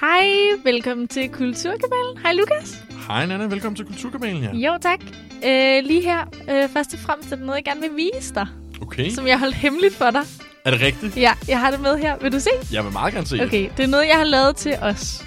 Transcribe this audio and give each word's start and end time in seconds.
Hej, 0.00 0.26
velkommen 0.64 1.08
til 1.08 1.28
Kulturkabalen. 1.28 2.18
Hej 2.22 2.32
Lukas. 2.32 2.84
Hej 3.08 3.26
Nana, 3.26 3.44
velkommen 3.44 3.76
til 3.76 3.86
Kulturkabalen 3.86 4.42
her. 4.42 4.54
Jo, 4.54 4.78
tak. 4.82 5.00
Øh, 5.44 5.84
lige 5.84 6.02
her, 6.02 6.20
øh, 6.50 6.68
først 6.68 6.94
og 6.94 6.98
fremmest 7.00 7.32
er 7.32 7.36
der 7.36 7.44
noget, 7.44 7.56
jeg 7.56 7.64
gerne 7.64 7.80
vil 7.80 7.90
vise 7.96 8.34
dig, 8.34 8.46
Okay, 8.82 9.10
som 9.10 9.26
jeg 9.26 9.34
har 9.34 9.38
holdt 9.38 9.54
hemmeligt 9.54 9.94
for 9.94 10.10
dig. 10.10 10.22
er 10.64 10.70
det 10.70 10.80
rigtigt? 10.80 11.16
Ja, 11.16 11.32
jeg 11.48 11.60
har 11.60 11.70
det 11.70 11.80
med 11.80 11.98
her. 11.98 12.16
Vil 12.22 12.32
du 12.32 12.40
se? 12.40 12.50
Jeg 12.72 12.84
vil 12.84 12.92
meget 12.92 13.14
gerne 13.14 13.26
se. 13.26 13.40
Okay, 13.44 13.68
det 13.76 13.82
er 13.82 13.86
noget, 13.88 14.06
jeg 14.08 14.16
har 14.16 14.24
lavet 14.24 14.56
til 14.56 14.74
os. 14.82 15.24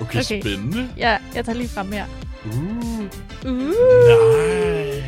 Okay, 0.00 0.20
Okay. 0.20 0.40
spændende. 0.40 0.88
Ja, 0.96 1.16
jeg 1.34 1.44
tager 1.44 1.58
lige 1.58 1.68
frem 1.68 1.92
her. 1.92 2.04
Uh, 2.44 3.00
Uh, 3.46 3.52
nej. 3.52 5.02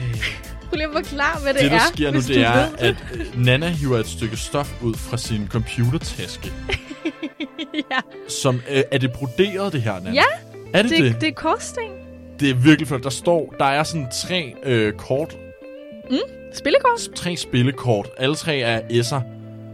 prøv 0.69 0.77
lige 0.77 0.87
at 0.87 0.93
forklare, 0.93 1.41
hvad 1.43 1.55
det, 1.55 1.63
Det, 1.63 1.71
der 1.71 1.77
er. 1.77 1.81
sker 1.95 2.11
nu, 2.11 2.21
det 2.21 2.37
er, 2.39 2.67
at 2.79 2.97
Nana 3.37 3.69
hiver 3.69 3.99
et 3.99 4.07
stykke 4.07 4.37
stof 4.37 4.83
ud 4.83 4.95
fra 4.95 5.17
sin 5.17 5.49
computertaske. 5.49 6.53
ja, 7.91 7.99
Som, 8.29 8.55
øh, 8.71 8.83
er 8.91 8.99
det 8.99 9.13
broderet, 9.13 9.73
det 9.73 9.83
her, 9.83 9.95
Nana? 10.01 10.13
Ja, 10.15 10.25
Er 10.75 10.83
det 10.83 10.91
det? 10.91 10.99
det, 11.05 11.21
Det, 11.21 11.29
er 11.29 11.33
korsting. 11.33 11.93
det 12.41 12.51
er 12.51 12.55
virkelig 12.55 12.89
flot. 12.89 13.03
Der 13.03 13.11
står, 13.11 13.55
der 13.59 13.65
er 13.65 13.83
sådan 13.83 14.07
tre 14.23 14.55
øh, 14.65 14.93
kort, 14.93 15.37
Spillekort. 16.55 17.01
tre 17.15 17.37
spillekort. 17.37 18.09
Alle 18.19 18.35
tre 18.35 18.59
er 18.59 18.81
S'er. 18.81 19.21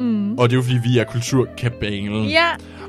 Mm. 0.03 0.39
Og 0.39 0.49
det 0.51 0.55
er 0.55 0.59
jo, 0.59 0.63
fordi 0.63 0.77
vi 0.85 0.99
er 0.99 1.05
kulturkabalen. 1.05 2.25
Ja, 2.29 2.47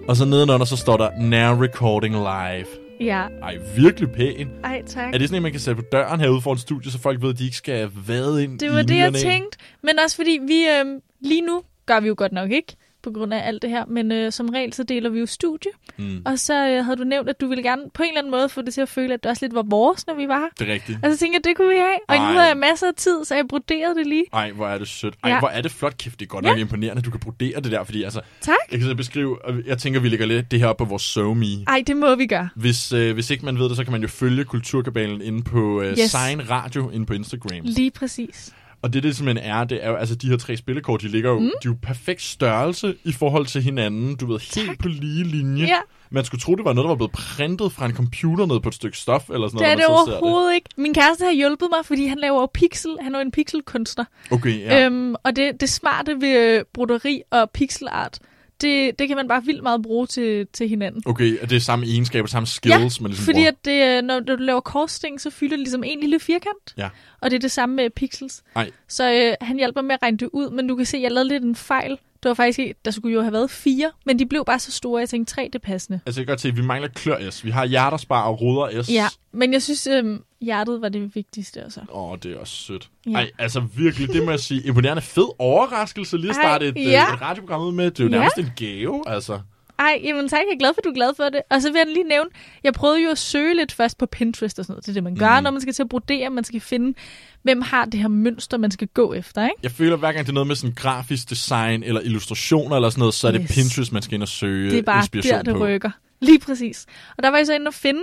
Og 0.07 0.15
så 0.15 0.25
nedenunder, 0.25 0.65
så 0.65 0.75
står 0.77 0.97
der 0.97 1.09
Now 1.19 1.61
Recording 1.61 2.15
Live. 2.15 2.65
ja. 2.99 3.23
Ej, 3.43 3.57
virkelig 3.77 4.11
pæn. 4.11 4.49
Ej, 4.63 4.81
tak. 4.87 5.13
Er 5.13 5.17
det 5.17 5.27
sådan 5.29 5.35
en, 5.37 5.43
man 5.43 5.51
kan 5.51 5.61
sætte 5.61 5.81
på 5.81 5.87
døren 5.91 6.19
herude 6.19 6.41
foran 6.41 6.57
studiet, 6.57 6.93
så 6.93 6.99
folk 6.99 7.21
ved, 7.21 7.29
at 7.29 7.39
de 7.39 7.43
ikke 7.45 7.57
skal 7.57 7.89
vade 8.07 8.43
ind 8.43 8.59
Det 8.59 8.65
i 8.65 8.69
var 8.69 8.81
det, 8.81 8.97
jeg 8.97 9.13
tænkte. 9.13 9.57
Men 9.83 9.99
også 10.03 10.15
fordi 10.15 10.39
vi 10.47 10.65
øhm, 10.79 10.99
lige 11.21 11.41
nu 11.41 11.61
gør 11.85 11.99
vi 11.99 12.07
jo 12.07 12.13
godt 12.17 12.31
nok 12.31 12.51
ikke 12.51 12.75
på 13.03 13.11
grund 13.11 13.33
af 13.33 13.47
alt 13.47 13.61
det 13.61 13.69
her. 13.69 13.85
Men 13.85 14.11
øh, 14.11 14.31
som 14.31 14.49
regel, 14.49 14.73
så 14.73 14.83
deler 14.83 15.09
vi 15.09 15.19
jo 15.19 15.25
studie. 15.25 15.71
Mm, 15.97 16.21
Og 16.25 16.39
så 16.39 16.67
øh, 16.69 16.85
havde 16.85 16.97
du 16.97 17.03
nævnt, 17.03 17.29
at 17.29 17.41
du 17.41 17.47
ville 17.47 17.63
gerne 17.63 17.81
på 17.93 18.03
en 18.03 18.09
eller 18.09 18.19
anden 18.19 18.31
måde 18.31 18.49
få 18.49 18.61
det 18.61 18.73
til 18.73 18.81
at 18.81 18.89
føle, 18.89 19.13
at 19.13 19.23
det 19.23 19.29
også 19.31 19.45
lidt 19.45 19.55
var 19.55 19.63
vores, 19.69 20.07
når 20.07 20.13
vi 20.13 20.27
var 20.27 20.39
her. 20.39 20.47
det 20.59 20.69
er 20.69 20.73
rigtigt. 20.73 20.99
Og 21.03 21.11
så 21.11 21.17
tænkte 21.17 21.37
jeg, 21.37 21.43
det 21.43 21.57
kunne 21.57 21.69
vi 21.69 21.75
have. 21.79 21.97
Og 22.07 22.15
nu 22.15 22.21
Ej. 22.23 22.31
har 22.33 22.47
jeg 22.47 22.57
masser 22.57 22.87
af 22.87 22.93
tid, 22.97 23.25
så 23.25 23.35
jeg 23.35 23.45
broderede 23.49 23.95
det 23.95 24.07
lige. 24.07 24.25
Ej, 24.33 24.51
hvor 24.51 24.67
er 24.67 24.77
det 24.77 24.87
sødt. 24.87 25.13
Ej, 25.23 25.29
Ja. 25.31 25.39
hvor 25.39 25.47
er 25.47 25.61
det 25.61 25.71
flot. 25.71 25.97
Kæft, 25.97 26.19
det 26.19 26.25
er 26.25 26.29
godt 26.29 26.45
Ja. 26.45 26.49
nok 26.49 26.59
imponerende, 26.59 26.99
at 26.99 27.05
du 27.05 27.11
kan 27.11 27.19
brodere 27.19 27.61
det 27.61 27.71
der, 27.71 27.83
fordi 27.83 28.03
altså, 28.03 28.21
Tak. 28.41 28.55
jeg 28.71 28.79
kan 28.79 28.89
så 28.89 28.95
beskrive, 28.95 29.45
og 29.45 29.53
jeg 29.65 29.77
tænker, 29.77 29.99
vi 29.99 30.09
lægger 30.09 30.25
lidt 30.25 30.51
det 30.51 30.59
her 30.59 30.67
op 30.67 30.77
på 30.77 30.85
vores 30.85 31.01
SoMe. 31.03 31.45
Ej, 31.67 31.83
det 31.87 31.97
må 31.97 32.15
vi 32.15 32.25
gøre. 32.27 32.49
Hvis, 32.55 32.93
øh, 32.93 33.13
hvis 33.13 33.29
ikke 33.29 33.45
man 33.45 33.59
ved 33.59 33.69
det, 33.69 33.77
så 33.77 33.83
kan 33.83 33.91
man 33.91 34.01
jo 34.01 34.07
følge 34.07 34.43
Kulturkabalen 34.43 35.21
inde 35.21 35.43
på 35.43 35.81
øh, 35.81 35.91
yes. 35.91 35.99
Sign 36.11 36.49
Radio 36.49 36.89
inde 36.89 37.05
på 37.05 37.13
Instagram. 37.13 37.59
Lige 37.63 37.91
præcis. 37.91 38.53
Og 38.81 38.93
det, 38.93 39.03
det 39.03 39.15
simpelthen 39.15 39.51
er, 39.51 39.63
det 39.63 39.85
er 39.85 39.89
jo, 39.89 39.95
altså 39.95 40.15
de 40.15 40.29
her 40.29 40.37
tre 40.37 40.57
spillekort, 40.57 41.01
de 41.01 41.07
ligger 41.07 41.29
jo, 41.31 41.39
mm. 41.39 41.45
de 41.45 41.49
er 41.67 41.69
jo 41.69 41.75
perfekt 41.81 42.21
størrelse 42.21 42.95
i 43.03 43.11
forhold 43.11 43.45
til 43.45 43.61
hinanden. 43.61 44.15
Du 44.15 44.25
ved, 44.25 44.39
helt 44.55 44.67
Tak. 44.67 44.79
på 44.79 44.87
lige 44.87 45.23
linje. 45.23 45.65
Ja, 45.65 45.77
Man 46.09 46.25
skulle 46.25 46.41
tro, 46.41 46.55
det 46.55 46.65
var 46.65 46.73
noget, 46.73 46.85
der 46.85 46.89
var 46.89 46.95
blevet 46.95 47.11
printet 47.11 47.71
fra 47.71 47.85
en 47.85 47.95
computer 47.95 48.45
ned 48.45 48.59
på 48.59 48.69
et 48.69 48.75
stykke 48.75 48.97
stof, 48.97 49.29
eller 49.29 49.47
sådan 49.47 49.59
det 49.59 49.67
er 49.71 49.75
noget. 49.87 49.99
det 49.99 50.05
så 50.07 50.11
ser 50.11 50.17
overhovedet 50.19 50.55
ikke. 50.55 50.69
Min 50.77 50.93
kæreste 50.93 51.25
har 51.25 51.31
hjulpet 51.33 51.67
mig, 51.77 51.85
fordi 51.85 52.05
han 52.05 52.17
laver 52.17 52.47
pixel. 52.53 52.97
Han 53.01 53.15
er 53.15 53.19
en 53.19 53.31
pixelkunstner. 53.31 54.05
Okay, 54.31 54.59
ja. 54.59 54.85
Øhm, 54.85 55.15
og 55.23 55.35
det, 55.35 55.61
det 55.61 55.69
smarte 55.69 56.21
ved 56.21 56.57
øh, 56.57 56.63
broderi 56.73 57.21
og 57.31 57.49
pixelart, 57.53 58.19
det, 58.61 58.99
det 58.99 59.07
kan 59.07 59.17
man 59.17 59.27
bare 59.27 59.43
vildt 59.45 59.63
meget 59.63 59.81
bruge 59.81 60.07
til, 60.07 60.47
til 60.53 60.69
hinanden. 60.69 61.03
Okay, 61.05 61.39
og 61.41 61.49
det 61.49 61.55
er 61.55 61.59
samme 61.59 61.85
egenskaber, 61.85 62.27
samme 62.27 62.47
skills, 62.47 63.01
man 63.01 63.11
ligesom 63.11 63.25
fordi 63.25 63.37
bruger. 63.37 63.47
at 63.47 63.65
det, 63.65 63.97
øh, 63.97 64.01
når 64.03 64.19
du 64.19 64.35
laver 64.35 64.59
korsting, 64.59 65.21
så 65.21 65.29
fylder 65.29 65.55
det 65.55 65.59
ligesom 65.59 65.83
en 65.83 65.99
lille 65.99 66.19
firkant. 66.19 66.73
Ja. 66.77 66.89
Og 67.21 67.31
det 67.31 67.35
er 67.35 67.39
det 67.39 67.51
samme 67.51 67.75
med 67.75 67.89
pixels. 67.89 68.43
Ej. 68.55 68.71
Så 68.87 69.13
øh, 69.13 69.33
han 69.47 69.57
hjælper 69.57 69.81
med 69.81 69.91
at 69.91 70.01
regne 70.01 70.17
det 70.17 70.29
ud, 70.33 70.49
men 70.49 70.67
du 70.67 70.75
kan 70.75 70.85
se, 70.85 70.97
at 70.97 71.03
jeg 71.03 71.11
lavede 71.11 71.29
lidt 71.29 71.43
en 71.43 71.55
fejl. 71.55 71.97
Det 72.23 72.29
var 72.29 72.33
faktisk 72.35 72.59
ikke, 72.59 72.75
der 72.85 72.91
skulle 72.91 73.13
jo 73.13 73.21
have 73.21 73.33
været 73.33 73.51
fire, 73.51 73.91
men 74.05 74.19
de 74.19 74.25
blev 74.25 74.45
bare 74.45 74.59
så 74.59 74.71
store, 74.71 74.99
at 74.99 75.01
jeg 75.01 75.09
tænkte, 75.09 75.33
tre 75.33 75.49
det 75.53 75.61
passende. 75.61 75.99
Altså, 76.05 76.21
jeg 76.21 76.27
kan 76.27 76.31
godt 76.31 76.41
se, 76.41 76.47
at 76.47 76.57
vi 76.57 76.61
mangler 76.61 76.89
klør 76.89 77.29
S. 77.31 77.45
Vi 77.45 77.49
har 77.49 77.65
hjerterspar 77.65 78.21
og 78.23 78.41
ruder 78.41 78.83
S. 78.83 78.89
Ja, 78.91 79.07
men 79.31 79.53
jeg 79.53 79.61
synes, 79.61 79.87
øh, 79.87 80.19
hjertet 80.41 80.81
var 80.81 80.89
det 80.89 81.15
vigtigste 81.15 81.65
også. 81.65 81.81
Åh, 81.93 82.17
det 82.23 82.31
er 82.31 82.37
også 82.39 82.53
sødt. 82.55 82.89
Ja. 83.05 83.11
Ja. 83.11 83.17
Ej, 83.17 83.29
altså 83.37 83.59
virkelig, 83.75 84.07
det 84.13 84.23
må 84.25 84.31
jeg 84.31 84.39
sige. 84.39 84.61
Imponerende 84.67 85.01
fed 85.01 85.27
overraskelse 85.39 86.17
lige 86.17 86.29
at 86.29 86.35
Ej, 86.35 86.43
starte 86.43 86.67
et, 86.67 86.75
ja. 86.75 86.81
ja. 86.81 87.13
et 87.13 87.21
radioprogram 87.21 87.61
ud 87.61 87.71
med. 87.71 87.91
Det 87.91 87.99
er 87.99 88.03
jo 88.03 88.09
Ja. 88.09 88.17
nærmest 88.17 88.37
en 88.37 88.51
gave, 88.55 89.03
altså. 89.09 89.39
Ej, 89.79 90.01
jamen 90.03 90.29
tak, 90.29 90.39
jeg 90.39 90.53
er 90.55 90.59
glad 90.59 90.73
for, 90.73 90.79
at 90.81 90.83
du 90.83 90.89
er 90.89 90.93
glad 90.93 91.15
for 91.15 91.23
det. 91.29 91.41
Og 91.49 91.61
så 91.61 91.71
vil 91.71 91.77
jeg 91.79 91.87
lige 91.87 92.03
nævne, 92.03 92.29
jeg 92.63 92.73
prøvede 92.73 93.03
jo 93.03 93.09
at 93.09 93.17
søge 93.17 93.55
lidt 93.55 93.71
først 93.71 93.97
på 93.97 94.05
Pinterest 94.05 94.59
og 94.59 94.65
sådan 94.65 94.73
noget. 94.73 94.85
Det 94.85 94.91
er 94.91 94.93
det, 94.93 95.03
man 95.03 95.15
gør, 95.15 95.39
Mm. 95.39 95.43
når 95.43 95.51
man 95.51 95.61
skal 95.61 95.73
til 95.73 95.83
at 95.83 95.89
brodere. 95.89 96.29
Man 96.29 96.43
skal 96.43 96.59
finde, 96.61 96.97
hvem 97.43 97.61
har 97.61 97.85
det 97.85 97.99
her 97.99 98.07
mønster, 98.07 98.57
man 98.57 98.71
skal 98.71 98.87
gå 98.87 99.13
efter, 99.13 99.43
ikke? 99.43 99.55
Jeg 99.63 99.71
føler, 99.71 99.95
hver 99.95 100.11
gang 100.11 100.25
det 100.25 100.29
er 100.31 100.33
noget 100.33 100.47
med 100.47 100.55
sådan 100.55 100.73
grafisk 100.75 101.29
design 101.29 101.83
eller 101.83 102.01
illustrationer 102.01 102.75
eller 102.75 102.89
sådan 102.89 102.99
noget, 102.99 103.13
så 103.13 103.27
er 103.27 103.31
det 103.31 103.41
Yes. 103.43 103.55
Pinterest, 103.55 103.91
man 103.91 104.01
skal 104.01 104.13
ind 104.15 104.21
og 104.23 104.27
søge 104.27 104.71
Det 104.71 104.77
er 104.77 104.83
bare 104.83 104.99
inspiration 104.99 105.33
der, 105.37 105.43
det 105.43 105.53
på. 105.55 105.65
rykker. 105.65 105.91
Lige 106.19 106.39
præcis. 106.39 106.85
Og 107.17 107.23
der 107.23 107.29
var 107.29 107.37
jeg 107.37 107.45
så 107.45 107.53
inde 107.53 107.67
og 107.67 107.73
finde, 107.73 108.01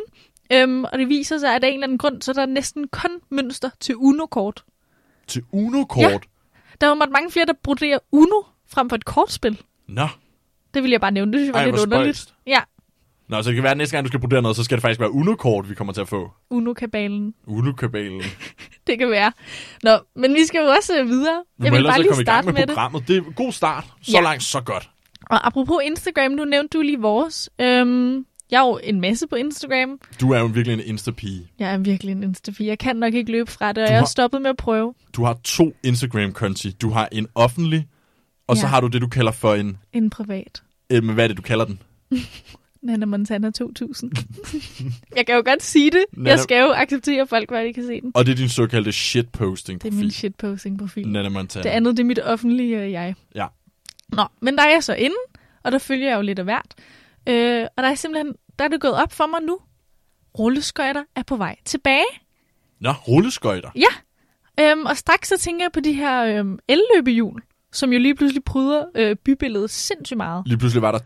øhm, 0.53 0.84
og 0.84 0.98
det 0.98 1.09
viser 1.09 1.38
sig, 1.38 1.54
at 1.54 1.65
af 1.65 1.69
en 1.69 1.75
eller 1.75 1.84
anden 1.86 1.98
grund, 1.98 2.22
så 2.22 2.31
er 2.31 2.34
der 2.34 2.47
næsten 2.47 2.88
kun 2.88 3.10
mønster 3.31 3.70
til 3.81 3.97
Uno-kort. 3.97 4.65
Til 5.26 5.42
Uno-kort? 5.53 6.03
Ja. 6.10 6.19
Der 6.81 6.86
var 6.86 6.94
mange 7.12 7.31
flere, 7.31 7.47
der 7.47 7.53
broderer 7.62 7.98
Uno 8.12 8.42
frem 8.69 8.88
for 8.88 8.97
et 8.97 9.04
kortspil. 9.04 9.60
Nå. 9.88 10.09
Det 10.75 10.82
vil 10.82 10.91
jeg 10.91 11.00
bare 11.00 11.10
nævne. 11.10 11.32
Det 11.32 11.38
synes 11.41 11.47
jeg 11.47 11.54
var 11.54 11.60
Ej, 11.60 11.66
lidt 11.66 11.77
underligt. 11.82 12.16
spøjst. 12.16 12.34
Ja, 12.47 12.60
Nå, 13.28 13.43
så 13.43 13.49
det 13.49 13.54
kan 13.54 13.62
være, 13.62 13.71
at 13.71 13.77
næste 13.78 13.97
gang, 13.97 14.04
du 14.04 14.09
skal 14.09 14.21
brodere 14.21 14.43
noget, 14.43 14.56
så 14.56 14.65
skal 14.65 14.77
det 14.77 14.82
faktisk 14.82 15.00
være 15.00 15.10
Uno-kort, 15.10 15.71
vi 15.71 15.75
kommer 15.75 15.93
til 15.93 16.00
at 16.00 16.09
få. 16.09 16.31
Uno-kabalen. 16.50 17.34
Uno-kabalen. 17.47 18.22
Det 18.87 18.99
kan 18.99 19.10
være. 19.10 19.32
Nå, 19.82 19.99
men 20.16 20.34
vi 20.34 20.44
skal 20.44 20.59
jo 20.59 20.66
også 20.66 20.99
øh, 21.00 21.06
videre. 21.09 21.43
Vi 21.59 21.65
Jeg 21.65 21.72
vil 21.72 21.82
bare 21.84 21.99
lige 21.99 22.09
komme 22.09 22.22
i 22.22 22.25
gang 22.25 22.44
starte 22.44 22.47
med, 22.47 22.53
med 22.54 22.60
det. 22.62 22.69
programmet. 22.69 23.09
Det 23.09 23.16
er 23.16 23.21
en 23.21 23.32
god 23.32 23.53
start. 23.53 23.84
Så 24.03 24.10
Ja. 24.12 24.21
langt, 24.21 24.43
så 24.43 24.60
godt. 24.60 24.91
Og 25.31 25.47
apropos 25.47 25.77
Instagram, 25.84 26.31
nu 26.32 26.44
nævnte 26.44 26.78
du 26.78 26.83
lige 26.83 27.00
vores. 27.00 27.50
Øhm, 27.60 28.27
jeg 28.50 28.62
er 28.62 28.66
jo 28.69 28.81
en 28.84 29.00
masse 29.00 29.27
på 29.27 29.37
Instagram. 29.37 30.00
Du 30.21 30.33
er 30.33 30.38
jo 30.41 30.47
virkelig 30.47 30.72
en 30.75 30.81
Insta-pige. 30.98 31.48
Jeg 31.59 31.72
er 31.75 31.78
virkelig 31.78 32.12
en 32.12 32.22
Insta-pige. 32.22 32.66
Jeg 32.69 32.78
kan 32.78 32.97
nok 32.97 33.15
ikke 33.15 33.33
løbe 33.33 33.50
fra 33.50 33.69
det, 33.72 33.78
og 33.78 33.88
Du 33.88 33.91
jeg 33.93 33.97
har 33.97 33.98
har- 33.98 34.06
stoppet 34.06 34.43
med 34.43 34.50
at 34.50 34.56
prøve. 34.56 34.94
Du 35.16 35.25
har 35.25 35.37
to 35.44 35.72
Instagram-konti. 35.84 36.71
Du 36.71 36.91
har 36.91 37.09
en 37.12 37.27
offentlig, 37.34 37.87
og 38.46 38.56
så 38.56 38.62
Ja. 38.66 38.68
har 38.70 38.80
du 38.80 38.86
det, 38.86 39.00
du 39.02 39.08
kalder 39.08 39.32
for 39.32 39.54
en... 39.54 39.78
En 39.92 40.10
privat. 40.10 40.62
Øh, 40.92 41.04
men 41.04 41.14
hvad 41.14 41.24
er 41.24 41.28
det, 41.28 41.36
du 41.36 41.42
kalder 41.42 41.64
den? 41.64 41.82
Nana 42.82 43.06
Montana 43.06 43.50
2000. 43.50 44.12
jeg 45.16 45.26
kan 45.26 45.34
jo 45.34 45.42
godt 45.46 45.62
sige 45.62 45.90
det. 45.90 46.04
Nana- 46.16 46.28
Jeg 46.30 46.38
skal 46.38 46.60
jo 46.60 46.72
acceptere 46.72 47.26
folk, 47.26 47.50
hvor 47.50 47.58
de 47.58 47.72
kan 47.72 47.86
se 47.86 48.00
den. 48.00 48.12
Og 48.14 48.26
det 48.26 48.32
er 48.32 48.36
din 48.36 48.48
såkaldte 48.48 48.92
shitposting 48.92 49.82
Det 49.82 49.88
er 49.92 49.96
min 49.96 50.10
shitposting-profil. 50.10 51.08
Nana 51.08 51.28
Montana. 51.28 51.62
Det 51.62 51.68
andet, 51.70 51.96
det 51.96 52.02
er 52.02 52.06
mit 52.06 52.18
offentlige 52.24 52.82
øh, 52.82 52.92
jeg. 52.92 53.14
Ja. 53.34 53.46
Nå, 54.08 54.24
men 54.40 54.56
der 54.58 54.62
er 54.64 54.70
jeg 54.70 54.84
så 54.84 54.94
inde, 54.94 55.16
og 55.64 55.72
der 55.72 55.78
følger 55.78 56.08
jeg 56.08 56.16
jo 56.16 56.22
lidt 56.22 56.38
af 56.38 56.44
hvert. 56.44 56.74
Øh, 57.28 57.66
og 57.76 57.82
der 57.82 57.88
er 57.90 57.94
simpelthen, 57.94 58.34
der 58.58 58.64
er 58.64 58.68
det 58.68 58.80
gået 58.80 58.94
op 58.94 59.12
for 59.12 59.26
mig 59.26 59.40
nu. 59.42 59.58
Rulleskøjter 60.38 61.02
er 61.16 61.22
på 61.22 61.36
vej 61.36 61.56
tilbage. 61.64 62.04
Nå, 62.80 62.90
rulleskøjter. 62.90 63.70
Ja, 63.76 63.92
øhm, 64.70 64.86
og 64.86 64.96
straks 64.96 65.28
så 65.28 65.38
tænker 65.38 65.64
jeg 65.64 65.72
på 65.72 65.80
de 65.80 65.92
her 65.92 66.24
øhm, 66.24 66.58
elløbehjul, 66.68 67.42
som 67.76 67.92
jo 67.92 67.98
lige 67.98 68.14
pludselig 68.14 68.44
pryder 68.44 68.84
øh, 68.97 69.16
bybilledet 69.25 69.70
sindssygt 69.70 70.16
meget. 70.16 70.42
Lige 70.47 70.59
pludselig 70.59 70.82
var 70.82 70.92
der 70.92 70.98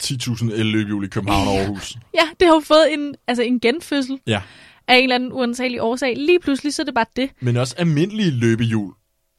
10.000 0.52 0.52
elløbehjul 0.54 1.04
i 1.04 1.08
København 1.08 1.48
og 1.48 1.54
Aarhus. 1.54 1.94
Ja, 2.14 2.28
det 2.40 2.48
har 2.48 2.54
jo 2.54 2.60
fået 2.60 2.92
en, 2.92 3.14
altså 3.28 3.42
en 3.42 3.60
genfødsel 3.60 4.18
Ja. 4.26 4.42
af 4.88 4.96
en 4.96 5.02
eller 5.02 5.14
anden 5.14 5.32
uansagelig 5.32 5.82
årsag. 5.82 6.16
Lige 6.16 6.40
pludselig 6.40 6.74
så 6.74 6.82
er 6.82 6.84
det 6.84 6.94
bare 6.94 7.06
det. 7.16 7.30
Men 7.40 7.56
også 7.56 7.74
almindelige 7.78 8.30
løbehjul 8.30 8.92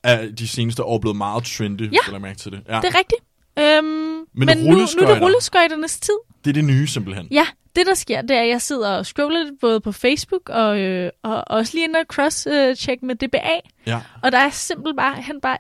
er 0.03 0.29
de 0.31 0.47
seneste 0.47 0.83
år 0.83 0.99
blevet 0.99 1.17
meget 1.17 1.43
trendy, 1.43 1.81
Ja. 1.93 2.11
jeg 2.11 2.21
mærke 2.21 2.39
til 2.39 2.51
det. 2.51 2.61
Ja. 2.69 2.75
Det 2.81 2.95
er 2.95 2.97
rigtigt. 2.99 3.21
Øhm, 3.59 4.10
men 4.33 4.45
men 4.45 4.57
nu, 4.57 4.71
nu 4.71 4.79
er 4.79 5.13
det 5.13 5.21
rulleskøjternes 5.21 5.99
tid. 5.99 6.13
det 6.45 6.49
er 6.49 6.53
det 6.53 6.63
nye 6.63 6.87
simpelthen. 6.87 7.27
Ja, 7.31 7.47
det 7.75 7.85
der 7.85 7.93
sker, 7.93 8.21
det 8.21 8.37
er, 8.37 8.41
at 8.41 8.49
jeg 8.49 8.61
sidder 8.61 8.89
og 8.89 9.05
scroller 9.05 9.43
lidt 9.43 9.59
både 9.59 9.81
på 9.81 9.91
Facebook 9.91 10.49
og, 10.49 10.79
øh, 10.79 11.11
og 11.23 11.43
også 11.47 11.73
lige 11.77 11.83
inde 11.83 11.99
og 11.99 12.05
cross-check 12.13 12.97
med 13.01 13.15
DBA. 13.15 13.59
Ja. 13.87 14.01
Og 14.23 14.31
der 14.31 14.37
er 14.37 14.49
simpelthen 14.49 14.95
bare, 14.95 15.21
han 15.21 15.41
bare 15.41 15.57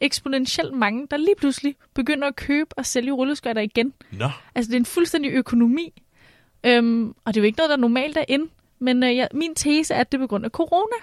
eksponentielt 0.00 0.72
mange, 0.74 1.06
der 1.10 1.16
lige 1.16 1.34
pludselig 1.38 1.76
begynder 1.94 2.28
at 2.28 2.36
købe 2.36 2.78
og 2.78 2.86
sælge 2.86 3.12
rulleskøjter 3.12 3.62
igen. 3.62 3.92
Nå. 4.12 4.30
Altså, 4.54 4.68
det 4.68 4.76
er 4.76 4.80
en 4.80 4.86
fuldstændig 4.86 5.30
økonomi. 5.30 6.02
Øhm, 6.64 7.08
og 7.08 7.34
det 7.34 7.36
er 7.36 7.42
jo 7.42 7.46
ikke 7.46 7.58
noget, 7.58 7.70
der 7.70 7.76
normalt 7.76 8.16
er 8.16 8.24
ind. 8.28 8.48
Men 8.78 9.02
øh, 9.02 9.16
jeg, 9.16 9.28
min 9.34 9.54
tese 9.54 9.94
er, 9.94 10.00
at 10.00 10.12
det 10.12 10.18
er 10.18 10.22
på 10.22 10.26
grund 10.26 10.44
af 10.44 10.50
corona. 10.50 10.96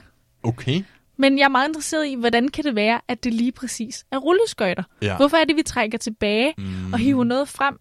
Okay. 0.44 0.84
Men 1.18 1.38
jeg 1.38 1.44
er 1.46 1.50
meget 1.50 1.68
interesseret 1.68 2.08
i, 2.08 2.16
hvordan 2.16 2.48
kan 2.48 2.64
det 2.64 2.76
være, 2.76 3.02
at 3.08 3.24
det 3.24 3.34
lige 3.34 3.52
præcis 3.52 4.06
er 4.12 4.18
rulleskøjter? 4.18 4.84
Ja. 5.02 5.16
Hvorfor 5.16 5.38
er 5.38 5.44
det, 5.46 5.56
vi 5.56 5.64
trækker 5.64 5.98
tilbage 5.98 6.54
Mm. 6.58 6.94
og 6.94 7.00
hiver 7.00 7.24
noget 7.24 7.48
frem? 7.50 7.78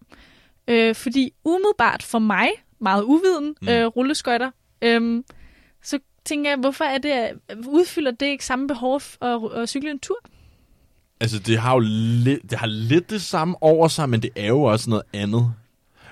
Øh, 0.67 0.95
fordi 0.95 1.31
umiddelbart 1.45 2.03
for 2.03 2.19
mig, 2.19 2.49
meget 2.81 3.03
uviden, 3.03 3.55
Mm. 3.61 3.67
øh, 3.69 3.85
rulleskøjter, 3.85 4.51
øh, 4.81 5.23
så 5.83 5.99
tænker 6.25 6.49
jeg, 6.51 6.59
hvorfor 6.59 6.83
er 6.85 6.97
det, 6.97 7.29
udfylder 7.67 8.11
det 8.11 8.25
ikke 8.25 8.45
samme 8.45 8.67
behov 8.67 8.99
for 8.99 9.25
at, 9.55 9.61
at 9.61 9.69
cykle 9.69 9.91
en 9.91 9.99
tur? 9.99 10.17
Altså, 11.21 11.39
det 11.39 11.57
har 11.57 11.73
jo 11.73 11.79
lidt, 12.23 12.41
det 12.49 12.57
har 12.59 12.67
lidt 12.67 13.09
det 13.09 13.21
samme 13.21 13.55
over 13.63 13.87
sig, 13.87 14.09
men 14.09 14.21
det 14.21 14.29
er 14.35 14.47
jo 14.47 14.63
også 14.63 14.89
noget 14.89 15.03
andet. 15.13 15.53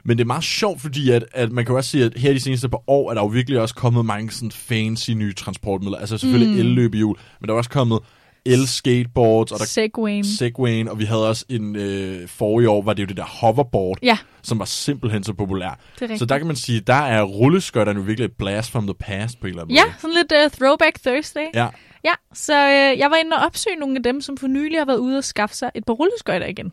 Men 0.03 0.17
det 0.17 0.23
er 0.23 0.27
meget 0.27 0.43
sjovt, 0.43 0.81
fordi 0.81 1.09
at, 1.11 1.25
at 1.33 1.51
man 1.51 1.65
kan 1.65 1.75
også 1.75 1.89
sige, 1.89 2.05
at 2.05 2.13
her 2.17 2.33
de 2.33 2.39
seneste 2.39 2.69
par 2.69 2.81
år, 2.87 3.09
er 3.09 3.13
der 3.13 3.21
jo 3.21 3.27
virkelig 3.27 3.59
også 3.59 3.75
kommet 3.75 4.05
mange 4.05 4.31
sådan 4.31 4.51
fancy 4.51 5.11
nye 5.11 5.33
transportmidler. 5.33 5.97
Altså 5.97 6.17
selvfølgelig 6.17 6.53
Mm. 6.53 6.59
elløbehjul, 6.59 7.17
men 7.41 7.47
der 7.47 7.53
er 7.53 7.57
også 7.57 7.69
kommet 7.69 7.99
el-skateboards, 8.45 9.51
og 9.51 9.59
der 9.59 9.65
Segwayen. 9.65 10.23
Segwayen, 10.25 10.87
og 10.87 10.99
vi 10.99 11.05
havde 11.05 11.27
også 11.29 11.45
en 11.49 11.75
øh, 11.75 12.27
forrige 12.27 12.69
år, 12.69 12.81
var 12.81 12.93
det 12.93 13.03
jo 13.03 13.07
det 13.07 13.17
der 13.17 13.23
hoverboard, 13.23 13.97
Ja, 14.03 14.17
som 14.41 14.59
var 14.59 14.65
simpelthen 14.65 15.23
så 15.23 15.33
populær. 15.33 15.79
Så 16.17 16.25
der 16.25 16.37
kan 16.37 16.47
man 16.47 16.55
sige, 16.55 16.79
der 16.79 16.93
er 16.93 17.23
rulleskøjterne 17.23 17.99
jo 17.99 18.05
virkelig 18.05 18.25
et 18.25 18.31
blast 18.37 18.71
from 18.71 18.87
the 18.87 18.93
past 18.99 19.39
på 19.39 19.47
en 19.47 19.49
eller 19.49 19.61
anden 19.63 19.75
Ja, 19.75 19.83
måde. 19.85 19.93
sådan 19.99 20.15
lidt 20.15 20.31
uh, 20.45 20.51
throwback 20.59 20.99
Thursday. 21.05 21.45
Ja. 21.53 21.67
Ja, 22.05 22.11
så 22.33 22.53
øh, 22.53 22.99
jeg 22.99 23.09
var 23.11 23.15
inde 23.15 23.35
og 23.37 23.45
opsøge 23.45 23.75
nogle 23.75 23.97
af 23.97 24.03
dem, 24.03 24.21
som 24.21 24.37
for 24.37 24.47
nylig 24.47 24.79
har 24.79 24.85
været 24.85 24.97
ude 24.97 25.17
og 25.17 25.23
skaffe 25.23 25.55
sig 25.55 25.71
et 25.75 25.85
par 25.85 25.93
rulleskøjter 25.93 26.47
igen. 26.47 26.71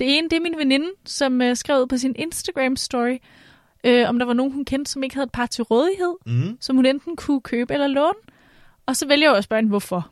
Det 0.00 0.18
ene, 0.18 0.28
det 0.28 0.36
er 0.36 0.40
min 0.40 0.58
veninde, 0.58 0.90
som 1.06 1.42
øh, 1.42 1.56
skrev 1.56 1.88
på 1.88 1.96
sin 1.98 2.16
Instagram-story, 2.18 3.18
øh, 3.84 4.08
om 4.08 4.18
der 4.18 4.26
var 4.26 4.32
nogen, 4.32 4.52
hun 4.52 4.64
kendte, 4.64 4.90
som 4.92 5.02
ikke 5.02 5.14
havde 5.14 5.24
et 5.24 5.32
par 5.32 5.46
til 5.46 5.64
rådighed, 5.64 6.14
Mm. 6.26 6.56
som 6.60 6.76
hun 6.76 6.86
enten 6.86 7.16
kunne 7.16 7.40
købe 7.40 7.72
eller 7.74 7.86
låne. 7.86 8.18
Og 8.86 8.96
så 8.96 9.06
vælger 9.06 9.28
jeg 9.28 9.36
at 9.38 9.44
spørge 9.44 9.58
hende, 9.60 9.68
hvorfor. 9.70 10.08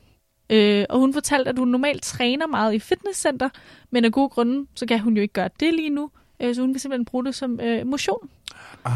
Øh, 0.50 0.85
og 0.90 0.99
hun 0.99 1.12
fortalte, 1.12 1.49
at 1.49 1.58
hun 1.58 1.69
normalt 1.69 2.02
træner 2.02 2.46
meget 2.46 2.75
i 2.75 2.79
fitnesscenter, 2.79 3.49
men 3.90 4.05
af 4.05 4.12
gode 4.12 4.29
grunde, 4.29 4.67
så 4.75 4.87
kan 4.87 5.00
hun 5.00 5.17
jo 5.17 5.23
ikke 5.23 5.35
gøre 5.35 5.49
det 5.61 5.75
lige 5.75 5.90
nu. 5.90 6.11
Øh, 6.40 6.55
så 6.55 6.61
hun 6.61 6.73
vil 6.73 6.81
simpelthen 6.81 7.05
bruge 7.05 7.25
det 7.25 7.35
som 7.35 7.61
øh, 7.61 7.87
motion. 7.87 8.31
Ah. 8.85 8.93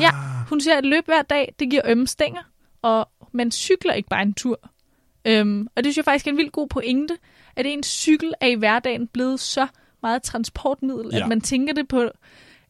Ja. 0.00 0.10
Hun 0.48 0.60
siger, 0.60 0.76
at 0.76 0.84
løb 0.86 1.04
hver 1.06 1.22
dag, 1.22 1.54
det 1.58 1.70
giver 1.70 1.82
ømme 1.84 2.06
stænger, 2.06 2.42
og 2.82 3.08
man 3.32 3.50
cykler 3.50 3.92
ikke 3.92 4.08
bare 4.08 4.22
en 4.22 4.34
tur. 4.34 4.58
Øhm, 5.24 5.66
og 5.76 5.84
det 5.84 5.84
synes 5.84 5.96
jeg 5.96 6.04
faktisk 6.04 6.26
er 6.26 6.30
en 6.30 6.36
vildt 6.36 6.52
god 6.52 6.68
pointe, 6.68 7.16
at 7.56 7.66
en 7.66 7.82
cykel 7.82 8.34
er 8.40 8.46
i 8.46 8.54
hverdagen 8.54 9.06
blevet 9.06 9.40
så 9.40 9.66
meget 10.02 10.16
et 10.16 10.22
transportmiddel, 10.22 11.10
Ja. 11.12 11.22
at 11.22 11.28
man 11.28 11.40
tænker 11.40 11.74
det 11.74 11.88
på 11.88 12.10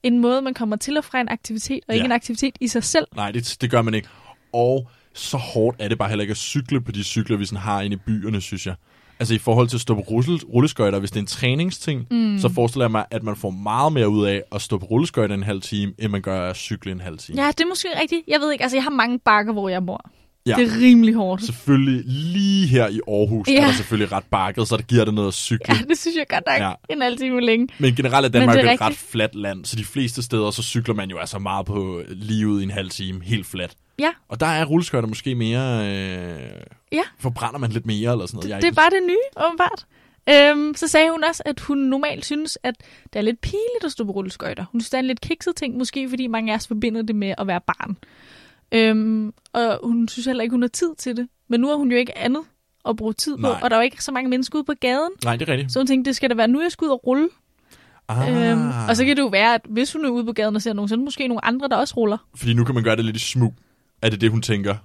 en 0.02 0.18
måde, 0.18 0.42
man 0.42 0.54
kommer 0.54 0.76
til 0.76 0.96
og 0.96 1.04
fra 1.04 1.20
en 1.20 1.28
aktivitet, 1.28 1.80
og 1.88 1.94
ikke 1.94 2.02
Ja. 2.02 2.06
en 2.06 2.12
aktivitet 2.12 2.54
i 2.60 2.68
sig 2.68 2.84
selv. 2.84 3.06
Nej, 3.16 3.30
det, 3.30 3.56
det 3.60 3.70
gør 3.70 3.82
man 3.82 3.94
ikke. 3.94 4.08
Og 4.52 4.88
så 5.14 5.36
hårdt 5.36 5.76
er 5.78 5.88
det 5.88 5.98
bare 5.98 6.08
heller 6.08 6.22
ikke 6.22 6.30
at 6.32 6.36
cykle 6.36 6.80
på 6.80 6.92
de 6.92 7.04
cykler, 7.04 7.36
vi 7.36 7.44
sådan 7.44 7.58
har 7.62 7.80
inde 7.82 7.94
i 7.94 7.98
byerne, 8.06 8.40
synes 8.40 8.66
jeg. 8.66 8.74
Altså 9.20 9.34
i 9.34 9.38
forhold 9.38 9.68
til 9.68 9.76
at 9.76 9.80
stå 9.80 9.94
på 9.94 10.00
rulle- 10.00 10.44
rulleskøjter, 10.52 10.98
hvis 10.98 11.10
det 11.10 11.16
er 11.16 11.20
en 11.20 11.26
træningsting, 11.26 12.06
mm. 12.10 12.38
så 12.38 12.48
forestiller 12.48 12.84
jeg 12.84 12.90
mig, 12.90 13.04
at 13.10 13.22
man 13.22 13.36
får 13.36 13.50
meget 13.50 13.92
mere 13.92 14.08
ud 14.08 14.26
af 14.26 14.42
at 14.52 14.62
stå 14.62 14.78
på 14.78 14.86
rulleskøjter 14.86 15.34
en 15.34 15.42
halv 15.42 15.60
time, 15.62 15.92
end 15.98 16.12
man 16.12 16.22
gør 16.22 16.50
at 16.50 16.56
cykle 16.56 16.92
en 16.92 17.00
halv 17.00 17.18
time. 17.18 17.42
Ja, 17.42 17.48
det 17.48 17.60
er 17.60 17.68
måske 17.68 17.88
rigtigt. 18.02 18.22
Jeg 18.28 18.40
ved 18.40 18.52
ikke, 18.52 18.62
altså 18.62 18.76
jeg 18.76 18.84
har 18.84 18.90
mange 18.90 19.18
bakker, 19.18 19.52
hvor 19.52 19.68
jeg 19.68 19.86
bor. 19.86 20.10
Ja. 20.46 20.54
Det 20.56 20.66
er 20.72 20.80
rimelig 20.80 21.14
hårdt. 21.14 21.44
Selvfølgelig 21.44 22.02
lige 22.06 22.66
her 22.66 22.88
i 22.88 23.00
Aarhus, 23.08 23.48
ja. 23.48 23.62
Er 23.62 23.66
der 23.66 23.72
selvfølgelig 23.72 24.12
ret 24.12 24.24
bakket, 24.30 24.68
så 24.68 24.76
der 24.76 24.82
giver 24.82 25.04
det 25.04 25.14
noget 25.14 25.28
at 25.28 25.34
cykle. 25.34 25.74
Ja, 25.74 25.80
det 25.88 25.98
synes 25.98 26.16
jeg 26.16 26.26
godt 26.28 26.44
nok. 26.46 26.58
Ja. 26.88 26.94
En 26.94 27.02
halv 27.02 27.18
time 27.18 27.40
længe. 27.40 27.68
Men 27.78 27.94
generelt 27.94 28.26
er 28.26 28.30
Men 28.30 28.32
Danmark 28.48 28.56
det 28.56 28.68
er 28.68 28.72
et 28.72 28.80
ret 28.80 28.96
fladt 28.96 29.34
land, 29.34 29.64
så 29.64 29.76
de 29.76 29.84
fleste 29.84 30.22
steder, 30.22 30.50
så 30.50 30.62
cykler 30.62 30.94
man 30.94 31.10
jo 31.10 31.18
altså 31.18 31.38
meget 31.38 31.66
på 31.66 32.02
lige 32.08 32.48
ud 32.48 32.60
i 32.60 32.64
en 32.64 32.70
halv 32.70 32.90
time, 32.90 33.24
helt 33.24 33.46
fladt. 33.46 33.72
Ja, 33.98 34.10
Og 34.28 34.40
der 34.40 34.46
er 34.46 34.64
rulleskøjter 34.64 35.08
måske 35.08 35.34
mere... 35.34 35.88
Øh, 35.88 36.50
Ja. 36.92 37.02
Forbrænder 37.18 37.58
man 37.58 37.70
lidt 37.70 37.86
mere 37.86 38.12
eller 38.12 38.26
sådan 38.26 38.36
noget. 38.36 38.50
Jeg 38.50 38.62
det 38.62 38.68
er 38.68 38.72
bare 38.72 38.90
det 38.90 39.02
nye, 39.06 39.44
åbenbart. 39.46 39.86
Øhm, 40.30 40.74
så 40.76 40.88
sagde 40.88 41.10
hun 41.10 41.24
også, 41.28 41.42
at 41.46 41.60
hun 41.60 41.78
normalt 41.78 42.24
synes, 42.24 42.58
at 42.62 42.74
det 43.12 43.18
er 43.18 43.22
lidt 43.22 43.40
pinligt 43.40 43.84
at 43.84 43.92
stå 43.92 44.04
på 44.04 44.12
rulleskøjter. 44.12 44.64
Hun 44.72 44.80
synes, 44.80 44.90
det 44.90 44.94
er 44.96 45.00
en 45.00 45.06
lidt 45.06 45.20
kikset 45.20 45.56
ting, 45.56 45.76
måske 45.76 46.08
fordi 46.08 46.26
mange 46.26 46.52
af 46.52 46.56
os 46.56 46.66
forbinder 46.66 47.02
det 47.02 47.16
med 47.16 47.34
at 47.38 47.46
være 47.46 47.60
barn. 47.66 47.96
Øhm, 48.72 49.32
og 49.52 49.80
hun 49.82 50.08
synes 50.08 50.26
heller 50.26 50.42
ikke, 50.42 50.52
hun 50.52 50.62
har 50.62 50.68
tid 50.68 50.88
til 50.98 51.16
det. 51.16 51.28
Men 51.48 51.60
nu 51.60 51.68
har 51.68 51.74
hun 51.74 51.90
jo 51.90 51.96
ikke 51.96 52.18
andet 52.18 52.42
at 52.88 52.96
bruge 52.96 53.12
tid 53.12 53.36
på, 53.36 53.40
Nej. 53.42 53.60
og 53.62 53.70
der 53.70 53.76
er 53.76 53.80
jo 53.80 53.84
ikke 53.84 54.04
så 54.04 54.12
mange 54.12 54.30
mennesker 54.30 54.58
ude 54.58 54.64
på 54.64 54.72
gaden. 54.80 55.10
Nej, 55.24 55.36
det 55.36 55.48
er 55.48 55.52
rigtigt. 55.52 55.72
Så 55.72 55.78
hun 55.78 55.86
tænkte, 55.86 56.08
det 56.08 56.16
skal 56.16 56.30
da 56.30 56.34
være 56.34 56.48
nu, 56.48 56.60
jeg 56.62 56.72
skal 56.72 56.84
ud 56.84 56.90
og 56.90 57.06
rulle. 57.06 57.28
Ah, 58.08 58.50
Øhm, 58.52 58.68
og 58.88 58.96
så 58.96 59.04
kan 59.04 59.16
det 59.16 59.22
jo 59.22 59.26
være, 59.26 59.54
at 59.54 59.60
hvis 59.68 59.92
hun 59.92 60.04
er 60.04 60.08
ude 60.08 60.24
på 60.24 60.32
gaden 60.32 60.56
og 60.56 60.62
ser 60.62 60.72
nogen, 60.72 60.88
så 60.88 60.94
er 60.94 60.96
der 60.96 61.04
måske 61.04 61.28
nogle 61.28 61.44
andre, 61.44 61.68
der 61.68 61.76
også 61.76 61.94
ruller. 61.96 62.18
Fordi 62.34 62.54
nu 62.54 62.64
kan 62.64 62.74
man 62.74 62.84
gøre 62.84 62.96
det 62.96 63.04
lidt 63.04 63.16
i 63.16 63.20
smug. 63.20 63.54
Er 64.02 64.10
det 64.10 64.20
det, 64.20 64.30
hun 64.30 64.42
tænker? 64.42 64.76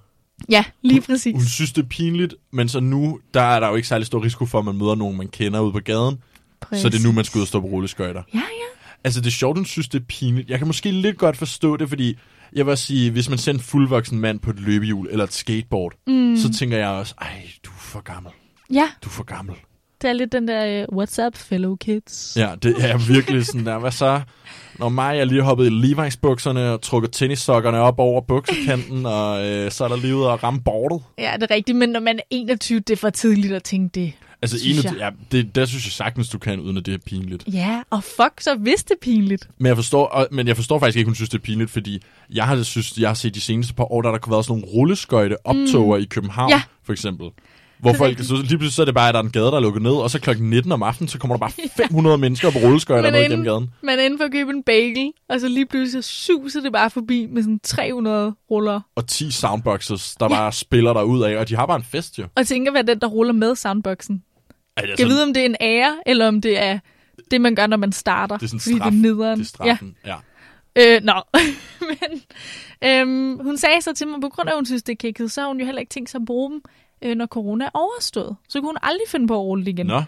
Ja, 0.48 0.64
lige 0.82 1.00
præcis. 1.00 1.32
Hun 1.34 1.44
synes, 1.44 1.72
det 1.72 1.82
er 1.84 1.88
pinligt, 1.88 2.34
men 2.50 2.68
så 2.68 2.80
nu, 2.80 3.20
der 3.34 3.40
er 3.40 3.60
der 3.60 3.68
jo 3.68 3.74
ikke 3.74 3.88
særlig 3.88 4.06
stor 4.06 4.24
risiko 4.24 4.46
for, 4.46 4.58
at 4.58 4.64
man 4.64 4.76
møder 4.78 4.94
nogen, 4.94 5.16
man 5.16 5.28
kender 5.28 5.60
ude 5.60 5.72
på 5.72 5.80
gaden. 5.80 6.18
Præcis. 6.60 6.82
Så 6.82 6.88
det 6.88 6.98
er 7.00 7.06
nu, 7.06 7.12
man 7.12 7.24
skal 7.24 7.38
ud 7.38 7.42
og 7.42 7.48
stå 7.48 7.60
på 7.60 7.66
rulleskøjter. 7.66 8.22
Ja, 8.34 8.38
ja. 8.38 8.42
Altså, 9.04 9.20
det 9.20 9.26
er 9.26 9.30
sjovt, 9.30 9.58
hun 9.58 9.64
synes, 9.64 9.88
det 9.88 10.00
er 10.00 10.04
pinligt. 10.08 10.50
Jeg 10.50 10.58
kan 10.58 10.66
måske 10.66 10.90
lidt 10.90 11.18
godt 11.18 11.36
forstå 11.36 11.76
det, 11.76 11.88
fordi 11.88 12.18
jeg 12.52 12.66
vil 12.66 12.70
også 12.72 12.84
sige, 12.84 13.10
hvis 13.10 13.28
man 13.28 13.38
ser 13.38 13.52
en 13.52 13.60
fuldvoksen 13.60 14.18
mand 14.20 14.40
på 14.40 14.50
et 14.50 14.60
løbehjul 14.60 15.08
eller 15.10 15.24
et 15.24 15.32
skateboard, 15.32 15.92
mm. 16.06 16.36
så 16.36 16.52
tænker 16.58 16.76
jeg 16.78 16.88
også, 16.88 17.14
ej, 17.20 17.42
du 17.66 17.70
er 17.70 17.74
for 17.80 18.00
gammel. 18.00 18.32
Ja, 18.72 18.88
Du 19.04 19.08
er 19.08 19.12
for 19.12 19.24
gammel. 19.24 19.54
det 20.02 20.08
er 20.08 20.12
lidt 20.12 20.32
den 20.32 20.48
der, 20.48 20.86
uh, 20.92 21.02
what's 21.02 21.26
up, 21.26 21.36
fellow 21.36 21.76
kids? 21.76 22.36
Ja, 22.36 22.54
det 22.62 22.74
er 22.78 22.98
virkelig 23.12 23.46
sådan 23.46 23.66
der. 23.66 23.78
Hvad 23.78 23.90
så? 23.90 24.20
Når 24.78 24.88
mig 24.88 25.16
jeg 25.16 25.26
lige 25.26 25.42
hoppet 25.42 25.66
i 25.66 25.92
Levi's 25.92 26.16
bukserne 26.22 26.70
og 26.72 26.82
trukket 26.82 27.12
tennissokkerne 27.12 27.78
op 27.78 27.98
over 27.98 28.20
buksekanten, 28.20 29.06
og 29.06 29.46
øh, 29.46 29.70
så 29.70 29.84
er 29.84 29.88
der 29.88 29.96
lige 29.96 30.16
ude 30.16 30.30
at 30.30 30.42
ramme 30.42 30.60
bordet. 30.60 31.02
Ja, 31.18 31.32
det 31.40 31.50
er 31.50 31.54
rigtigt, 31.54 31.78
men 31.78 31.88
når 31.88 32.00
man 32.00 32.18
er 32.18 32.22
21, 32.30 32.80
det 32.80 32.90
er 32.90 32.96
for 32.96 33.10
tidligt 33.10 33.52
at 33.54 33.62
tænke 33.62 34.00
det. 34.00 34.12
Altså, 34.42 34.58
Synes 34.58 34.84
en 34.84 34.96
ja, 34.96 35.10
det, 35.32 35.54
der 35.54 35.64
synes 35.64 35.84
jeg 35.86 35.92
sagtens, 35.92 36.28
du 36.28 36.38
kan, 36.38 36.60
uden 36.60 36.76
at 36.76 36.86
det 36.86 36.94
er 36.94 36.98
pinligt. 37.06 37.44
Ja, 37.52 37.82
og 37.90 38.04
fuck, 38.04 38.40
så 38.40 38.54
hvis 38.54 38.84
det 38.84 38.90
er 38.90 38.98
pinligt. 39.02 39.48
Men 39.58 39.66
jeg 39.66 39.76
forstår, 39.76 40.06
og, 40.06 40.28
men 40.30 40.48
jeg 40.48 40.56
forstår 40.56 40.78
faktisk 40.78 40.96
ikke, 40.98 41.08
hun 41.08 41.14
synes, 41.14 41.28
det 41.30 41.38
er 41.38 41.42
pinligt, 41.42 41.70
fordi 41.70 42.02
jeg 42.30 42.44
har, 42.44 42.62
synes, 42.62 42.98
jeg 42.98 43.08
har 43.08 43.14
set 43.14 43.34
de 43.34 43.40
seneste 43.40 43.74
par 43.74 43.92
år, 43.92 44.02
der 44.02 44.10
der 44.10 44.30
været 44.30 44.44
sådan 44.44 44.60
nogle 44.60 44.74
rulleskøjte 44.74 45.46
optoger 45.46 45.96
mm. 45.96 46.02
i 46.02 46.06
København, 46.06 46.50
Ja. 46.50 46.62
for 46.84 46.92
eksempel. 46.92 47.26
Hvor 47.78 47.90
Det 47.90 47.98
folk, 47.98 48.18
så 48.18 48.34
lige 48.34 48.46
pludselig 48.48 48.72
så 48.72 48.82
er 48.82 48.84
det 48.84 48.94
bare, 48.94 49.08
at 49.08 49.14
der 49.14 49.20
er 49.20 49.24
en 49.24 49.30
gade, 49.30 49.44
der 49.44 49.52
er 49.52 49.60
lukket 49.60 49.82
ned, 49.82 49.92
og 49.92 50.10
så 50.10 50.20
klokken 50.20 50.50
19 50.50 50.72
om 50.72 50.82
aftenen, 50.82 51.08
så 51.08 51.18
kommer 51.18 51.36
der 51.36 51.38
bare 51.38 51.50
500 51.86 52.18
mennesker 52.18 52.50
på 52.50 52.58
rulleskøjter 52.58 53.10
ned 53.10 53.20
igennem 53.20 53.44
gaden. 53.44 53.70
Man 53.82 53.98
er 53.98 54.02
inde 54.02 54.18
for 54.18 54.24
at 54.24 54.32
købe 54.32 54.50
en 54.50 54.62
bagel, 54.62 55.12
og 55.28 55.40
så 55.40 55.48
lige 55.48 55.66
pludselig 55.66 56.04
så 56.04 56.10
suser 56.12 56.60
det 56.60 56.72
bare 56.72 56.90
forbi 56.90 57.26
med 57.30 57.42
sådan 57.42 57.60
300 57.62 58.34
ruller. 58.50 58.80
Og 58.96 59.06
10 59.06 59.30
soundboxes, 59.30 60.14
der 60.20 60.28
bare 60.28 60.52
spiller 60.52 60.92
der 60.92 61.02
ud 61.02 61.22
af, 61.22 61.36
og 61.36 61.48
de 61.48 61.56
har 61.56 61.66
bare 61.66 61.76
en 61.76 61.82
fest 61.84 62.18
jo. 62.18 62.26
Og 62.36 62.46
tænker, 62.46 62.70
hvad 62.72 62.84
den, 62.84 62.98
der 63.00 63.06
ruller 63.06 63.32
med 63.32 63.56
soundboxen. 63.56 64.22
Altså, 64.76 64.94
Jeg 64.98 65.08
vide, 65.08 65.22
om 65.22 65.34
det 65.34 65.40
er 65.40 65.44
en 65.46 65.56
ære, 65.60 65.96
eller 66.06 66.28
om 66.28 66.40
det 66.40 66.58
er 66.62 66.78
det, 67.30 67.40
man 67.40 67.54
gør, 67.54 67.66
når 67.66 67.76
man 67.76 67.92
starter. 67.92 68.36
Det 68.36 68.44
er 68.44 68.48
sådan 68.48 68.60
fordi 68.60 68.76
straf. 68.76 68.90
det 68.90 68.98
er 68.98 69.02
nederen. 69.02 69.38
det 69.38 69.44
er 69.44 69.48
straffen. 69.48 69.96
Ja. 70.06 70.16
Ja. 70.76 70.96
Øh, 70.96 71.02
nå. 71.04 71.12
Men 71.88 72.20
øhm, 72.84 73.38
hun 73.44 73.56
sagde 73.56 73.82
så 73.82 73.92
til 73.94 74.08
mig, 74.08 74.20
på 74.20 74.28
grund 74.28 74.48
af, 74.48 74.52
at 74.52 74.56
hun 74.58 74.66
synes, 74.66 74.82
det 74.82 74.92
er 74.92 74.96
kikket, 74.96 75.32
så 75.32 75.40
har 75.40 75.48
hun 75.48 75.58
jo 75.60 75.64
heller 75.66 75.80
ikke 75.80 75.90
tænkt 75.90 76.10
sig 76.10 76.18
at 76.18 76.24
bruge 76.26 76.50
dem, 76.50 76.62
øh, 77.02 77.14
når 77.16 77.26
corona 77.26 77.64
er 77.64 77.70
overstået. 77.74 78.36
Så 78.48 78.60
kunne 78.60 78.68
hun 78.68 78.78
aldrig 78.82 79.08
finde 79.08 79.26
på 79.28 79.34
at 79.34 79.40
rulle 79.40 79.64
det 79.64 79.70
igen. 79.72 79.86
Nå, 79.86 80.02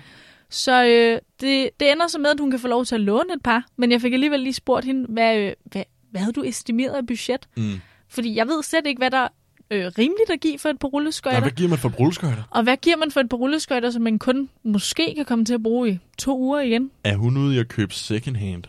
Så 0.50 0.84
øh, 0.84 1.18
det, 1.40 1.70
det 1.80 1.92
ender 1.92 2.06
så 2.06 2.18
med, 2.18 2.30
at 2.30 2.40
hun 2.40 2.50
kan 2.50 2.60
få 2.60 2.68
lov 2.68 2.84
til 2.84 2.94
at 2.94 3.00
låne 3.00 3.32
et 3.34 3.42
par. 3.42 3.66
Men 3.76 3.92
jeg 3.92 4.00
fik 4.00 4.12
alligevel 4.12 4.40
lige 4.40 4.52
spurgt 4.54 4.84
hende, 4.86 5.06
hvad, 5.12 5.38
øh, 5.38 5.52
hvad, 5.64 5.82
hvad 6.10 6.20
havde 6.20 6.32
du 6.32 6.42
estimeret 6.42 6.92
af 6.94 7.06
budget? 7.06 7.48
mm. 7.56 7.80
Fordi 8.08 8.34
jeg 8.36 8.46
ved 8.48 8.62
slet 8.62 8.86
ikke, 8.86 8.98
hvad 8.98 9.10
der 9.10 9.18
er 9.18 9.28
øh, 9.70 9.86
rimeligt 9.98 10.30
at 10.30 10.40
give 10.40 10.58
for 10.58 10.68
et 10.68 10.78
par 10.78 10.88
rulleskøjter. 10.88 11.40
hvad 11.40 11.50
giver 11.50 11.68
man 11.68 11.78
for 11.78 11.88
rulleskøjter? 11.88 12.42
Og 12.50 12.62
hvad 12.62 12.76
giver 12.76 12.96
man 12.96 13.10
for 13.10 13.20
et 13.20 13.28
par 13.28 13.36
rulleskøjter, 13.36 13.90
som 13.90 14.02
man 14.02 14.18
kun 14.18 14.48
måske 14.62 15.12
kan 15.16 15.24
komme 15.24 15.44
til 15.44 15.54
at 15.54 15.62
bruge 15.62 15.90
i 15.90 15.98
to 16.18 16.38
uger 16.38 16.60
igen? 16.60 16.90
Er 17.04 17.16
hun 17.16 17.36
ude 17.36 17.56
i 17.56 17.58
at 17.58 17.68
købe 17.68 17.94
second 17.94 18.36
hand 18.36 18.64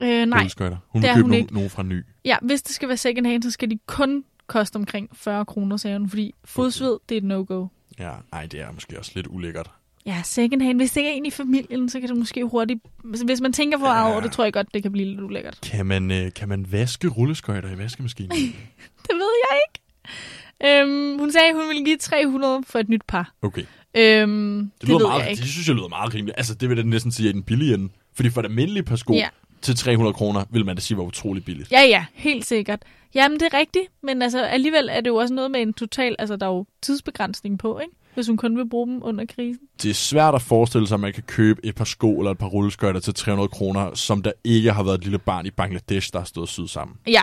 Øh, 0.00 0.26
nej, 0.26 0.38
rulleskøjter? 0.38 0.76
Hun 0.88 1.02
vil 1.02 1.08
er 1.08 1.14
købe 1.14 1.22
hun 1.22 1.30
nogen, 1.30 1.48
nogen 1.52 1.70
fra 1.70 1.82
ny. 1.82 2.02
ja, 2.24 2.36
hvis 2.42 2.62
det 2.62 2.74
skal 2.74 2.88
være 2.88 2.96
second 2.96 3.26
hand, 3.26 3.42
så 3.42 3.50
skal 3.50 3.70
de 3.70 3.78
kun 3.86 4.24
koste 4.46 4.76
omkring 4.76 5.08
40 5.12 5.44
kroner, 5.44 5.76
sagde 5.76 5.98
hun. 5.98 6.08
Fordi 6.08 6.34
fodsved, 6.44 6.96
det 7.08 7.14
er 7.14 7.18
et 7.18 7.24
no-go. 7.24 7.66
Ja, 7.98 8.10
ej, 8.32 8.46
det 8.46 8.60
er 8.60 8.72
måske 8.72 8.98
også 8.98 9.12
lidt 9.14 9.26
ulækkert. 9.30 9.70
Ja, 10.06 10.20
second 10.24 10.62
hand. 10.62 10.78
Hvis 10.78 10.90
det 10.92 11.00
ikke 11.00 11.10
er 11.10 11.14
en 11.14 11.26
i 11.26 11.30
familien, 11.30 11.88
så 11.88 12.00
kan 12.00 12.08
det 12.08 12.16
måske 12.18 12.44
hurtigt... 12.44 12.80
Hvis- 13.04 13.20
Hvis 13.20 13.40
man 13.40 13.52
tænker 13.52 13.78
for 13.78 13.86
meget 13.86 14.04
Ja. 14.08 14.12
over 14.12 14.20
det, 14.20 14.32
tror 14.32 14.44
jeg 14.44 14.52
godt, 14.52 14.74
det 14.74 14.82
kan 14.82 14.92
blive 14.92 15.08
lidt 15.08 15.20
ulækkert. 15.20 15.58
Kan 15.62 15.86
man, 15.86 16.10
øh, 16.10 16.32
kan 16.32 16.48
man 16.48 16.66
vaske 16.72 17.08
rulleskøjter 17.08 17.70
i 17.74 17.78
vaskemaskinen? 17.78 18.30
Det 19.06 19.14
ved 19.14 19.30
jeg 19.50 19.58
ikke. 19.68 19.80
Øhm, 20.66 21.18
hun 21.18 21.32
sagde, 21.32 21.48
at 21.48 21.54
hun 21.54 21.68
ville 21.68 21.84
give 21.84 21.96
300 21.96 22.62
for 22.66 22.78
et 22.78 22.88
nyt 22.88 23.02
par. 23.08 23.32
Okay. 23.42 23.62
Øhm, 23.96 24.58
det, 24.58 24.70
Det, 24.72 24.80
det 24.80 24.88
lyder 24.88 24.98
ved 24.98 25.06
meget, 25.06 25.20
jeg 25.28 25.36
det 25.36 25.48
synes 25.48 25.68
jeg 25.68 25.76
lyder 25.76 25.88
meget 25.88 26.14
rimeligt. 26.14 26.36
Altså, 26.38 26.54
det 26.54 26.68
vil 26.68 26.76
jeg 26.76 26.84
næsten 26.86 27.12
sige 27.12 27.28
er 27.28 27.32
den 27.32 27.42
billige 27.42 27.74
ende. 27.74 27.88
Fordi 28.14 28.30
for 28.30 28.40
et 28.40 28.44
almindeligt 28.44 28.86
par 28.86 28.96
sko 28.96 29.12
Ja. 29.14 29.28
til 29.62 29.76
300 29.76 30.14
kroner, 30.14 30.44
vil 30.50 30.64
man 30.66 30.76
da 30.76 30.80
sige 30.80 30.96
var 30.98 31.04
utrolig 31.04 31.44
billigt. 31.44 31.72
Ja, 31.72 31.82
ja, 31.82 32.04
helt 32.14 32.46
sikkert. 32.46 32.82
Jamen, 33.14 33.40
det 33.40 33.48
er 33.52 33.58
rigtigt, 33.58 33.84
men 34.02 34.22
altså, 34.22 34.42
alligevel 34.44 34.88
er 34.92 35.00
det 35.00 35.10
jo 35.10 35.16
også 35.16 35.34
noget 35.34 35.50
med 35.50 35.60
en 35.62 35.74
total... 35.74 36.16
Altså, 36.18 36.36
der 36.36 36.46
er 36.46 36.50
jo 36.50 36.66
tidsbegrænsning 36.82 37.58
på, 37.58 37.78
ikke? 37.78 37.92
Hvis 38.14 38.26
hun 38.26 38.36
kun 38.36 38.56
vil 38.56 38.68
bruge 38.68 38.86
dem 38.86 39.00
under 39.02 39.24
krisen. 39.34 39.62
Det 39.82 39.90
er 39.90 39.94
svært 39.94 40.34
at 40.34 40.42
forestille 40.42 40.88
sig, 40.88 40.94
at 40.94 41.00
man 41.00 41.12
kan 41.12 41.22
købe 41.22 41.60
et 41.66 41.74
par 41.74 41.84
sko 41.84 42.18
eller 42.18 42.30
et 42.30 42.38
par 42.38 42.46
rulleskøjter 42.46 43.00
til 43.00 43.14
300 43.14 43.48
kroner, 43.48 43.94
som 43.94 44.22
der 44.22 44.32
ikke 44.44 44.72
har 44.72 44.82
været 44.82 44.98
et 44.98 45.04
lille 45.04 45.18
barn 45.18 45.46
i 45.46 45.50
Bangladesh, 45.50 46.12
der 46.12 46.18
har 46.18 46.26
stået 46.26 46.48
syet 46.48 46.70
sammen. 46.70 46.96
Ja, 47.06 47.22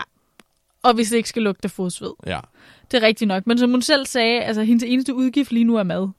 og 0.83 0.93
hvis 0.93 1.09
det 1.09 1.17
ikke 1.17 1.29
skal 1.29 1.41
lugte 1.41 1.69
fodsved. 1.69 2.13
Ja. 2.25 2.39
Det 2.91 3.03
er 3.03 3.07
rigtigt 3.07 3.27
nok. 3.27 3.47
Men 3.47 3.57
som 3.57 3.71
hun 3.71 3.81
selv 3.81 4.05
sagde, 4.05 4.41
altså, 4.41 4.63
hendes 4.63 4.83
eneste 4.83 5.13
udgift 5.13 5.51
lige 5.51 5.63
nu 5.63 5.75
er 5.75 5.83
mad. 5.83 6.09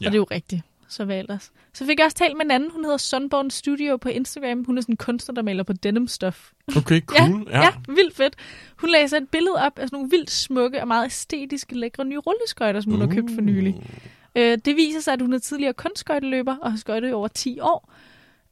Ja. 0.00 0.06
Og 0.06 0.12
det 0.12 0.14
er 0.14 0.20
jo 0.20 0.26
rigtigt. 0.30 0.62
Så 0.88 1.04
hvad 1.04 1.18
ellers? 1.18 1.52
Så 1.72 1.86
fik 1.86 1.98
jeg 1.98 2.04
også 2.04 2.16
talt 2.16 2.36
med 2.36 2.44
en 2.44 2.50
anden. 2.50 2.70
Hun 2.70 2.84
hedder 2.84 2.96
Sunborn 2.96 3.50
Studio 3.50 3.96
på 3.96 4.08
Instagram. 4.08 4.64
Hun 4.64 4.78
er 4.78 4.82
sådan 4.82 4.92
en 4.92 4.96
kunstner, 4.96 5.34
der 5.34 5.42
maler 5.42 5.62
på 5.62 5.72
denim-stof. 5.86 6.52
Okay, 6.76 7.00
cool. 7.06 7.46
Ja, 7.50 7.62
ja, 7.62 7.72
vildt 7.88 8.16
fedt. 8.16 8.36
Hun 8.76 8.90
lagde 8.90 9.08
så 9.08 9.16
et 9.16 9.28
billede 9.28 9.54
op 9.54 9.78
af 9.78 9.88
sådan 9.88 9.96
nogle 9.96 10.10
vildt 10.10 10.30
smukke 10.30 10.80
og 10.80 10.88
meget 10.88 11.06
æstetiske, 11.06 11.78
lækre 11.78 12.04
nye 12.04 12.18
rulleskøjter, 12.18 12.80
som 12.80 12.92
hun 12.92 13.00
har 13.00 13.08
købt 13.08 13.30
for 13.34 13.40
nylig. 13.40 13.82
Øh, 14.36 14.58
det 14.64 14.76
viser 14.76 15.00
sig, 15.00 15.12
at 15.12 15.22
hun 15.22 15.32
er 15.32 15.38
tidligere 15.38 15.72
kunstskøjteløber 15.72 16.56
og 16.56 16.70
har 16.70 16.78
skøjtet 16.78 17.10
i 17.10 17.12
over 17.12 17.28
10 17.28 17.60
år. 17.60 17.92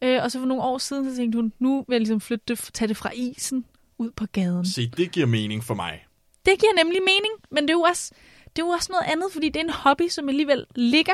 Øh, 0.02 0.22
og 0.22 0.30
så 0.30 0.38
for 0.38 0.46
nogle 0.46 0.62
år 0.62 0.78
siden, 0.78 1.10
så 1.10 1.16
tænkte 1.16 1.36
hun, 1.36 1.52
nu 1.58 1.84
vil 1.88 1.94
jeg 1.94 2.00
ligesom 2.00 2.20
flytte 2.20 2.44
det, 2.48 2.70
tage 2.74 2.88
det 2.88 2.96
fra 2.96 3.10
isen 3.14 3.64
ud 3.98 4.10
på 4.16 4.26
gaden. 4.32 4.66
Se, 4.66 4.90
det 4.96 5.10
giver 5.12 5.26
mening 5.26 5.64
for 5.64 5.74
mig. 5.74 6.04
Det 6.46 6.60
giver 6.60 6.72
nemlig 6.84 7.00
mening, 7.02 7.32
men 7.50 7.62
det 7.62 7.70
er 7.70 7.74
jo 7.74 7.80
også, 7.80 8.12
det 8.56 8.62
er 8.62 8.66
jo 8.66 8.70
også 8.70 8.88
noget 8.92 9.12
andet, 9.12 9.26
fordi 9.32 9.48
det 9.48 9.56
er 9.60 9.64
en 9.64 9.70
hobby, 9.70 10.08
som 10.08 10.28
alligevel 10.28 10.64
ligger 10.76 11.12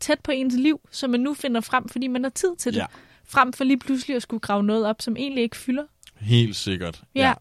tæt 0.00 0.20
på 0.24 0.30
ens 0.30 0.54
liv, 0.54 0.80
som 0.90 1.10
man 1.10 1.20
nu 1.20 1.34
finder 1.34 1.60
frem, 1.60 1.88
fordi 1.88 2.06
man 2.06 2.22
har 2.22 2.30
tid 2.30 2.56
til 2.58 2.72
det. 2.72 2.78
Ja. 2.80 2.86
Frem 3.28 3.52
for 3.52 3.64
lige 3.64 3.78
pludselig 3.78 4.16
at 4.16 4.22
skulle 4.22 4.40
grave 4.40 4.62
noget 4.62 4.86
op, 4.86 5.02
som 5.02 5.16
egentlig 5.16 5.42
ikke 5.42 5.56
fylder. 5.56 5.84
Helt 6.20 6.56
sikkert. 6.56 7.02
Ja. 7.14 7.32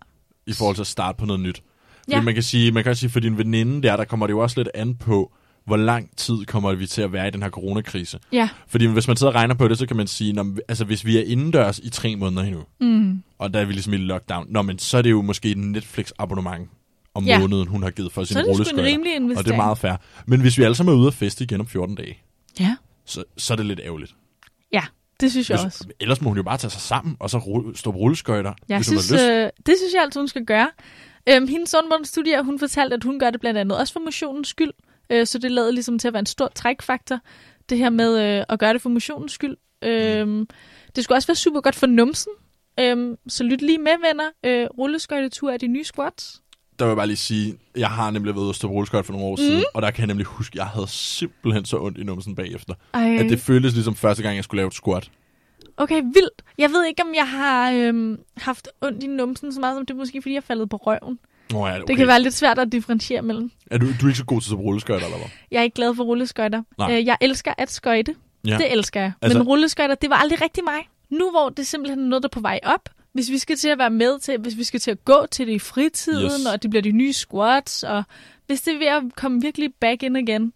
I 0.48 0.54
forhold 0.54 0.76
til 0.76 0.84
at 0.84 0.88
starte 0.88 1.18
på 1.18 1.26
noget 1.26 1.40
nyt. 1.40 1.64
Fordi 2.04 2.16
Ja. 2.16 2.22
man 2.22 2.34
kan 2.34 2.44
sige, 2.44 2.72
man 2.72 2.84
kan 2.84 2.96
sige, 2.96 3.10
for 3.10 3.20
din 3.20 3.38
veninde 3.38 3.82
der, 3.88 3.96
der 3.98 4.06
kommer 4.06 4.28
det 4.28 4.32
jo 4.32 4.40
også 4.40 4.60
lidt 4.60 4.70
an 4.74 4.96
på, 4.98 5.34
hvor 5.66 5.78
lang 5.78 6.18
tid 6.18 6.46
kommer 6.46 6.74
vi 6.74 6.88
til 6.88 7.02
at 7.02 7.14
være 7.14 7.28
i 7.28 7.32
den 7.32 7.44
her 7.44 7.50
coronakrise. 7.50 8.20
Ja. 8.32 8.50
Fordi 8.68 8.86
hvis 8.86 9.08
man 9.08 9.18
sidder 9.18 9.32
og 9.32 9.36
regner 9.36 9.56
på 9.56 9.68
det, 9.68 9.78
så 9.78 9.86
kan 9.88 9.98
man 9.98 10.08
sige, 10.08 10.34
når, 10.34 10.58
altså 10.68 10.86
hvis 10.86 11.06
vi 11.06 11.18
er 11.18 11.24
indendørs 11.24 11.80
i 11.80 11.90
tre 11.90 12.16
måneder 12.16 12.44
endnu, 12.44 12.64
Mm. 12.80 13.24
og 13.38 13.54
der 13.54 13.60
er 13.60 13.66
vi 13.66 13.74
ligesom 13.74 13.94
i 13.94 13.98
lockdown, 13.98 14.46
nå, 14.50 14.62
men 14.62 14.80
så 14.80 14.98
er 14.98 15.02
det 15.02 15.12
jo 15.12 15.22
måske 15.22 15.52
et 15.52 15.58
Netflix-abonnement 15.58 16.70
om 17.16 17.26
Ja. 17.26 17.40
måneden, 17.40 17.68
hun 17.68 17.84
har 17.84 17.90
givet 17.90 18.12
for 18.12 18.24
sin 18.24 18.38
er 18.38 18.44
rulleskøjter. 18.44 19.38
Og 19.38 19.46
det 19.46 19.52
er 19.52 19.56
meget 19.56 19.78
fair. 19.78 19.94
Men 20.26 20.42
hvis 20.42 20.58
vi 20.58 20.64
alle 20.64 20.76
sammen 20.76 20.96
er 20.96 21.00
ude 21.00 21.08
at 21.08 21.14
feste 21.14 21.44
igen 21.44 21.60
om 21.60 21.68
14 21.68 21.96
dage, 21.96 22.18
Ja. 22.60 22.76
så, 23.06 23.24
så 23.38 23.54
er 23.54 23.58
det 23.58 23.66
lidt 23.66 23.80
ærgerligt. 23.84 24.16
Ja, 24.74 24.82
det 25.20 25.32
synes 25.32 25.50
jeg 25.50 25.58
Hvis, 25.58 25.66
også. 25.66 25.88
ellers 26.00 26.22
må 26.22 26.30
hun 26.30 26.38
jo 26.38 26.44
bare 26.44 26.58
tage 26.58 26.72
sig 26.72 26.82
sammen, 26.82 27.18
og 27.20 27.30
så 27.30 27.38
rulle, 27.38 27.78
stå 27.78 27.92
på 27.92 27.98
rulleskøjter, 27.98 28.54
Jeg 28.70 28.78
hvis 28.78 28.88
hun 28.90 28.98
synes, 29.00 29.22
har 29.22 29.28
lyst. 29.30 29.32
øh, 29.32 29.50
det 29.66 29.76
synes 29.80 29.94
jeg 29.94 30.02
altid, 30.02 30.22
hun 30.22 30.28
skal 30.28 30.46
gøre. 30.46 30.70
Øhm, 31.30 31.48
hendes 31.48 31.76
studier, 32.04 32.42
hun 32.42 32.60
fortalte, 32.60 32.94
at 32.96 33.04
hun 33.04 33.20
gør 33.20 33.30
det 33.30 33.40
blandt 33.42 33.60
andet 33.60 33.78
også 33.78 33.94
for 33.94 34.00
motionens 34.00 34.48
skyld. 34.48 34.72
Øh, 35.10 35.28
så 35.28 35.38
det 35.38 35.52
lader 35.52 35.72
ligesom 35.72 36.00
til 36.00 36.08
at 36.08 36.14
være 36.14 36.20
en 36.20 36.26
stor 36.26 36.52
trækfaktor, 36.56 37.20
det 37.70 37.78
her 37.78 37.90
med 37.90 38.40
øh, 38.40 38.46
at 38.50 38.60
gøre 38.60 38.74
det 38.74 38.82
for 38.82 38.90
motionens 38.90 39.32
skyld. 39.32 39.58
Øhm, 39.84 40.48
det 40.96 41.04
skulle 41.04 41.18
også 41.18 41.28
være 41.28 41.36
super 41.36 41.62
godt 41.62 41.76
for 41.76 41.88
numsen. 41.88 42.32
Øhm, 42.80 43.18
så 43.28 43.44
lyt 43.44 43.62
lige 43.62 43.78
med, 43.78 43.92
venner. 44.08 44.30
Øh, 44.44 44.68
rulleskøjtetur 44.78 45.52
er 45.52 45.58
de 45.58 45.68
nye 45.68 45.84
squats. 45.84 46.42
Der 46.80 46.86
vil 46.86 46.90
jeg 46.90 46.98
bare 46.98 47.08
lige 47.08 47.18
sige, 47.18 47.58
jeg 47.78 47.90
har 47.90 48.12
nemlig 48.12 48.36
været 48.36 48.44
ude 48.44 48.50
at 48.50 48.66
rulleskøjter 48.66 49.06
for 49.06 49.14
nogle 49.14 49.28
år 49.28 49.32
mm. 49.32 49.38
siden, 49.38 49.64
og 49.74 49.82
der 49.82 49.92
kan 49.92 50.00
jeg 50.00 50.08
nemlig 50.08 50.26
huske, 50.28 50.54
at 50.54 50.58
jeg 50.58 50.66
havde 50.66 50.88
simpelthen 50.88 51.66
så 51.66 51.78
ondt 51.78 51.98
i 51.98 52.04
numsen 52.04 52.36
bagefter. 52.36 52.74
Ej. 52.94 53.16
At 53.16 53.30
det 53.30 53.40
føltes 53.40 53.74
ligesom 53.74 53.96
første 53.96 54.24
gang, 54.24 54.36
jeg 54.36 54.44
skulle 54.44 54.60
lave 54.60 54.68
et 54.68 54.74
squat. 54.74 55.12
Okay, 55.78 56.02
vildt. 56.02 56.44
Jeg 56.58 56.70
ved 56.70 56.86
ikke, 56.86 57.02
om 57.02 57.14
jeg 57.16 57.30
har 57.30 57.72
øhm, 57.72 58.20
haft 58.38 58.68
ondt 58.82 59.04
i 59.04 59.08
numsen 59.08 59.54
så 59.54 59.60
meget, 59.60 59.76
som 59.76 59.86
det 59.86 59.94
er 59.94 59.98
måske, 59.98 60.22
fordi 60.22 60.34
jeg 60.34 60.44
faldet 60.44 60.70
på 60.70 60.78
røven. 60.78 61.20
Nå, 61.54 61.68
ja, 61.68 61.74
okay. 61.76 61.84
Det 61.88 61.98
kan 61.98 62.08
være 62.08 62.22
lidt 62.22 62.34
svært 62.34 62.60
at 62.60 62.72
differentiere 62.72 63.22
mellem. 63.22 63.52
Er 63.72 63.78
du, 63.78 63.86
du 63.86 64.06
er 64.06 64.10
ikke 64.10 64.18
så 64.18 64.26
god 64.26 64.42
til 64.42 64.52
at 64.52 64.58
rulleskøjter, 64.60 65.06
eller 65.06 65.18
hvad? 65.18 65.28
Jeg 65.52 65.60
er 65.60 65.64
ikke 65.64 65.76
glad 65.76 65.96
for 65.96 66.04
rulleskøjter. 66.04 66.64
Øh, 66.92 67.06
jeg 67.06 67.18
elsker 67.22 67.54
at 67.58 67.72
skøjte. 67.72 68.16
Ja. 68.48 68.58
Det 68.58 68.72
elsker 68.72 69.02
jeg. 69.02 69.12
Altså- 69.22 69.38
Men 69.40 69.48
rulleskøjter, 69.48 69.96
det 69.96 70.10
var 70.10 70.16
aldrig 70.16 70.42
rigtig 70.42 70.64
mig. 70.64 70.90
Nu 71.10 71.32
hvor 71.32 71.50
det 71.50 71.68
simpelthen 71.68 72.00
er 72.00 72.08
noget, 72.08 72.24
der 72.24 72.28
er 72.28 72.32
på 72.32 72.40
vej 72.40 72.60
op, 72.64 72.90
hvis 73.14 73.30
vi 73.32 73.38
skal 73.38 73.56
til 73.58 73.70
at 73.70 73.78
være 73.78 73.90
med 73.90 74.20
til, 74.20 74.38
hvis 74.40 74.58
vi 74.58 74.64
skal 74.64 74.80
til 74.80 74.92
at 74.92 75.06
gå 75.06 75.26
til 75.32 75.48
det 75.48 75.54
i 75.54 75.60
fritiden, 75.60 76.26
Yes. 76.26 76.46
og 76.54 76.62
det 76.64 76.70
bliver 76.70 76.82
de 76.82 76.92
nye 76.92 77.14
squats, 77.14 77.84
og 77.84 78.04
hvis 78.48 78.62
det 78.62 78.74
er 78.74 78.78
ved 78.78 78.88
at 78.88 79.16
komme 79.16 79.42
virkelig 79.42 79.74
back 79.80 80.04
in 80.04 80.16
igen, 80.16 80.54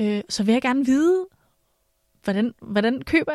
øh, 0.00 0.20
så 0.28 0.42
vil 0.42 0.52
jeg 0.52 0.62
gerne 0.62 0.86
vide, 0.86 1.24
hvordan, 2.24 2.54
hvordan, 2.62 3.02
køber, 3.02 3.32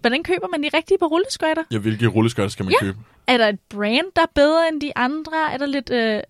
hvordan 0.00 0.22
køber 0.22 0.48
man 0.48 0.62
de 0.62 0.68
rigtige 0.74 0.98
på 0.98 1.06
rulleskøjter? 1.06 1.62
Ja, 1.72 1.78
hvilke 1.78 2.06
rulleskøjter 2.06 2.50
skal 2.50 2.64
man 2.64 2.72
Ja. 2.80 2.86
købe? 2.86 2.98
Er 3.26 3.36
der 3.36 3.48
et 3.48 3.60
brand, 3.68 4.06
der 4.16 4.22
er 4.22 4.26
bedre 4.34 4.68
end 4.72 4.80
de 4.80 4.92
andre? 4.96 5.52
Er 5.52 5.56
der 5.56 5.66
lidt... 5.66 5.90
Øh, 5.90 6.20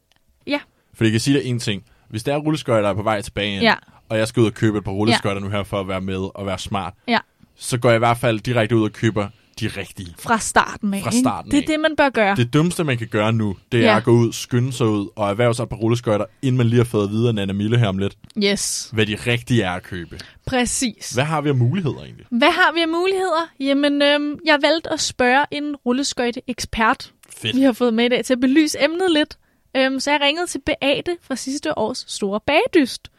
ja, 0.98 1.00
For 1.00 1.04
jeg 1.04 1.10
kan 1.12 1.20
sige 1.20 1.38
dig 1.38 1.46
en 1.46 1.58
ting. 1.58 1.82
Hvis 2.10 2.22
der 2.22 2.32
er 2.34 2.38
rulleskøjter, 2.38 2.82
der 2.82 2.90
er 2.90 2.94
på 2.94 3.02
vej 3.02 3.20
tilbage 3.20 3.50
igen, 3.52 3.62
Ja. 3.62 3.74
og 4.08 4.18
jeg 4.18 4.28
skal 4.28 4.40
ud 4.40 4.46
og 4.46 4.54
købe 4.54 4.78
et 4.78 4.84
par 4.84 4.92
rulleskøjter 4.92 5.40
nu 5.40 5.48
her 5.48 5.62
for 5.62 5.80
at 5.80 5.88
være 5.88 6.00
med 6.00 6.36
og 6.36 6.46
være 6.46 6.58
smart, 6.58 6.94
ja, 7.08 7.18
så 7.56 7.78
går 7.78 7.88
jeg 7.88 7.96
i 7.96 7.98
hvert 7.98 8.18
fald 8.18 8.40
direkte 8.40 8.76
ud 8.76 8.82
og 8.84 8.92
køber 8.92 9.28
de 9.60 9.68
rigtige. 9.68 10.14
fra 10.18 10.38
starten 10.38 10.94
af. 10.94 11.02
Fra 11.02 11.10
starten 11.10 11.50
Det 11.50 11.58
er 11.62 11.66
det, 11.66 11.80
man 11.80 11.96
bør 11.96 12.08
gøre. 12.08 12.36
Det 12.36 12.52
dummeste, 12.54 12.84
man 12.84 12.98
kan 12.98 13.06
gøre 13.06 13.32
nu, 13.32 13.56
det 13.72 13.80
er 13.80 13.84
Ja. 13.90 13.96
at 13.96 14.04
gå 14.04 14.10
ud, 14.10 14.32
skynde 14.32 14.72
sig 14.72 14.86
ud 14.86 15.08
og 15.16 15.30
erhverve 15.30 15.54
sig 15.54 15.62
et 15.62 15.68
par 15.68 15.76
rulleskøjter, 15.76 16.24
inden 16.42 16.56
man 16.56 16.66
lige 16.66 16.76
har 16.78 16.84
fået 16.84 17.04
at 17.04 17.10
vide 17.10 17.28
af 17.28 17.34
Nana 17.34 17.52
Mille 17.52 17.78
her 17.78 17.88
om 17.88 17.98
lidt, 17.98 18.14
Yes, 18.44 18.90
hvad 18.92 19.06
de 19.06 19.14
rigtige 19.26 19.62
er 19.62 19.70
at 19.70 19.82
købe. 19.82 20.18
præcis. 20.46 21.10
Hvad 21.10 21.24
har 21.24 21.40
vi 21.40 21.48
af 21.48 21.54
muligheder 21.54 21.98
egentlig? 22.02 22.26
Hvad 22.30 22.50
har 22.50 22.72
vi 22.74 22.80
af 22.80 22.88
muligheder? 22.88 23.48
Jamen, 23.60 24.02
øhm, 24.02 24.38
jeg 24.46 24.58
valgte 24.62 24.92
at 24.92 25.00
spørge 25.00 25.44
en 25.50 25.76
rulleskøjte-ekspert, 25.76 27.12
Fedt. 27.36 27.56
vi 27.56 27.62
har 27.62 27.72
fået 27.72 27.94
med 27.94 28.04
i 28.04 28.08
dag, 28.08 28.24
til 28.24 28.32
at 28.32 28.40
belyse 28.40 28.78
emnet 28.84 29.12
lidt. 29.12 29.38
Øhm, 29.76 29.98
så 29.98 30.10
jeg 30.10 30.20
ringede 30.20 30.46
til 30.46 30.62
Beate 30.66 31.12
fra 31.26 31.36
sidste 31.36 31.78
års 31.78 31.98
store 31.98 32.40
bagdyst. 32.40 33.12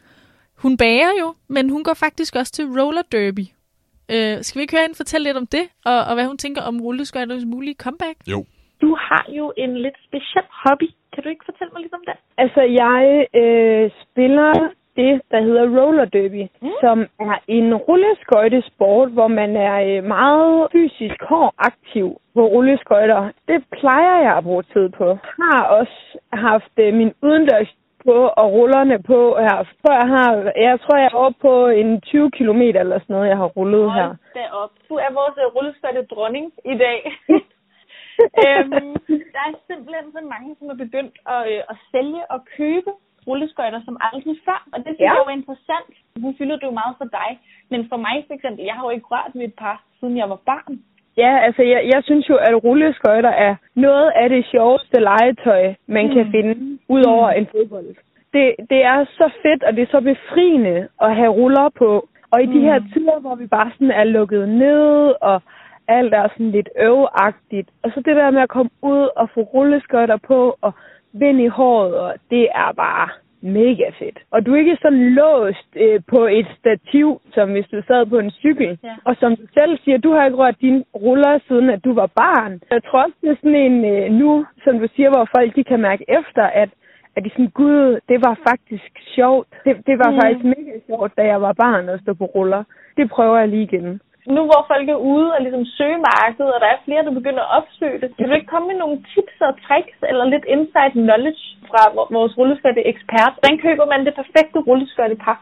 Hun 0.62 0.76
bager 0.76 1.12
jo, 1.20 1.34
men 1.48 1.70
hun 1.70 1.84
går 1.84 1.94
faktisk 1.94 2.36
også 2.36 2.52
til 2.52 2.64
roller 2.78 3.02
derby. 3.12 3.44
Øh, 4.14 4.36
skal 4.44 4.58
vi 4.58 4.62
ikke 4.62 4.76
høre 4.76 4.86
hende 4.86 5.02
fortælle 5.02 5.24
lidt 5.24 5.36
om 5.42 5.46
det, 5.46 5.64
og, 5.90 5.98
og 6.08 6.14
hvad 6.14 6.26
hun 6.26 6.38
tænker 6.38 6.62
om 6.62 6.80
rulleskøjternes 6.80 7.44
mulige 7.54 7.76
comeback? 7.84 8.16
Jo. 8.32 8.44
Du 8.80 8.90
har 9.08 9.24
jo 9.38 9.52
en 9.56 9.72
lidt 9.84 9.98
speciel 10.08 10.46
hobby. 10.62 10.88
Kan 11.12 11.22
du 11.22 11.28
ikke 11.28 11.44
fortælle 11.50 11.72
mig 11.72 11.82
lidt 11.82 11.94
om 11.94 12.04
det? 12.08 12.16
Altså, 12.42 12.62
jeg 12.82 13.26
øh, 13.40 13.90
spiller 14.02 14.52
det, 15.00 15.12
der 15.30 15.40
hedder 15.46 15.64
roller 15.78 16.04
derby, 16.04 16.42
mm. 16.62 16.70
som 16.80 16.98
er 17.28 17.36
en 17.48 17.74
rulleskøjtesport, 17.74 19.08
hvor 19.16 19.28
man 19.40 19.50
er 19.56 19.76
øh, 19.88 20.04
meget 20.04 20.68
fysisk 20.72 21.18
hård 21.30 21.54
aktiv 21.58 22.06
på 22.34 22.42
rulleskøjter. 22.54 23.30
Det 23.48 23.64
plejer 23.78 24.16
jeg 24.26 24.36
at 24.36 24.44
bruge 24.44 24.62
tid 24.62 24.88
på. 24.88 25.06
Jeg 25.40 25.48
har 25.52 25.64
også 25.78 26.18
haft 26.32 26.74
øh, 26.84 26.94
min 26.94 27.12
udendørs 27.22 27.72
på 28.04 28.16
og 28.40 28.46
rullerne 28.56 28.98
på 29.02 29.20
her. 29.46 29.58
For 29.82 29.92
jeg, 30.00 30.08
har, 30.14 30.30
jeg 30.66 30.80
tror, 30.80 30.96
jeg 30.96 31.10
er 31.12 31.22
oppe 31.24 31.38
på 31.40 31.54
en 31.66 32.00
20 32.00 32.30
km 32.30 32.62
eller 32.82 32.98
sådan 32.98 33.14
noget, 33.14 33.28
jeg 33.28 33.36
har 33.36 33.50
rullet 33.58 33.92
her. 33.92 34.08
derop. 34.34 34.72
Du 34.88 34.94
er 34.94 35.10
vores 35.18 35.36
uh, 35.44 35.54
rulleskøjte 35.56 36.02
dronning 36.12 36.46
i 36.72 36.76
dag. 36.84 36.98
øhm, 38.44 38.94
der 39.34 39.42
er 39.48 39.54
simpelthen 39.70 40.06
så 40.16 40.20
mange, 40.32 40.56
som 40.58 40.66
er 40.74 40.78
begyndt 40.84 41.14
at, 41.34 41.42
øh, 41.52 41.62
at 41.72 41.76
sælge 41.90 42.22
og 42.34 42.40
købe 42.56 42.90
rulleskøjter 43.30 43.80
som 43.88 43.96
aldrig 44.08 44.36
før. 44.48 44.60
Og 44.72 44.78
det 44.84 44.90
synes 44.92 45.00
Ja. 45.00 45.10
jeg 45.12 45.20
jo 45.22 45.30
er 45.32 45.38
interessant. 45.40 45.92
Nu 46.22 46.28
fylder 46.38 46.56
det 46.60 46.66
jo 46.70 46.78
meget 46.80 46.94
for 47.00 47.08
dig. 47.18 47.30
Men 47.72 47.80
for 47.90 47.98
mig 48.06 48.16
for 48.26 48.34
eksempel, 48.38 48.62
jeg 48.64 48.74
har 48.76 48.84
jo 48.86 48.92
ikke 48.96 49.10
rørt 49.14 49.32
ved 49.34 49.44
et 49.50 49.56
par, 49.64 49.76
siden 49.98 50.16
jeg 50.20 50.28
var 50.34 50.40
barn. 50.52 50.74
Ja, 51.16 51.32
altså 51.46 51.62
jeg, 51.62 51.80
jeg 51.92 52.00
synes 52.04 52.28
jo, 52.28 52.36
at 52.36 52.64
rulleskøjter 52.64 53.34
er 53.46 53.54
noget 53.74 54.12
af 54.22 54.28
det 54.28 54.46
sjoveste 54.52 55.00
legetøj, 55.00 55.74
man 55.86 56.06
mm. 56.06 56.12
kan 56.14 56.30
finde, 56.34 56.78
ud 56.88 57.02
over 57.04 57.30
en 57.30 57.46
fodbold. 57.52 57.86
Det, 58.34 58.46
det 58.70 58.84
er 58.84 59.04
så 59.04 59.30
fedt, 59.42 59.62
og 59.62 59.72
det 59.76 59.82
er 59.82 59.90
så 59.90 60.00
befriende 60.00 60.88
at 61.00 61.16
have 61.16 61.32
ruller 61.40 61.68
på. 61.68 62.08
Og 62.30 62.42
i 62.42 62.46
mm. 62.46 62.52
de 62.52 62.60
her 62.60 62.78
tider, 62.92 63.20
hvor 63.20 63.34
vi 63.34 63.46
bare 63.46 63.70
sådan 63.74 63.90
er 63.90 64.04
lukket 64.04 64.48
ned, 64.48 65.14
og 65.20 65.42
alt 65.88 66.14
er 66.14 66.28
sådan 66.28 66.50
lidt 66.50 66.68
øveagtigt. 66.80 67.68
Og 67.82 67.90
så 67.94 68.00
det 68.00 68.16
der 68.16 68.30
med 68.30 68.42
at 68.42 68.48
komme 68.48 68.70
ud 68.82 69.08
og 69.16 69.30
få 69.34 69.40
rulleskøjter 69.40 70.16
på, 70.16 70.56
og 70.60 70.72
vind 71.12 71.40
i 71.40 71.46
håret, 71.46 71.94
og 71.94 72.14
det 72.30 72.48
er 72.54 72.72
bare 72.72 73.08
mega 73.42 73.88
fedt. 73.98 74.18
Og 74.30 74.46
du 74.46 74.54
er 74.54 74.58
ikke 74.58 74.78
sådan 74.82 75.10
låst 75.14 75.68
øh, 75.76 76.00
på 76.08 76.26
et 76.26 76.46
stativ, 76.58 77.20
som 77.34 77.50
hvis 77.50 77.66
du 77.72 77.82
sad 77.86 78.06
på 78.06 78.18
en 78.18 78.30
cykel. 78.30 78.78
Ja. 78.84 78.94
Og 79.04 79.16
som 79.20 79.36
du 79.36 79.42
selv 79.58 79.78
siger, 79.84 79.98
du 79.98 80.12
har 80.12 80.24
ikke 80.24 80.36
rørt 80.36 80.60
dine 80.60 80.84
ruller, 80.94 81.38
siden 81.48 81.70
at 81.70 81.84
du 81.84 81.94
var 81.94 82.06
barn. 82.06 82.60
Jeg 82.70 82.82
tror 82.84 83.02
også, 83.02 83.16
det 83.20 83.30
er 83.30 83.36
sådan 83.36 83.54
en 83.54 83.84
øh, 83.84 84.12
nu, 84.12 84.46
som 84.64 84.78
du 84.78 84.88
siger, 84.96 85.10
hvor 85.10 85.28
folk 85.36 85.56
de 85.56 85.64
kan 85.64 85.80
mærke 85.80 86.04
efter, 86.08 86.42
at, 86.42 86.68
at 87.16 87.24
de 87.24 87.30
sådan, 87.30 87.50
gud, 87.50 88.00
det 88.08 88.18
var 88.26 88.38
faktisk 88.48 88.92
sjovt. 89.14 89.48
Det, 89.64 89.76
det 89.86 89.98
var 89.98 90.10
Mm. 90.10 90.18
faktisk 90.22 90.44
mega 90.44 90.72
sjovt, 90.86 91.12
da 91.16 91.22
jeg 91.26 91.42
var 91.42 91.52
barn 91.52 91.88
at 91.88 92.00
stå 92.00 92.14
på 92.14 92.24
ruller. 92.24 92.64
Det 92.96 93.10
prøver 93.10 93.38
jeg 93.38 93.48
lige 93.48 93.62
igen. 93.62 94.00
Nu 94.26 94.40
hvor 94.48 94.62
folk 94.72 94.88
er 94.88 95.04
ude 95.12 95.34
og 95.34 95.40
ligesom 95.42 95.64
søge 95.64 95.98
markedet, 96.12 96.54
og 96.54 96.60
der 96.60 96.66
er 96.66 96.84
flere, 96.84 97.04
der 97.04 97.18
begynder 97.18 97.42
at 97.44 97.52
opsøge 97.58 98.00
det, 98.00 98.16
kan 98.16 98.28
du 98.28 98.34
ikke 98.34 98.52
komme 98.52 98.68
med 98.68 98.78
nogle 98.78 98.96
tips 99.12 99.36
og 99.40 99.52
tricks, 99.66 99.98
eller 100.08 100.24
lidt 100.24 100.44
inside 100.54 100.94
knowledge 101.04 101.44
fra 101.68 101.82
vores 102.16 102.38
rulleskøjte 102.38 102.86
ekspert? 102.92 103.32
Hvordan 103.36 103.58
køber 103.58 103.86
man 103.92 104.06
det 104.06 104.14
perfekte 104.14 104.58
rulleskøjtepar? 104.68 105.38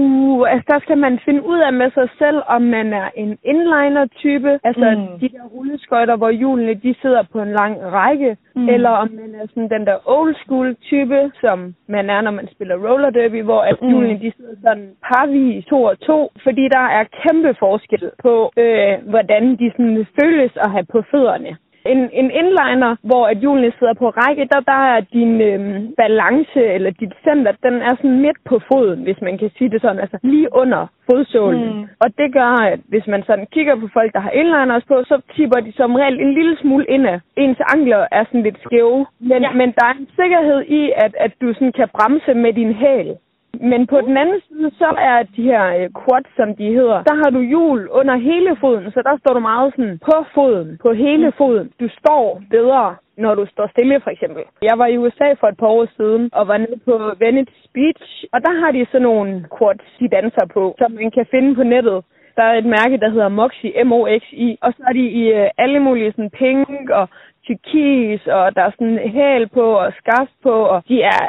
Uh, 0.00 0.50
altså 0.52 0.66
der 0.72 0.80
skal 0.80 0.98
man 0.98 1.18
finde 1.24 1.42
ud 1.46 1.58
af 1.58 1.72
med 1.72 1.90
sig 1.90 2.08
selv, 2.18 2.38
om 2.46 2.62
man 2.62 2.92
er 2.92 3.08
en 3.16 3.38
inliner-type, 3.44 4.52
altså 4.64 4.86
Mm. 4.90 5.18
de 5.20 5.28
der 5.28 5.44
rulleskøjter, 5.54 6.16
hvor 6.16 6.30
hjulene 6.30 6.74
de 6.74 6.94
sidder 7.02 7.22
på 7.32 7.38
en 7.42 7.52
lang 7.52 7.74
række, 7.82 8.36
mm. 8.56 8.68
eller 8.68 8.90
om 8.90 9.08
man 9.20 9.34
er 9.40 9.46
sådan 9.48 9.70
den 9.70 9.86
der 9.86 9.96
old 10.16 10.34
school 10.34 10.76
type, 10.90 11.30
som 11.40 11.74
man 11.88 12.10
er, 12.10 12.20
når 12.20 12.30
man 12.30 12.48
spiller 12.54 12.76
roller 12.88 13.10
derby, 13.10 13.42
hvor 13.42 13.60
at 13.60 13.76
Mm. 13.82 13.88
hjulene 13.88 14.18
de 14.20 14.32
sidder 14.36 14.54
sådan 14.62 14.88
parvis 15.08 15.64
to 15.64 15.82
og 15.82 16.00
to, 16.00 16.30
fordi 16.42 16.68
der 16.68 16.86
er 16.98 17.04
kæmpe 17.22 17.54
forskel 17.58 18.10
på, 18.22 18.52
øh, 18.56 18.94
hvordan 19.10 19.56
de 19.56 19.70
sådan 19.76 20.06
føles 20.20 20.52
at 20.56 20.70
have 20.70 20.86
på 20.92 21.02
fødderne. 21.10 21.56
En, 21.92 21.98
en 22.20 22.30
inliner, 22.40 22.96
hvor 23.02 23.26
at 23.26 23.36
hjulene 23.38 23.72
sidder 23.78 23.94
på 23.94 24.08
række, 24.08 24.48
der, 24.52 24.60
der 24.60 24.80
er 24.94 25.00
din 25.00 25.40
øhm, 25.40 25.94
balance 25.96 26.62
eller 26.74 26.90
dit 26.90 27.14
center, 27.24 27.52
den 27.62 27.74
er 27.88 27.94
sådan 27.96 28.20
midt 28.20 28.38
på 28.44 28.60
foden, 28.72 29.02
hvis 29.02 29.20
man 29.20 29.38
kan 29.38 29.50
sige 29.58 29.70
det 29.70 29.80
sådan, 29.80 30.02
altså 30.04 30.18
lige 30.22 30.48
under 30.52 30.86
fodsålen. 31.10 31.68
Mm. 31.74 31.86
Og 32.02 32.08
det 32.18 32.32
gør, 32.32 32.52
at 32.72 32.80
hvis 32.88 33.06
man 33.06 33.22
sådan 33.26 33.46
kigger 33.52 33.76
på 33.76 33.88
folk, 33.92 34.12
der 34.12 34.20
har 34.20 34.30
inliners 34.30 34.84
på, 34.88 34.96
så 35.10 35.16
tipper 35.36 35.60
de 35.60 35.72
som 35.72 35.94
regel 35.94 36.20
en 36.20 36.34
lille 36.34 36.56
smule 36.62 36.86
indad. 36.88 37.20
Ens 37.36 37.60
ankler 37.74 38.06
er 38.12 38.24
sådan 38.24 38.42
lidt 38.42 38.58
skæve, 38.64 39.06
men, 39.20 39.42
ja. 39.42 39.52
men 39.52 39.68
der 39.78 39.84
er 39.90 39.94
en 40.00 40.08
sikkerhed 40.20 40.60
i, 40.80 40.92
at, 40.96 41.12
at 41.24 41.32
du 41.40 41.54
sådan 41.54 41.72
kan 41.72 41.88
bremse 41.96 42.34
med 42.34 42.52
din 42.52 42.72
hæl. 42.72 43.16
Men 43.60 43.86
på 43.86 44.00
den 44.00 44.16
anden 44.16 44.40
side, 44.48 44.70
så 44.78 44.88
er 44.98 45.22
de 45.36 45.42
her 45.42 45.64
øh, 45.78 45.88
quads, 46.02 46.28
som 46.36 46.56
de 46.56 46.66
hedder, 46.78 47.02
der 47.02 47.14
har 47.22 47.30
du 47.30 47.40
hjul 47.40 47.88
under 47.90 48.16
hele 48.16 48.56
foden, 48.60 48.90
så 48.90 49.02
der 49.02 49.18
står 49.18 49.32
du 49.34 49.40
meget 49.40 49.72
sådan 49.76 49.98
på 50.08 50.16
foden, 50.34 50.78
på 50.82 50.92
hele 50.92 51.32
foden. 51.38 51.72
Du 51.80 51.88
står 51.98 52.42
bedre, 52.50 52.96
når 53.16 53.34
du 53.34 53.46
står 53.46 53.66
stille, 53.66 54.00
for 54.00 54.10
eksempel. 54.10 54.42
Jeg 54.62 54.78
var 54.78 54.86
i 54.86 54.98
USA 54.98 55.28
for 55.40 55.46
et 55.46 55.56
par 55.56 55.66
år 55.66 55.86
siden, 55.96 56.30
og 56.32 56.48
var 56.48 56.58
nede 56.58 56.80
på 56.84 56.94
Venice 57.18 57.68
Beach, 57.74 58.24
og 58.32 58.38
der 58.46 58.60
har 58.60 58.70
de 58.72 58.86
sådan 58.86 59.02
nogle 59.02 59.46
quads, 59.58 59.86
de 60.00 60.08
danser 60.08 60.46
på, 60.54 60.74
som 60.78 60.90
man 60.92 61.10
kan 61.10 61.26
finde 61.30 61.54
på 61.54 61.62
nettet. 61.62 62.04
Der 62.36 62.42
er 62.42 62.54
et 62.58 62.66
mærke, 62.78 62.96
der 63.02 63.10
hedder 63.10 63.28
Moxi, 63.28 63.68
M-O-X-I, 63.84 64.58
og 64.62 64.72
så 64.76 64.82
er 64.88 64.92
de 64.92 65.06
i 65.20 65.32
øh, 65.32 65.50
alle 65.58 65.80
mulige 65.80 66.12
sådan 66.12 66.30
pink 66.30 66.90
og 66.90 67.08
tyrkis, 67.46 68.26
og 68.26 68.56
der 68.56 68.62
er 68.62 68.70
sådan 68.70 68.98
hæl 68.98 69.48
på 69.48 69.66
og 69.84 69.92
skaft 70.02 70.34
på, 70.42 70.52
og 70.74 70.82
de 70.88 71.02
er 71.02 71.22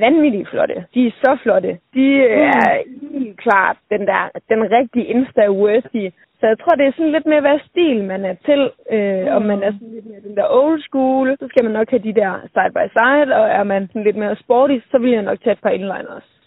vanvittigt 0.00 0.48
flotte. 0.48 0.84
De 0.94 1.06
er 1.06 1.10
så 1.24 1.38
flotte. 1.42 1.68
De 1.94 2.06
Mm. 2.18 2.42
er 2.42 2.82
helt 3.18 3.36
klart 3.40 3.76
den 3.90 4.06
der, 4.06 4.22
den 4.48 4.70
rigtige 4.72 5.06
insta-worthy. 5.14 6.10
Så 6.40 6.46
jeg 6.46 6.58
tror, 6.58 6.74
det 6.74 6.86
er 6.86 6.92
sådan 6.92 7.12
lidt 7.12 7.26
mere, 7.26 7.40
hvad 7.40 7.58
stil 7.70 8.04
man 8.04 8.24
er 8.24 8.34
til. 8.44 8.70
Øh, 8.90 9.36
Om 9.36 9.42
man 9.42 9.62
er 9.62 9.72
sådan 9.72 9.92
lidt 9.94 10.06
mere 10.06 10.20
den 10.28 10.36
der 10.36 10.46
old 10.50 10.80
school, 10.82 11.36
så 11.40 11.46
skal 11.48 11.64
man 11.64 11.72
nok 11.72 11.90
have 11.90 12.02
de 12.02 12.12
der 12.12 12.32
side 12.54 12.72
by 12.76 12.84
side, 12.98 13.36
og 13.40 13.48
er 13.48 13.62
man 13.62 13.86
sådan 13.88 14.04
lidt 14.04 14.16
mere 14.16 14.36
sporty, 14.36 14.78
så 14.90 14.98
vil 14.98 15.10
jeg 15.10 15.22
nok 15.22 15.38
tage 15.44 15.52
et 15.52 15.60
par 15.62 15.70
inliners. 15.70 16.37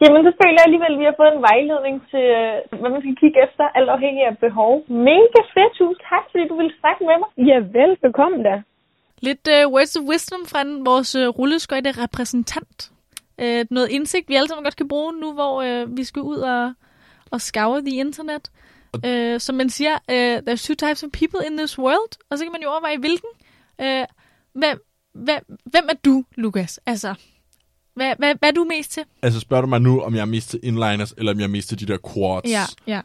Jamen, 0.00 0.22
så 0.26 0.32
føler 0.40 0.58
jeg 0.58 0.66
alligevel, 0.68 0.94
at 0.94 1.00
vi 1.02 1.08
har 1.10 1.16
fået 1.20 1.32
en 1.34 1.46
vejledning 1.50 1.96
til, 2.10 2.24
øh, 2.40 2.80
hvad 2.80 2.90
man 2.94 3.02
skal 3.02 3.16
kigge 3.22 3.38
efter, 3.46 3.64
alt 3.78 3.90
afhængig 3.96 4.22
af 4.30 4.38
behov. 4.46 4.72
Mega 5.10 5.40
fedt, 5.54 5.72
tusind 5.78 6.04
tak, 6.10 6.24
fordi 6.30 6.44
du 6.50 6.56
ville 6.60 6.74
snakke 6.80 7.00
med 7.08 7.16
mig. 7.22 7.30
Ja, 7.50 7.58
velbekomme 7.78 8.38
da. 8.48 8.54
Lidt 9.28 9.44
uh, 9.56 9.72
words 9.74 9.96
of 9.96 10.02
wisdom 10.12 10.42
fra 10.50 10.60
den, 10.64 10.86
vores 10.86 11.10
uh, 11.16 11.26
rulleskøjte 11.38 11.90
repræsentant. 12.04 12.90
Uh, 13.42 13.62
noget 13.76 13.88
indsigt, 13.96 14.28
vi 14.28 14.34
alle 14.34 14.48
sammen 14.48 14.64
godt 14.64 14.80
kan 14.80 14.88
bruge 14.88 15.12
nu, 15.22 15.28
hvor 15.38 15.54
uh, 15.66 15.96
vi 15.98 16.04
skal 16.04 16.22
ud 16.22 16.38
og, 16.54 16.72
og 17.32 17.40
scour 17.40 17.80
the 17.88 17.96
internet. 18.04 18.44
Uh, 19.06 19.38
som 19.38 19.54
man 19.54 19.68
siger, 19.68 19.94
uh, 20.14 20.36
there's 20.46 20.62
two 20.66 20.76
types 20.84 21.02
of 21.04 21.10
people 21.20 21.40
in 21.48 21.56
this 21.56 21.78
world, 21.78 22.12
og 22.30 22.38
så 22.38 22.44
kan 22.44 22.52
man 22.52 22.62
jo 22.62 22.68
overveje, 22.68 22.98
hvilken. 22.98 23.32
Uh, 23.78 24.06
hvem, 24.60 24.76
hvem, 25.12 25.42
hvem 25.72 25.86
er 25.92 25.98
du, 26.04 26.24
Lukas? 26.36 26.80
Altså, 26.86 27.14
hvad, 27.98 28.14
hvad, 28.18 28.34
hvad 28.38 28.48
er 28.48 28.52
du 28.52 28.64
mest 28.64 28.92
til? 28.92 29.02
Altså 29.22 29.40
spørger 29.40 29.60
du 29.60 29.66
mig 29.68 29.80
nu, 29.80 30.00
om 30.00 30.14
jeg 30.14 30.20
er 30.20 30.24
mest 30.24 30.50
til 30.50 30.60
inliners, 30.62 31.14
eller 31.18 31.32
om 31.32 31.38
jeg 31.38 31.44
er 31.44 31.48
mest 31.48 31.68
til 31.68 31.80
de 31.80 31.86
der 31.86 31.98
quads. 32.14 32.44
Ja, 32.50 32.62
ja. 32.86 33.00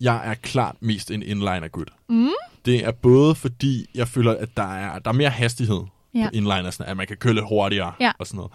Jeg 0.00 0.20
er 0.30 0.34
klart 0.34 0.76
mest 0.80 1.10
en 1.10 1.22
inliner 1.22 1.68
gut. 1.68 1.90
Mm. 2.08 2.28
Det 2.64 2.84
er 2.86 2.90
både 2.90 3.34
fordi, 3.34 3.86
jeg 3.94 4.08
føler, 4.08 4.34
at 4.36 4.48
der 4.56 4.74
er, 4.74 4.98
der 4.98 5.10
er 5.10 5.14
mere 5.14 5.30
hastighed 5.30 5.80
Ja. 6.14 6.24
på 6.24 6.30
inlinersne, 6.36 6.86
at 6.86 6.96
man 6.96 7.06
kan 7.06 7.16
køre 7.16 7.34
lidt 7.34 7.44
hurtigere 7.48 7.92
Ja. 8.00 8.12
og 8.18 8.26
sådan 8.26 8.36
noget. 8.36 8.52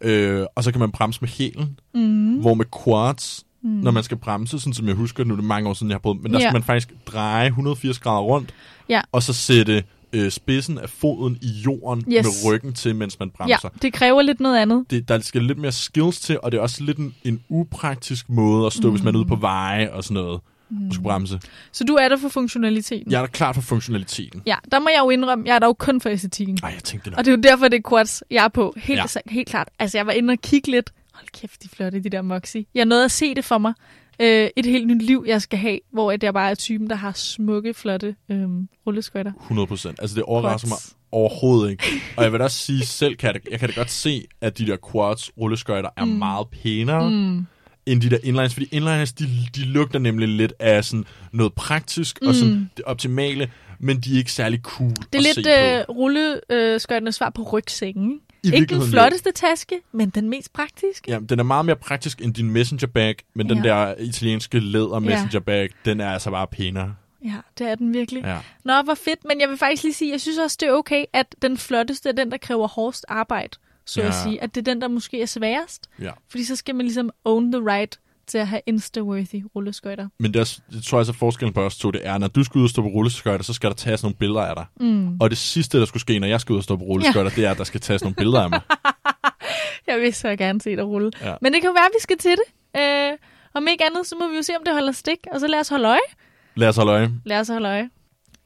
Øh, 0.00 0.46
og 0.54 0.64
så 0.64 0.72
kan 0.72 0.78
man 0.80 0.90
bremse 0.92 1.20
med 1.20 1.28
hælen, 1.28 1.78
Mm. 1.94 2.40
hvor 2.40 2.54
med 2.54 2.64
quads, 2.84 3.44
mm. 3.62 3.68
når 3.70 3.90
man 3.90 4.02
skal 4.02 4.16
bremse, 4.16 4.58
sådan 4.60 4.72
som 4.72 4.86
jeg 4.86 4.94
husker, 4.94 5.24
nu 5.24 5.34
er 5.34 5.36
det 5.36 5.44
mange 5.44 5.68
år 5.68 5.74
siden, 5.74 5.90
jeg 5.90 5.94
har 5.94 5.98
prøvet, 6.00 6.22
men 6.22 6.32
der 6.32 6.38
Ja. 6.38 6.44
skal 6.44 6.52
man 6.52 6.62
faktisk 6.62 6.88
dreje 7.06 7.46
180 7.46 7.98
grader 7.98 8.20
rundt, 8.22 8.54
Ja. 8.88 9.00
og 9.12 9.22
så 9.22 9.32
sætte 9.32 9.84
øh, 10.12 10.30
spidsen 10.30 10.78
af 10.78 10.90
foden 10.90 11.38
i 11.42 11.48
jorden 11.48 12.04
Yes. 12.12 12.24
med 12.24 12.52
ryggen 12.52 12.72
til, 12.72 12.96
mens 12.96 13.18
man 13.18 13.28
Ja, 13.28 13.44
bremser. 13.44 13.68
det 13.82 13.92
kræver 13.92 14.22
lidt 14.22 14.40
noget 14.40 14.58
andet. 14.58 14.84
Det, 14.90 15.08
der 15.08 15.18
skal 15.20 15.42
lidt 15.42 15.58
mere 15.58 15.72
skills 15.72 16.20
til, 16.20 16.38
og 16.42 16.52
det 16.52 16.58
er 16.58 16.62
også 16.62 16.84
lidt 16.84 16.98
en, 16.98 17.14
en 17.24 17.40
upraktisk 17.48 18.28
måde 18.28 18.66
at 18.66 18.72
stå, 18.72 18.88
mm. 18.88 18.94
hvis 18.94 19.04
man 19.04 19.14
er 19.14 19.18
ude 19.18 19.28
på 19.28 19.36
veje 19.36 19.92
og 19.92 20.04
sådan 20.04 20.14
noget, 20.22 20.40
mm. 20.70 20.92
skal 20.92 21.02
bremse. 21.02 21.40
Så 21.72 21.84
du 21.84 21.94
er 21.94 22.08
der 22.08 22.16
for 22.16 22.28
funktionaliteten. 22.28 23.12
Jeg 23.12 23.18
er 23.18 23.22
da 23.22 23.30
klar 23.30 23.52
for 23.52 23.60
funktionaliteten. 23.60 24.42
Ja, 24.46 24.56
der 24.72 24.78
må 24.78 24.88
jeg 24.88 25.00
jo 25.04 25.10
indrømme, 25.10 25.44
jeg 25.46 25.54
er 25.54 25.58
der 25.58 25.66
jo 25.66 25.72
kun 25.72 26.00
for 26.00 26.08
æstetikken. 26.08 26.58
Ej, 26.62 26.70
jeg 26.74 26.84
tænkte 26.84 27.10
nok. 27.10 27.18
Og 27.18 27.24
det 27.24 27.32
er 27.32 27.36
jo 27.36 27.40
derfor, 27.42 27.68
det 27.68 27.78
er 27.84 27.88
quads, 27.90 28.22
jeg 28.30 28.44
er 28.44 28.48
på. 28.48 28.74
Helt, 28.76 28.98
Ja. 28.98 29.04
ja. 29.26 29.32
helt 29.32 29.48
klart. 29.48 29.68
Altså, 29.78 29.98
jeg 29.98 30.06
var 30.06 30.12
inde 30.12 30.32
og 30.32 30.38
kigge 30.42 30.70
lidt. 30.70 30.90
Hold 31.14 31.28
kæft, 31.40 31.62
de 31.62 31.68
flotte, 31.68 32.00
de 32.00 32.08
der 32.10 32.22
Moxie. 32.22 32.64
Jeg 32.74 32.84
nåede 32.84 33.04
at 33.04 33.10
se 33.10 33.34
det 33.34 33.44
for 33.44 33.58
mig. 33.58 33.72
Øh, 34.20 34.48
et 34.56 34.66
helt 34.66 34.86
nyt 34.86 35.02
liv, 35.02 35.24
jeg 35.26 35.42
skal 35.42 35.58
have, 35.58 35.78
hvor 35.92 36.14
jeg 36.22 36.34
bare 36.34 36.50
er 36.50 36.54
typen, 36.54 36.90
der 36.90 36.96
har 36.96 37.12
smukke, 37.12 37.74
flotte 37.74 38.16
øh, 38.28 38.48
rulleskøjter. 38.86 39.32
100 39.40 39.66
procent. 39.66 39.98
Altså, 40.00 40.14
det 40.14 40.22
overrasker 40.22 40.68
mig 40.68 40.76
Quads. 40.76 40.96
overhovedet 41.12 41.70
ikke. 41.70 41.84
Og 42.16 42.24
jeg 42.24 42.32
vil 42.32 42.38
da 42.38 42.44
også 42.44 42.58
sige 42.58 42.86
selv, 42.86 43.16
kan 43.16 43.34
jeg, 43.34 43.50
jeg 43.50 43.60
kan 43.60 43.68
da 43.68 43.74
godt 43.74 43.90
se, 43.90 44.24
at 44.40 44.58
de 44.58 44.66
der 44.66 44.76
quads 44.92 45.30
rulleskøjter 45.38 45.90
er 45.96 46.04
mm. 46.04 46.10
meget 46.10 46.46
pænere 46.62 47.10
mm. 47.10 47.46
end 47.86 48.00
de 48.00 48.10
der 48.10 48.18
inlines. 48.24 48.54
Fordi 48.54 48.68
inlines, 48.72 49.12
de, 49.12 49.24
de 49.54 49.60
lugter 49.60 49.98
nemlig 49.98 50.28
lidt 50.28 50.52
af 50.58 50.84
sådan 50.84 51.04
noget 51.32 51.52
praktisk 51.54 52.18
mm. 52.22 52.28
og 52.28 52.34
sådan 52.34 52.70
det 52.76 52.84
optimale, 52.84 53.50
men 53.80 54.00
de 54.00 54.14
er 54.14 54.18
ikke 54.18 54.32
særlig 54.32 54.60
cool 54.62 54.90
Det 54.90 55.14
er 55.14 55.30
at 55.30 55.36
lidt 55.36 55.48
øh, 55.48 55.96
rulleskøjternes 55.96 57.14
svar 57.14 57.30
på 57.30 57.42
rygsækken. 57.42 58.20
Ikke? 58.44 58.56
I 58.56 58.60
Ikke 58.60 58.74
den 58.74 58.82
flotteste 58.90 59.32
taske, 59.32 59.80
men 59.92 60.10
den 60.10 60.28
mest 60.28 60.52
praktiske. 60.52 61.10
Ja, 61.10 61.18
den 61.28 61.38
er 61.38 61.42
meget 61.42 61.64
mere 61.64 61.76
praktisk 61.76 62.20
end 62.20 62.34
din 62.34 62.50
messenger 62.50 62.86
bag, 62.86 63.16
men 63.34 63.48
den 63.48 63.64
Ja. 63.64 63.68
der 63.70 63.94
italienske 63.98 64.60
læder 64.60 64.98
messenger 64.98 65.40
bag, 65.40 65.68
den 65.84 66.00
er 66.00 66.12
altså 66.12 66.30
bare 66.30 66.46
pænere. 66.46 66.94
Ja, 67.24 67.34
det 67.58 67.68
er 67.68 67.74
den 67.74 67.94
virkelig. 67.94 68.22
Ja. 68.24 68.38
Nå, 68.64 68.82
hvor 68.82 68.94
fedt. 68.94 69.24
Men 69.24 69.40
jeg 69.40 69.48
vil 69.48 69.56
faktisk 69.58 69.82
lige 69.82 69.94
sige, 69.94 70.12
jeg 70.12 70.20
synes 70.20 70.38
også, 70.38 70.56
det 70.60 70.68
er 70.68 70.72
okay, 70.72 71.04
at 71.12 71.34
den 71.42 71.56
flotteste 71.58 72.08
er 72.08 72.12
den, 72.12 72.30
der 72.30 72.36
kræver 72.38 72.68
hårdest 72.68 73.04
arbejde, 73.08 73.58
så 73.84 74.00
ja. 74.00 74.06
Ja. 74.06 74.12
at 74.12 74.18
sige. 74.22 74.42
At 74.42 74.54
det 74.54 74.60
er 74.68 74.72
den, 74.72 74.80
der 74.80 74.88
måske 74.88 75.22
er 75.22 75.26
sværest. 75.26 75.88
Ja. 76.00 76.10
Fordi 76.28 76.44
så 76.44 76.56
skal 76.56 76.74
man 76.74 76.86
ligesom 76.86 77.10
own 77.24 77.52
the 77.52 77.62
right 77.70 78.00
til 78.28 78.38
at 78.38 78.48
have 78.48 78.60
insta-worthy 78.70 79.42
rulleskøjter. 79.56 80.08
Men 80.18 80.34
det, 80.34 80.40
er, 80.40 80.60
det 80.70 80.84
tror 80.84 80.98
jeg 80.98 81.06
så 81.06 81.12
forskellen 81.12 81.54
på 81.54 81.62
os 81.62 81.76
to, 81.78 81.90
det 81.90 82.00
er, 82.04 82.18
når 82.18 82.28
du 82.28 82.44
skal 82.44 82.58
ud 82.58 82.64
og 82.64 82.70
stå 82.70 82.82
på 82.82 82.88
rulleskøjter, 82.88 83.44
så 83.44 83.52
skal 83.52 83.70
der 83.70 83.76
tages 83.76 84.02
nogle 84.02 84.16
billeder 84.16 84.40
af 84.40 84.56
dig. 84.56 84.66
Mm. 84.80 85.20
Og 85.20 85.30
det 85.30 85.38
sidste, 85.38 85.80
der 85.80 85.84
skulle 85.84 86.00
ske, 86.00 86.18
når 86.18 86.26
jeg 86.26 86.40
skal 86.40 86.52
ud 86.52 86.58
og 86.58 86.64
stå 86.64 86.76
på 86.76 86.84
rulleskøjter, 86.84 87.30
ja. 87.30 87.36
det 87.36 87.46
er, 87.46 87.50
at 87.50 87.58
der 87.58 87.64
skal 87.64 87.80
tages 87.80 88.02
nogle 88.02 88.14
billeder 88.14 88.42
af 88.42 88.50
mig. 88.50 88.60
Jeg 89.88 90.00
vil 90.00 90.14
så 90.14 90.36
gerne 90.36 90.60
se 90.60 90.76
dig 90.76 90.84
rulle. 90.84 91.10
Ja. 91.22 91.34
Men 91.40 91.52
det 91.52 91.60
kan 91.60 91.68
jo 91.68 91.72
være, 91.72 91.84
at 91.84 91.90
vi 91.94 92.00
skal 92.00 92.18
til 92.18 92.30
det. 92.30 92.80
Øh, 92.80 93.18
om 93.54 93.66
ikke 93.68 93.84
andet, 93.84 94.06
så 94.06 94.16
må 94.20 94.28
vi 94.28 94.36
jo 94.36 94.42
se, 94.42 94.52
om 94.56 94.64
det 94.64 94.72
holder 94.74 94.92
stik. 94.92 95.18
Og 95.32 95.40
så 95.40 95.46
lad 95.46 95.60
os 95.60 95.68
holde 95.68 95.88
øje. 95.88 96.08
Lad 96.54 96.68
os 96.68 96.76
holde 96.76 96.92
øje. 96.92 97.10
Lad 97.24 97.40
os 97.40 97.48
holde 97.48 97.68
øje. 97.68 97.90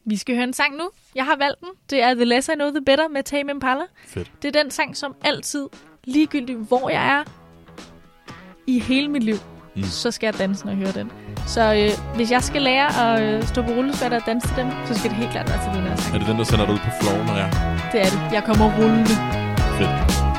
Vi 0.05 0.17
skal 0.17 0.35
høre 0.35 0.45
en 0.45 0.53
sang 0.53 0.77
nu. 0.77 0.91
Jeg 1.15 1.25
har 1.25 1.37
valgt 1.37 1.61
den. 1.61 1.69
Det 1.91 2.03
er 2.03 2.15
The 2.15 2.25
Less 2.25 2.49
I 2.49 2.53
Know 2.55 2.71
The 2.71 2.85
Better 2.87 3.09
med 3.09 3.23
Tame 3.23 3.51
Impala. 3.51 3.83
Fedt. 4.07 4.33
Det 4.43 4.57
er 4.57 4.63
den 4.63 4.71
sang, 4.71 4.97
som 4.97 5.15
altid, 5.25 5.69
ligegyldigt 6.05 6.59
hvor 6.59 6.91
jeg 6.91 7.19
er, 7.19 7.25
i 8.67 8.79
hele 8.79 9.09
mit 9.09 9.23
liv, 9.23 9.37
Mm. 9.77 9.83
så 9.83 10.11
skal 10.11 10.27
jeg 10.27 10.39
danse, 10.39 10.65
når 10.65 10.73
jeg 10.73 10.79
hører 10.79 10.93
den. 10.93 11.11
Så 11.47 11.75
øh, 11.75 12.17
hvis 12.17 12.31
jeg 12.31 12.43
skal 12.43 12.63
lære 12.63 13.15
at 13.15 13.23
øh, 13.23 13.43
stå 13.47 13.63
på 13.63 13.71
rulleskøjter 13.71 14.17
og 14.17 14.27
danse 14.27 14.49
til 14.49 14.57
den, 14.57 14.73
så 14.87 14.95
skal 14.99 15.11
det 15.11 15.17
helt 15.19 15.31
klart 15.31 15.49
være 15.49 15.63
til 15.65 15.81
den 15.81 15.89
her 15.89 15.97
sang. 15.97 16.15
Er 16.15 16.19
det 16.19 16.29
den, 16.29 16.39
der 16.39 16.45
sender 16.45 16.65
dig 16.67 16.75
ud 16.75 16.79
på 16.79 16.91
floor, 17.01 17.25
når 17.27 17.37
jeg 17.37 17.51
Det 17.93 18.01
er 18.01 18.05
det. 18.05 18.21
Jeg 18.33 18.45
kommer 18.45 18.79
rullende. 18.79 19.15
Fedt. 19.79 20.32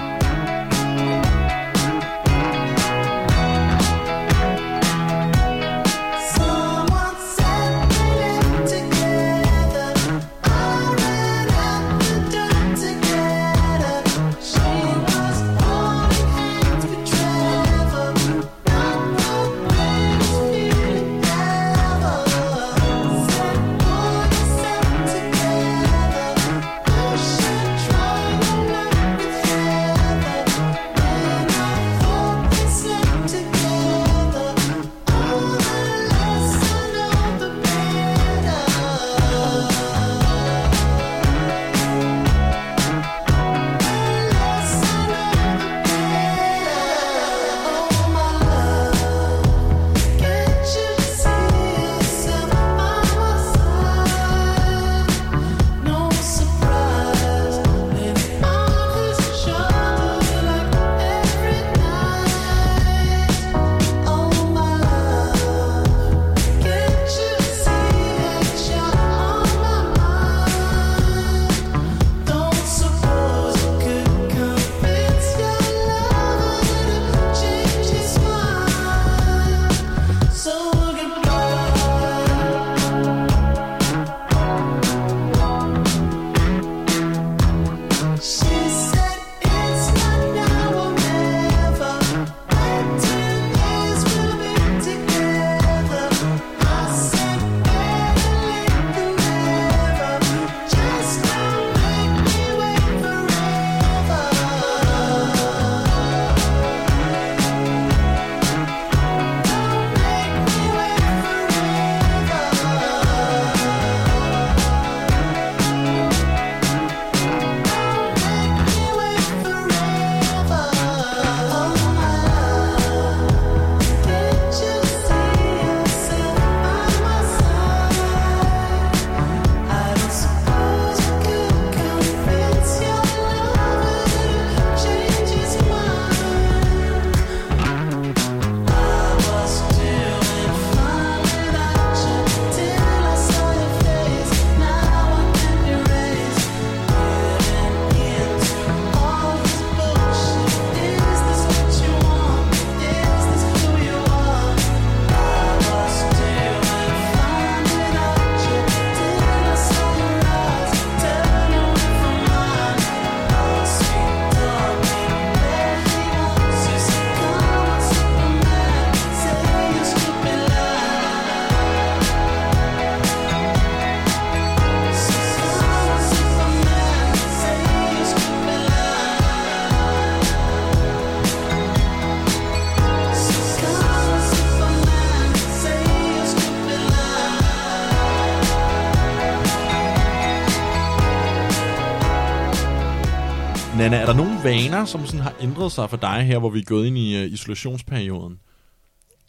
Vaner, 194.43 194.85
som 194.85 195.05
sådan 195.05 195.19
har 195.19 195.33
ændret 195.41 195.71
sig 195.71 195.89
for 195.89 195.97
dig 195.97 196.23
her, 196.23 196.39
hvor 196.39 196.49
vi 196.49 196.59
er 196.59 196.63
gået 196.63 196.87
ind 196.87 196.97
i 196.97 197.25
uh, 197.25 197.31
isolationsperioden? 197.31 198.39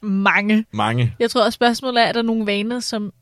Mange. 0.02 0.64
Mange, 0.72 1.14
Jeg 1.18 1.30
tror 1.30 1.44
også 1.44 1.56
spørgsmålet 1.56 2.02
er, 2.02 2.06
er 2.06 2.12
der 2.12 2.22
nogle 2.22 2.46
vaner, 2.46 2.80
som 2.80 3.12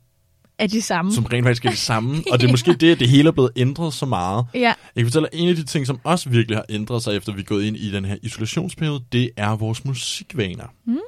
er 0.58 0.66
de 0.66 0.82
samme? 0.82 1.12
som 1.12 1.24
rent 1.24 1.44
faktisk 1.46 1.64
er 1.64 1.70
det 1.70 1.78
samme. 1.78 2.16
Og 2.32 2.40
det 2.40 2.46
er 2.46 2.50
måske 2.50 2.72
det, 2.72 2.92
at 2.92 3.00
det 3.00 3.08
hele 3.08 3.28
er 3.28 3.32
blevet 3.32 3.50
ændret 3.56 3.94
så 3.94 4.06
meget. 4.06 4.46
Ja. 4.54 4.60
Jeg 4.60 4.74
kan 4.96 5.06
fortælle, 5.06 5.28
at 5.32 5.40
en 5.40 5.48
af 5.48 5.56
de 5.56 5.64
ting, 5.64 5.86
som 5.86 6.00
også 6.04 6.28
virkelig 6.30 6.56
har 6.56 6.64
ændret 6.68 7.02
sig, 7.02 7.16
efter 7.16 7.32
vi 7.32 7.40
er 7.40 7.44
gået 7.44 7.64
ind 7.64 7.76
i 7.76 7.92
den 7.92 8.04
her 8.04 8.16
isolationsperiode, 8.22 9.04
det 9.12 9.30
er 9.36 9.56
vores 9.56 9.84
musikvaner. 9.84 10.66
Hmm. 10.84 10.98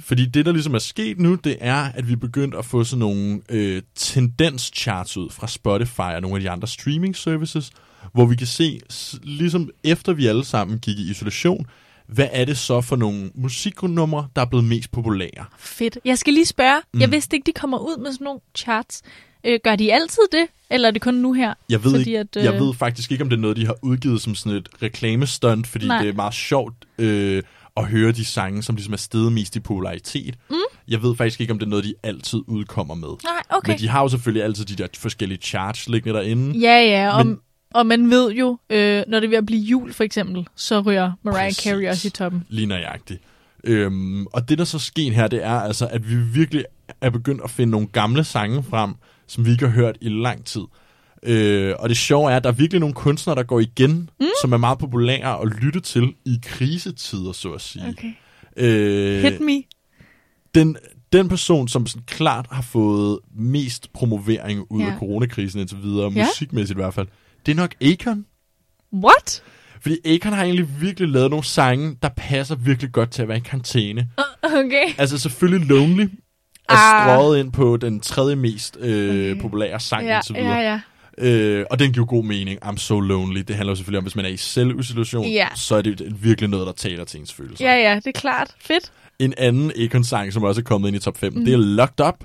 Fordi 0.00 0.26
det, 0.26 0.46
der 0.46 0.52
ligesom 0.52 0.74
er 0.74 0.78
sket 0.78 1.18
nu, 1.18 1.34
det 1.34 1.56
er, 1.60 1.76
at 1.94 2.08
vi 2.08 2.12
er 2.12 2.16
begyndt 2.16 2.54
at 2.54 2.64
få 2.64 2.84
sådan 2.84 3.00
nogle 3.00 3.40
øh, 3.48 3.82
tendenscharts 3.94 5.16
ud 5.16 5.30
fra 5.30 5.48
Spotify 5.48 6.00
og 6.00 6.20
nogle 6.20 6.36
af 6.36 6.40
de 6.42 6.50
andre 6.50 6.68
streaming 6.68 7.16
services, 7.16 7.70
hvor 8.12 8.26
vi 8.26 8.36
kan 8.36 8.46
se, 8.46 8.80
ligesom 9.22 9.70
efter 9.84 10.12
vi 10.12 10.26
alle 10.26 10.44
sammen 10.44 10.78
gik 10.78 10.98
i 10.98 11.10
isolation, 11.10 11.66
hvad 12.06 12.28
er 12.32 12.44
det 12.44 12.58
så 12.58 12.80
for 12.80 12.96
nogle 12.96 13.30
musiknumre, 13.34 14.28
der 14.36 14.42
er 14.42 14.46
blevet 14.46 14.64
mest 14.64 14.90
populære? 14.92 15.44
Fedt. 15.58 15.98
Jeg 16.04 16.18
skal 16.18 16.32
lige 16.32 16.46
spørge. 16.46 16.80
Mm. 16.94 17.00
Jeg 17.00 17.12
vidste 17.12 17.36
ikke, 17.36 17.46
de 17.46 17.52
kommer 17.52 17.78
ud 17.78 18.02
med 18.02 18.12
sådan 18.12 18.24
nogle 18.24 18.40
charts. 18.56 19.02
Øh, 19.46 19.60
gør 19.64 19.76
de 19.76 19.92
altid 19.94 20.22
det, 20.32 20.46
eller 20.70 20.88
er 20.88 20.92
det 20.92 21.02
kun 21.02 21.14
nu 21.14 21.32
her? 21.32 21.54
Jeg 21.68 21.84
ved, 21.84 21.90
Fordi 21.90 22.00
ikke, 22.10 22.18
at, 22.18 22.36
øh, 22.36 22.44
jeg 22.44 22.52
ved 22.52 22.74
faktisk 22.74 23.12
ikke, 23.12 23.24
om 23.24 23.30
det 23.30 23.36
er 23.36 23.40
noget, 23.40 23.56
de 23.56 23.66
har 23.66 23.76
udgivet 23.82 24.20
som 24.22 24.34
sådan 24.34 24.58
et 24.58 24.68
reklamestunt, 24.82 25.66
fordi 25.66 25.86
Nej. 25.86 26.02
Det 26.02 26.08
er 26.08 26.12
meget 26.12 26.34
sjovt 26.34 26.74
øh, 26.98 27.42
at 27.76 27.86
høre 27.86 28.12
de 28.12 28.24
sange, 28.24 28.62
som 28.62 28.74
ligesom 28.74 28.92
er 28.92 28.98
steget 28.98 29.32
mest 29.32 29.56
i 29.56 29.60
popularitet. 29.60 30.34
Mm. 30.50 30.56
Jeg 30.88 31.02
ved 31.02 31.16
faktisk 31.16 31.40
ikke, 31.40 31.52
om 31.52 31.58
det 31.58 31.66
er 31.66 31.70
noget, 31.70 31.84
de 31.84 31.94
altid 32.02 32.38
udkommer 32.46 32.94
med. 32.94 33.08
Nej, 33.08 33.42
okay. 33.48 33.70
Men 33.72 33.78
de 33.78 33.88
har 33.88 34.02
jo 34.02 34.08
selvfølgelig 34.08 34.44
altid 34.44 34.64
de 34.64 34.74
der 34.76 34.86
forskellige 34.98 35.38
charts 35.38 35.88
liggende 35.88 36.18
derinde. 36.18 36.58
Ja, 36.58 36.80
ja, 36.80 37.16
og, 37.16 37.26
Men- 37.26 37.38
og 37.74 37.86
man 37.86 38.10
ved 38.10 38.32
jo, 38.32 38.58
øh, 38.70 39.02
når 39.08 39.20
det 39.20 39.26
er 39.26 39.30
ved 39.30 39.38
at 39.38 39.46
blive 39.46 39.60
jul 39.62 39.92
for 39.92 40.04
eksempel, 40.04 40.46
så 40.56 40.80
ryger 40.80 41.12
Mariah 41.22 41.48
Præcis. 41.48 41.64
Carey 41.64 41.88
også 41.88 42.08
i 42.08 42.10
toppen. 42.10 42.46
Lige 42.48 42.66
nøjagtigt. 42.66 43.20
Øhm, 43.64 44.26
og 44.26 44.48
det, 44.48 44.58
der 44.58 44.64
så 44.64 44.78
sker 44.78 45.12
her, 45.12 45.28
det 45.28 45.44
er 45.44 45.60
altså, 45.60 45.86
at 45.86 46.10
vi 46.10 46.16
virkelig 46.16 46.64
er 47.00 47.10
begyndt 47.10 47.40
at 47.44 47.50
finde 47.50 47.70
nogle 47.70 47.86
gamle 47.86 48.24
sange 48.24 48.62
frem, 48.62 48.94
som 49.26 49.46
vi 49.46 49.50
ikke 49.50 49.66
har 49.66 49.72
hørt 49.74 49.96
i 50.00 50.08
lang 50.08 50.44
tid. 50.44 50.62
Øh, 51.22 51.74
og 51.78 51.88
det 51.88 51.96
sjove 51.96 52.32
er, 52.32 52.36
at 52.36 52.44
der 52.44 52.50
er 52.50 52.54
virkelig 52.54 52.80
nogle 52.80 52.94
kunstnere, 52.94 53.36
der 53.36 53.42
går 53.42 53.60
igen, 53.60 54.10
mm. 54.20 54.26
som 54.42 54.52
er 54.52 54.56
meget 54.56 54.78
populære 54.78 55.40
at 55.42 55.48
lytte 55.62 55.80
til 55.80 56.14
i 56.24 56.38
krisetider, 56.42 57.32
så 57.32 57.52
at 57.52 57.60
sige. 57.60 57.88
Okay. 57.88 58.12
Øh, 58.56 59.22
Hit 59.22 59.40
me. 59.40 59.62
den, 60.54 60.76
den 61.12 61.28
person, 61.28 61.68
som 61.68 61.86
sådan 61.86 62.02
klart 62.06 62.46
har 62.50 62.62
fået 62.62 63.18
mest 63.36 63.92
promovering 63.92 64.66
ud 64.70 64.80
ja. 64.80 64.86
af 64.92 64.98
coronakrisen 64.98 65.60
indtil 65.60 65.82
videre, 65.82 66.12
Ja. 66.12 66.26
musikmæssigt 66.26 66.76
i 66.78 66.80
hvert 66.80 66.94
fald, 66.94 67.06
det 67.46 67.52
er 67.52 67.56
nok 67.56 67.74
Akon. 67.82 68.26
What? 68.94 69.42
Fordi 69.80 70.14
Akon 70.14 70.32
har 70.32 70.42
egentlig 70.44 70.68
virkelig 70.80 71.08
lavet 71.08 71.30
nogle 71.30 71.44
sange, 71.44 71.96
der 72.02 72.08
passer 72.16 72.54
virkelig 72.54 72.92
godt 72.92 73.10
til 73.10 73.22
at 73.22 73.28
være 73.28 73.36
i 73.36 73.40
karantæne. 73.40 74.08
Okay. 74.42 74.84
Altså 74.98 75.18
selvfølgelig 75.18 75.68
Lonely 75.68 76.02
er 76.68 76.74
Ah. 76.74 77.04
strøget 77.16 77.40
ind 77.40 77.52
på 77.52 77.76
den 77.76 78.00
tredje 78.00 78.36
mest 78.36 78.76
øh, 78.80 79.08
Okay. 79.30 79.40
populære 79.42 79.80
sang 79.80 80.06
Ja, 80.06 80.16
indtil 80.16 80.34
videre. 80.34 80.52
ja, 80.58 80.72
ja. 80.72 80.80
Øh, 81.28 81.66
og 81.70 81.78
den 81.78 81.92
giver 81.92 82.06
god 82.06 82.24
mening. 82.24 82.64
I'm 82.64 82.76
so 82.76 83.00
lonely. 83.00 83.40
Det 83.40 83.56
handler 83.56 83.70
jo 83.72 83.76
selvfølgelig 83.76 83.98
om, 83.98 84.04
hvis 84.04 84.16
man 84.16 84.24
er 84.24 84.28
i 84.28 84.36
selvisolation, 84.36 85.26
Ja. 85.28 85.48
så 85.54 85.74
er 85.76 85.82
det 85.82 86.16
virkelig 86.24 86.50
noget, 86.50 86.66
der 86.66 86.72
taler 86.72 87.04
til 87.04 87.20
ens 87.20 87.32
følelser. 87.32 87.64
Ja, 87.72 87.90
ja, 87.90 87.94
det 87.96 88.06
er 88.06 88.12
klart. 88.20 88.54
Fedt. 88.60 88.92
En 89.18 89.34
anden 89.38 89.72
Akon-sang, 89.84 90.32
som 90.32 90.42
også 90.42 90.60
er 90.60 90.64
kommet 90.64 90.88
ind 90.88 90.96
i 90.96 91.00
top 91.00 91.18
5, 91.18 91.32
mm. 91.32 91.44
det 91.44 91.54
er 91.54 91.58
Locked 91.58 92.06
Up. 92.06 92.14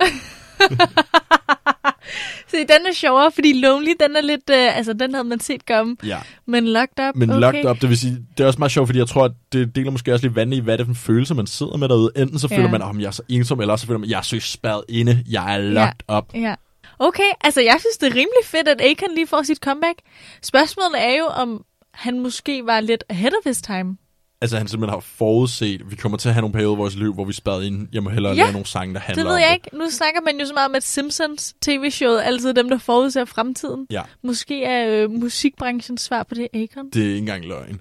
Se, 2.48 2.56
den 2.58 2.86
er 2.88 2.92
sjovere, 2.94 3.30
fordi 3.32 3.52
Lonely, 3.60 3.92
den 4.00 4.16
er 4.16 4.20
lidt... 4.20 4.50
Øh, 4.50 4.76
altså, 4.76 4.92
den 4.92 5.14
havde 5.14 5.24
man 5.24 5.40
set 5.40 5.66
komme. 5.66 5.96
ja. 6.04 6.18
Men 6.46 6.68
Locked 6.68 7.08
Up, 7.08 7.16
Men 7.16 7.30
okay. 7.30 7.40
Locked 7.40 7.64
Up, 7.70 7.80
det 7.80 7.88
vil 7.88 7.98
sige, 7.98 8.18
det 8.38 8.42
er 8.44 8.46
også 8.46 8.58
meget 8.58 8.72
sjovt, 8.72 8.88
fordi 8.88 8.98
jeg 8.98 9.08
tror, 9.08 9.24
at 9.24 9.32
det 9.52 9.76
deler 9.76 9.90
måske 9.90 10.12
også 10.12 10.26
lidt 10.26 10.36
vand 10.36 10.54
i, 10.54 10.58
hvad 10.60 10.78
det 10.78 10.80
er 10.80 10.86
for 10.86 10.90
en 10.92 10.96
følelse, 10.96 11.34
man 11.34 11.46
sidder 11.46 11.76
med 11.76 11.88
derude. 11.88 12.10
Enten 12.16 12.38
så 12.38 12.48
føler 12.48 12.62
Ja. 12.62 12.70
man, 12.70 12.82
at 12.82 12.96
jeg 13.00 13.06
er 13.06 13.10
så 13.10 13.22
ensom, 13.28 13.60
eller 13.60 13.76
så 13.76 13.86
føler 13.86 13.98
man, 13.98 14.06
at 14.06 14.10
jeg 14.10 14.18
er 14.18 14.22
så 14.22 14.40
spærret 14.40 14.84
inde, 14.88 15.24
jeg 15.30 15.54
er 15.54 15.58
locked 15.58 16.16
up. 16.16 16.24
Ja. 16.34 16.54
Okay, 16.98 17.30
altså 17.44 17.60
jeg 17.60 17.76
synes, 17.80 17.96
det 17.98 18.06
er 18.06 18.10
rimelig 18.10 18.44
fedt, 18.44 18.68
at 18.68 18.80
Akon 18.80 19.14
lige 19.14 19.26
får 19.26 19.42
sit 19.42 19.58
comeback. 19.58 19.98
Spørgsmålet 20.42 20.94
er 21.02 21.18
jo, 21.18 21.24
om 21.24 21.64
han 21.94 22.20
måske 22.20 22.66
var 22.66 22.80
lidt 22.80 23.04
ahead 23.08 23.32
of 23.32 23.44
his 23.48 23.62
time. 23.62 23.96
Altså 24.42 24.56
han 24.58 24.68
simpelthen 24.68 24.94
har 24.94 25.00
forudset, 25.00 25.80
at 25.80 25.90
vi 25.90 25.96
kommer 25.96 26.18
til 26.18 26.28
at 26.28 26.34
have 26.34 26.40
nogle 26.40 26.52
perioder 26.52 26.74
i 26.74 26.76
vores 26.76 26.96
liv, 26.96 27.14
hvor 27.14 27.24
vi 27.24 27.28
er 27.30 27.34
spærret 27.34 27.64
ind. 27.64 27.88
Jeg 27.92 28.02
må 28.02 28.10
hellere 28.10 28.32
Ja, 28.34 28.42
lave 28.42 28.52
nogle 28.52 28.66
sange, 28.66 28.94
der 28.94 29.00
handler 29.00 29.22
Det 29.24 29.28
ved 29.28 29.34
om 29.36 29.40
jeg 29.40 29.52
ikke. 29.54 29.76
Nu 29.76 29.90
snakker 29.90 30.20
man 30.20 30.40
jo 30.40 30.46
så 30.46 30.52
meget 30.54 30.68
om, 30.68 30.74
at 30.74 30.82
Simpsons 30.82 31.54
tv-showet 31.62 32.18
er 32.18 32.22
altid 32.22 32.54
dem, 32.54 32.68
der 32.70 32.78
forudser 32.78 33.24
fremtiden. 33.24 33.86
Ja, 33.90 34.02
Måske 34.24 34.64
er 34.64 34.88
øh, 35.04 35.10
musikbranchens 35.10 36.00
svar 36.00 36.22
på 36.22 36.34
det 36.34 36.48
Akon. 36.54 36.90
det 36.92 37.02
er 37.02 37.06
ikke 37.06 37.18
engang 37.18 37.44
løgn. 37.46 37.80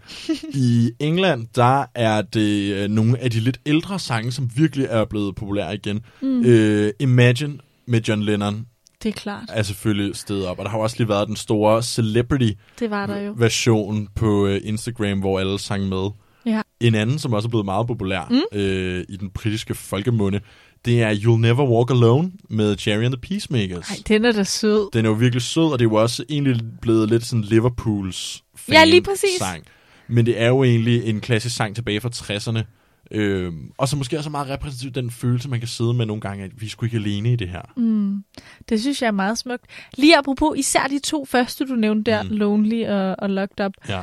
I 0.54 0.92
England, 1.00 1.48
der 1.56 1.86
er 1.96 2.22
det 2.22 2.74
øh, 2.74 2.90
nogle 2.90 3.20
af 3.20 3.32
de 3.32 3.40
lidt 3.40 3.60
ældre 3.66 4.00
sange, 4.00 4.32
som 4.32 4.50
virkelig 4.56 4.86
er 4.90 5.06
blevet 5.06 5.36
populære 5.36 5.74
igen. 5.76 6.02
Mm. 6.22 6.46
Øh, 6.46 6.92
Imagine 7.00 7.58
med 7.88 8.02
John 8.02 8.24
Lennon 8.24 8.66
Det 9.04 9.10
er 9.10 9.14
klart. 9.14 9.44
er 9.50 9.64
selvfølgelig 9.64 10.16
stedet 10.16 10.46
op. 10.48 10.60
Og 10.60 10.66
der 10.66 10.72
har 10.72 10.78
også 10.78 10.96
lige 11.00 11.10
været 11.10 11.28
den 11.28 11.36
store 11.36 11.84
celebrity 11.84 12.50
Det 12.80 12.90
var 12.90 13.06
der 13.06 13.18
jo. 13.22 13.34
version 13.38 14.08
på 14.16 14.48
øh, 14.48 14.62
Instagram, 14.64 15.20
hvor 15.20 15.40
alle 15.40 15.60
sang 15.60 15.90
med. 15.90 16.10
Ja. 16.50 16.62
En 16.80 16.96
anden, 16.96 17.20
som 17.20 17.34
også 17.34 17.48
er 17.48 17.50
blevet 17.50 17.66
meget 17.66 17.88
populær 17.88 18.28
mm. 18.30 18.60
øh, 18.60 19.06
i 19.10 19.18
den 19.18 19.30
britiske 19.30 19.76
folkemunde, 19.76 20.40
det 20.86 21.02
er 21.02 21.14
You'll 21.16 21.38
Never 21.42 21.70
Walk 21.70 21.90
Alone 21.90 22.32
med 22.50 22.76
Jerry 22.88 23.04
and 23.04 23.14
the 23.14 23.22
Peacemakers. 23.22 23.90
Ej, 23.90 23.96
den 24.08 24.26
er 24.26 24.32
da 24.32 24.44
sød. 24.44 24.90
Den 24.94 25.06
er 25.06 25.10
jo 25.10 25.16
virkelig 25.16 25.42
sød, 25.42 25.72
og 25.72 25.80
det 25.80 25.86
er 25.86 25.90
jo 25.90 25.96
også 25.96 26.24
egentlig 26.30 26.62
blevet 26.82 27.10
lidt 27.10 27.26
sådan 27.26 27.44
Liverpools 27.44 28.44
fan 28.56 28.74
Ja, 28.74 28.86
lige 28.86 29.02
præcis. 29.02 29.38
sang. 29.40 29.64
Men 30.08 30.26
det 30.26 30.42
er 30.42 30.48
jo 30.48 30.64
egentlig 30.64 31.06
en 31.06 31.22
klassisk 31.22 31.56
sang 31.56 31.76
tilbage 31.76 32.02
fra 32.02 32.10
60'erne. 32.14 32.64
Øhm, 33.12 33.72
og 33.78 33.88
så 33.88 33.96
måske 33.96 34.18
også 34.18 34.30
meget 34.30 34.50
repræsentativt 34.50 34.96
den 34.96 35.12
følelse, 35.12 35.50
man 35.50 35.60
kan 35.60 35.68
sidde 35.68 35.94
med 35.94 36.06
nogle 36.06 36.22
gange, 36.22 36.44
at 36.44 36.52
vi 36.62 36.68
sgu 36.70 36.86
ikke 36.86 36.98
alene 36.98 37.34
i 37.34 37.36
det 37.36 37.50
her. 37.50 37.62
Mm. 37.78 38.24
Det 38.70 38.82
synes 38.82 39.02
jeg 39.02 39.08
er 39.08 39.12
meget 39.12 39.38
smukt. 39.38 39.66
Lige 39.98 40.18
apropos 40.18 40.60
især 40.60 40.88
de 40.88 41.00
to 41.00 41.26
første, 41.26 41.66
du 41.66 41.76
nævnte 41.76 42.12
der. 42.12 42.24
Mm. 42.24 42.30
Lonely 42.30 42.86
og, 42.88 43.16
og 43.20 43.30
Locked 43.30 43.66
Up. 43.66 43.72
Ja. 43.90 44.02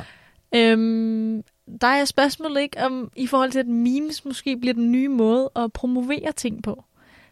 Øhm, 0.55 1.41
der 1.81 1.87
er 1.87 2.05
spørgsmålet 2.05 2.61
ikke 2.61 2.83
om, 2.83 3.11
i 3.15 3.27
forhold 3.27 3.51
til, 3.51 3.59
at 3.59 3.67
memes 3.67 4.25
måske 4.25 4.57
bliver 4.57 4.73
den 4.73 4.91
nye 4.91 5.07
måde 5.09 5.49
at 5.55 5.73
promovere 5.73 6.31
ting 6.31 6.63
på. 6.63 6.83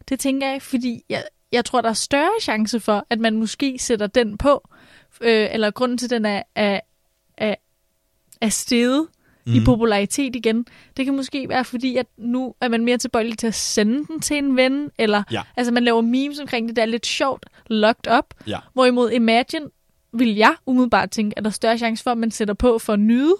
Det 0.08 0.20
tænker 0.20 0.48
jeg, 0.50 0.62
fordi 0.62 1.02
jeg, 1.08 1.24
jeg 1.52 1.64
tror, 1.64 1.80
der 1.80 1.88
er 1.88 1.92
større 1.92 2.40
chance 2.40 2.80
for, 2.80 3.06
at 3.10 3.20
man 3.20 3.36
måske 3.36 3.78
sætter 3.78 4.06
den 4.06 4.38
på, 4.38 4.68
øh, 5.20 5.48
eller 5.52 5.70
grunden 5.70 5.98
til, 5.98 6.06
at 6.06 6.10
den 6.10 6.24
er, 6.24 6.42
er, 6.54 6.80
er, 7.38 7.54
er 8.40 8.48
steget 8.48 9.06
mm. 9.46 9.52
i 9.52 9.56
Mhm. 9.58 9.64
popularitet 9.64 10.36
igen. 10.36 10.66
Det 10.96 11.04
kan 11.04 11.16
måske 11.16 11.48
være, 11.48 11.64
fordi 11.64 11.96
at 11.96 12.06
nu 12.16 12.54
er 12.60 12.68
man 12.68 12.84
mere 12.84 12.98
tilbøjelig 12.98 13.38
til 13.38 13.46
at 13.46 13.54
sende 13.54 14.06
den 14.06 14.20
til 14.20 14.36
en 14.36 14.56
ven, 14.56 14.90
eller 14.98 15.22
Ja. 15.32 15.42
altså 15.56 15.72
man 15.72 15.84
laver 15.84 16.00
memes 16.00 16.38
omkring 16.40 16.68
det 16.68 16.76
der 16.76 16.84
lidt 16.84 17.06
sjovt, 17.06 17.46
locked 17.66 18.12
up, 18.18 18.34
Ja. 18.46 18.58
Hvorimod 18.72 19.10
Imagine 19.10 19.66
vil 20.12 20.34
jeg 20.34 20.54
umiddelbart 20.66 21.10
tænke, 21.10 21.38
at 21.38 21.44
der 21.44 21.50
er 21.50 21.52
større 21.52 21.78
chance 21.78 22.02
for, 22.02 22.10
at 22.10 22.18
man 22.18 22.30
sætter 22.30 22.54
på 22.54 22.78
for 22.78 22.92
at 22.92 23.00
nyde. 23.00 23.34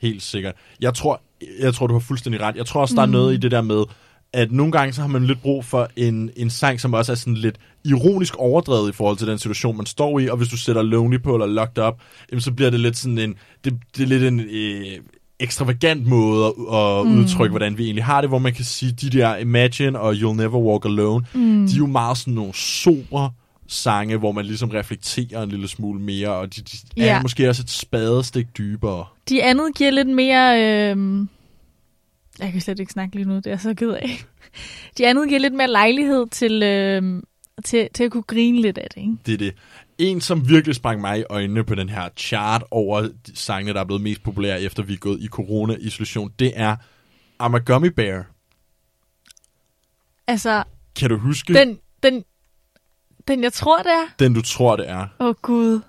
Helt 0.00 0.22
sikkert. 0.22 0.54
Jeg 0.80 0.94
tror, 0.94 1.20
jeg 1.60 1.74
tror, 1.74 1.86
du 1.86 1.92
har 1.92 2.00
fuldstændig 2.00 2.40
ret. 2.40 2.56
Jeg 2.56 2.66
tror 2.66 2.80
også, 2.80 2.94
der 2.94 3.02
er 3.02 3.06
noget 3.06 3.34
i 3.34 3.36
det 3.36 3.50
der 3.50 3.62
med, 3.62 3.84
at 4.32 4.52
nogle 4.52 4.72
gange 4.72 4.92
så 4.92 5.00
har 5.00 5.08
man 5.08 5.26
lidt 5.26 5.42
brug 5.42 5.64
for 5.64 5.88
en, 5.96 6.30
en 6.36 6.50
sang, 6.50 6.80
som 6.80 6.94
også 6.94 7.12
er 7.12 7.16
sådan 7.16 7.34
lidt 7.34 7.56
ironisk 7.84 8.36
overdrevet 8.36 8.88
i 8.88 8.92
forhold 8.92 9.16
til 9.16 9.26
den 9.26 9.38
situation, 9.38 9.76
man 9.76 9.86
står 9.86 10.18
i. 10.18 10.28
Og 10.28 10.36
hvis 10.36 10.48
du 10.48 10.56
sætter 10.56 10.82
Lonely 10.82 11.22
på 11.22 11.34
eller 11.34 11.46
Locked 11.46 11.84
Up, 11.84 11.94
jamen, 12.30 12.40
så 12.40 12.52
bliver 12.52 12.70
det 12.70 12.80
lidt 12.80 12.96
sådan 12.96 13.18
en... 13.18 13.34
Det, 13.64 13.78
det 13.96 14.02
er 14.02 14.06
lidt 14.06 14.22
en... 14.22 14.40
Øh, 14.40 14.98
ekstravagant 15.40 16.06
måde 16.06 16.46
at, 16.46 16.52
at 16.78 17.06
mm. 17.06 17.18
udtrykke, 17.18 17.50
hvordan 17.50 17.78
vi 17.78 17.84
egentlig 17.84 18.04
har 18.04 18.20
det, 18.20 18.30
hvor 18.30 18.38
man 18.38 18.52
kan 18.52 18.64
sige, 18.64 18.92
de 18.92 19.10
der 19.10 19.36
Imagine 19.36 20.00
og 20.00 20.12
You'll 20.12 20.36
Never 20.36 20.58
Walk 20.58 20.84
Alone, 20.84 21.26
mm. 21.34 21.66
de 21.66 21.72
er 21.72 21.78
jo 21.78 21.86
meget 21.86 22.18
sådan 22.18 22.34
nogle 22.34 22.54
sobre 22.54 23.30
sange, 23.72 24.16
hvor 24.16 24.32
man 24.32 24.44
ligesom 24.44 24.70
reflekterer 24.70 25.42
en 25.42 25.48
lille 25.48 25.68
smule 25.68 26.00
mere, 26.00 26.28
og 26.28 26.56
de, 26.56 26.60
de 26.62 26.76
er 26.96 27.04
Ja. 27.04 27.22
måske 27.22 27.48
også 27.48 27.62
et 27.62 27.70
spadestik 27.70 28.46
dybere. 28.58 29.06
De 29.28 29.42
andet 29.42 29.74
giver 29.74 29.90
lidt 29.90 30.08
mere... 30.08 30.56
Øh... 30.62 31.26
Jeg 32.38 32.52
kan 32.52 32.60
slet 32.60 32.80
ikke 32.80 32.92
snakke 32.92 33.16
lige 33.16 33.28
nu, 33.28 33.36
det 33.36 33.46
er 33.46 33.50
jeg 33.50 33.60
så 33.60 33.74
ked 33.74 33.90
af. 33.90 34.24
De 34.98 35.06
andet 35.06 35.28
giver 35.28 35.40
lidt 35.40 35.54
mere 35.54 35.68
lejlighed 35.70 36.26
til, 36.30 36.62
øh... 36.62 37.22
til, 37.64 37.88
til 37.94 38.04
at 38.04 38.10
kunne 38.10 38.22
grine 38.22 38.60
lidt 38.60 38.78
af 38.78 38.86
det, 38.94 39.00
ikke? 39.00 39.16
Det 39.26 39.34
er 39.34 39.38
det. 39.38 39.54
En, 39.98 40.20
som 40.20 40.48
virkelig 40.48 40.74
sprang 40.76 41.00
mig 41.00 41.18
i 41.20 41.24
øjnene 41.30 41.64
på 41.64 41.74
den 41.74 41.88
her 41.88 42.08
chart 42.16 42.64
over 42.70 43.00
de 43.02 43.36
sangene, 43.36 43.72
der 43.74 43.80
er 43.80 43.84
blevet 43.84 44.02
mest 44.02 44.22
populære, 44.22 44.62
efter 44.62 44.82
vi 44.82 44.92
er 44.92 44.96
gået 44.98 45.20
i 45.20 45.26
corona-isolation, 45.26 46.32
det 46.38 46.52
er 46.56 46.76
I'm 47.42 47.56
a 47.56 47.58
Gummy 47.58 47.86
Bear. 47.88 48.26
Altså, 50.26 50.64
Kan 50.96 51.10
du 51.10 51.16
huske 51.18 51.54
den, 51.54 51.78
den, 52.02 52.24
den 53.28 53.42
jeg 53.42 53.52
tror, 53.52 53.78
det 53.78 53.92
er... 53.92 54.06
den, 54.18 54.34
du 54.34 54.42
tror, 54.42 54.76
det 54.76 54.90
er? 54.90 55.06
Åh, 55.20 55.26
oh, 55.26 55.34
Gud. 55.42 55.80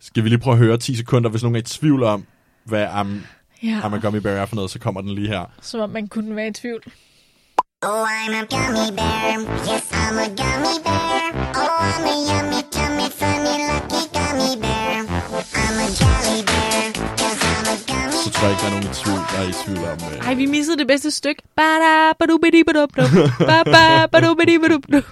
Skal 0.00 0.24
vi 0.24 0.28
lige 0.28 0.38
prøve 0.38 0.52
at 0.54 0.58
høre 0.58 0.76
10 0.76 0.96
sekunder, 0.96 1.30
hvis 1.30 1.42
nogen 1.42 1.56
er 1.56 1.60
i 1.60 1.62
tvivl 1.62 2.02
om, 2.02 2.24
hvad 2.64 2.86
I'm, 2.86 3.08
Ja, 3.62 3.80
I'm 3.80 3.94
a 3.94 3.98
Gummy 3.98 4.18
Bear 4.18 4.34
er 4.34 4.46
for 4.46 4.56
noget, 4.56 4.70
så 4.70 4.78
kommer 4.78 5.00
den 5.00 5.10
lige 5.14 5.28
her. 5.28 5.44
som 5.60 5.80
om 5.80 5.90
man 5.90 6.08
kunne 6.08 6.36
være 6.36 6.48
i 6.48 6.52
tvivl. 6.52 6.82
Oh, 7.82 8.06
I'm 8.08 8.34
a 8.34 8.44
gummy 8.54 8.96
bear. 8.96 9.38
Yes, 9.68 9.84
I'm 9.92 10.18
a 10.18 10.28
gummy 10.40 10.76
bear. 10.86 11.20
Oh, 11.62 11.88
I'm 11.90 12.06
a 12.12 12.16
yummy, 12.30 12.60
tummy, 12.74 13.08
funny, 13.20 13.54
lucky 13.70 14.02
gummy 14.16 14.52
bear. 14.62 14.98
I'm 15.60 15.78
a 15.84 15.88
jolly 16.00 16.42
bear. 16.46 16.66
tror 18.36 18.48
ikke, 18.48 18.60
der 18.60 18.66
er 18.66 18.74
nogen 18.76 18.88
i 18.90 18.94
tvivl, 19.00 19.22
der 19.32 19.38
er 19.42 19.48
i 19.48 19.54
tvivl 19.64 19.78
om... 19.92 19.98
Øh, 20.12 20.26
Ej, 20.26 20.34
vi 20.34 20.46
missede 20.46 20.78
det 20.78 20.86
bedste 20.86 21.10
stykke. 21.10 21.42
Bada, 21.56 22.12
badu, 22.18 22.38
badu. 22.38 22.86
Ba, 23.50 23.62
ba, 23.74 24.06
badu, 24.12 24.34
bidi, 24.34 24.58
badu, 24.58 24.78
badu. 24.78 25.02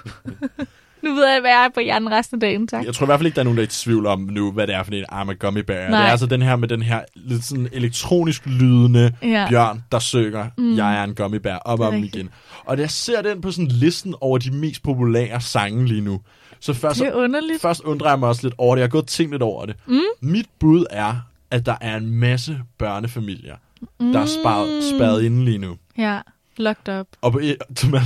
Nu 1.05 1.15
ved 1.15 1.27
jeg, 1.29 1.41
hvad 1.41 1.51
jeg 1.51 1.65
er 1.65 1.69
på 1.75 1.81
hjernen 1.81 2.11
resten 2.11 2.37
af 2.37 2.41
dagen, 2.41 2.67
tak. 2.69 2.85
Jeg 2.85 2.95
tror 2.95 3.07
i 3.07 3.09
hvert 3.09 3.19
fald 3.21 3.27
ikke, 3.27 3.35
der 3.37 3.41
er 3.43 3.45
nogen, 3.45 3.57
der 3.57 3.63
er 3.63 3.67
i 3.67 3.71
tvivl 3.71 4.07
om 4.07 4.21
nu, 4.21 4.53
hvad 4.53 4.67
det 4.67 4.75
er 4.75 4.83
for 4.83 4.93
en 4.93 5.05
I'm 5.13 5.31
a 5.31 5.33
Gummy 5.33 5.61
Bear. 5.61 5.91
Nej. 5.91 5.99
Det 6.01 6.07
er 6.07 6.11
altså 6.11 6.27
den 6.27 6.43
her 6.43 6.57
med 6.57 6.69
den 6.69 6.83
her 6.83 7.01
lidt 7.15 7.45
sådan 7.45 7.69
elektronisk 7.73 8.47
lydende 8.47 9.13
Ja. 9.23 9.47
bjørn, 9.51 9.83
der 9.93 9.99
synger, 9.99 10.47
mm. 10.59 10.77
jeg 10.77 10.99
er 10.99 11.05
en 11.05 11.15
Gummy 11.15 11.37
Bear, 11.37 11.59
op 11.59 11.81
er 11.81 11.87
om 11.87 11.93
rigtigt. 11.95 12.15
igen. 12.15 12.31
Og 12.65 12.79
jeg 12.79 12.91
ser 12.91 13.23
den 13.23 13.41
på 13.41 13.51
sådan 13.51 13.67
listen 13.69 14.15
over 14.21 14.39
de 14.39 14.51
mest 14.51 14.83
populære 14.83 15.41
sange 15.41 15.87
lige 15.87 16.01
nu. 16.01 16.21
Så 16.61 16.75
først, 16.75 16.99
Det 17.01 17.09
er 17.09 17.13
underligt. 17.15 17.61
først 17.63 17.81
undrer 17.81 18.09
jeg 18.11 18.19
mig 18.19 18.29
også 18.29 18.43
lidt 18.47 18.55
over 18.59 18.75
det. 18.75 18.81
Jeg 18.81 18.85
har 18.87 18.91
gået 18.91 19.03
og 19.03 19.09
tænkt 19.09 19.33
lidt 19.33 19.43
over 19.43 19.67
det. 19.67 19.77
Mm. 19.87 20.01
Mit 20.21 20.47
bud 20.61 20.85
er, 20.91 21.15
at 21.51 21.67
der 21.67 21.75
er 21.81 21.97
en 21.97 22.11
masse 22.11 22.59
børnefamilier, 22.79 23.57
mm. 24.01 24.13
der 24.13 24.21
er 24.21 24.27
sparet, 24.27 24.85
spadet 24.97 25.23
inde 25.23 25.45
lige 25.45 25.59
nu. 25.59 25.77
Ja, 25.99 26.21
locked 26.57 26.99
up. 27.01 27.07
Og 27.21 27.33
på, 27.33 27.41
som, 27.77 27.95
er, 27.95 28.01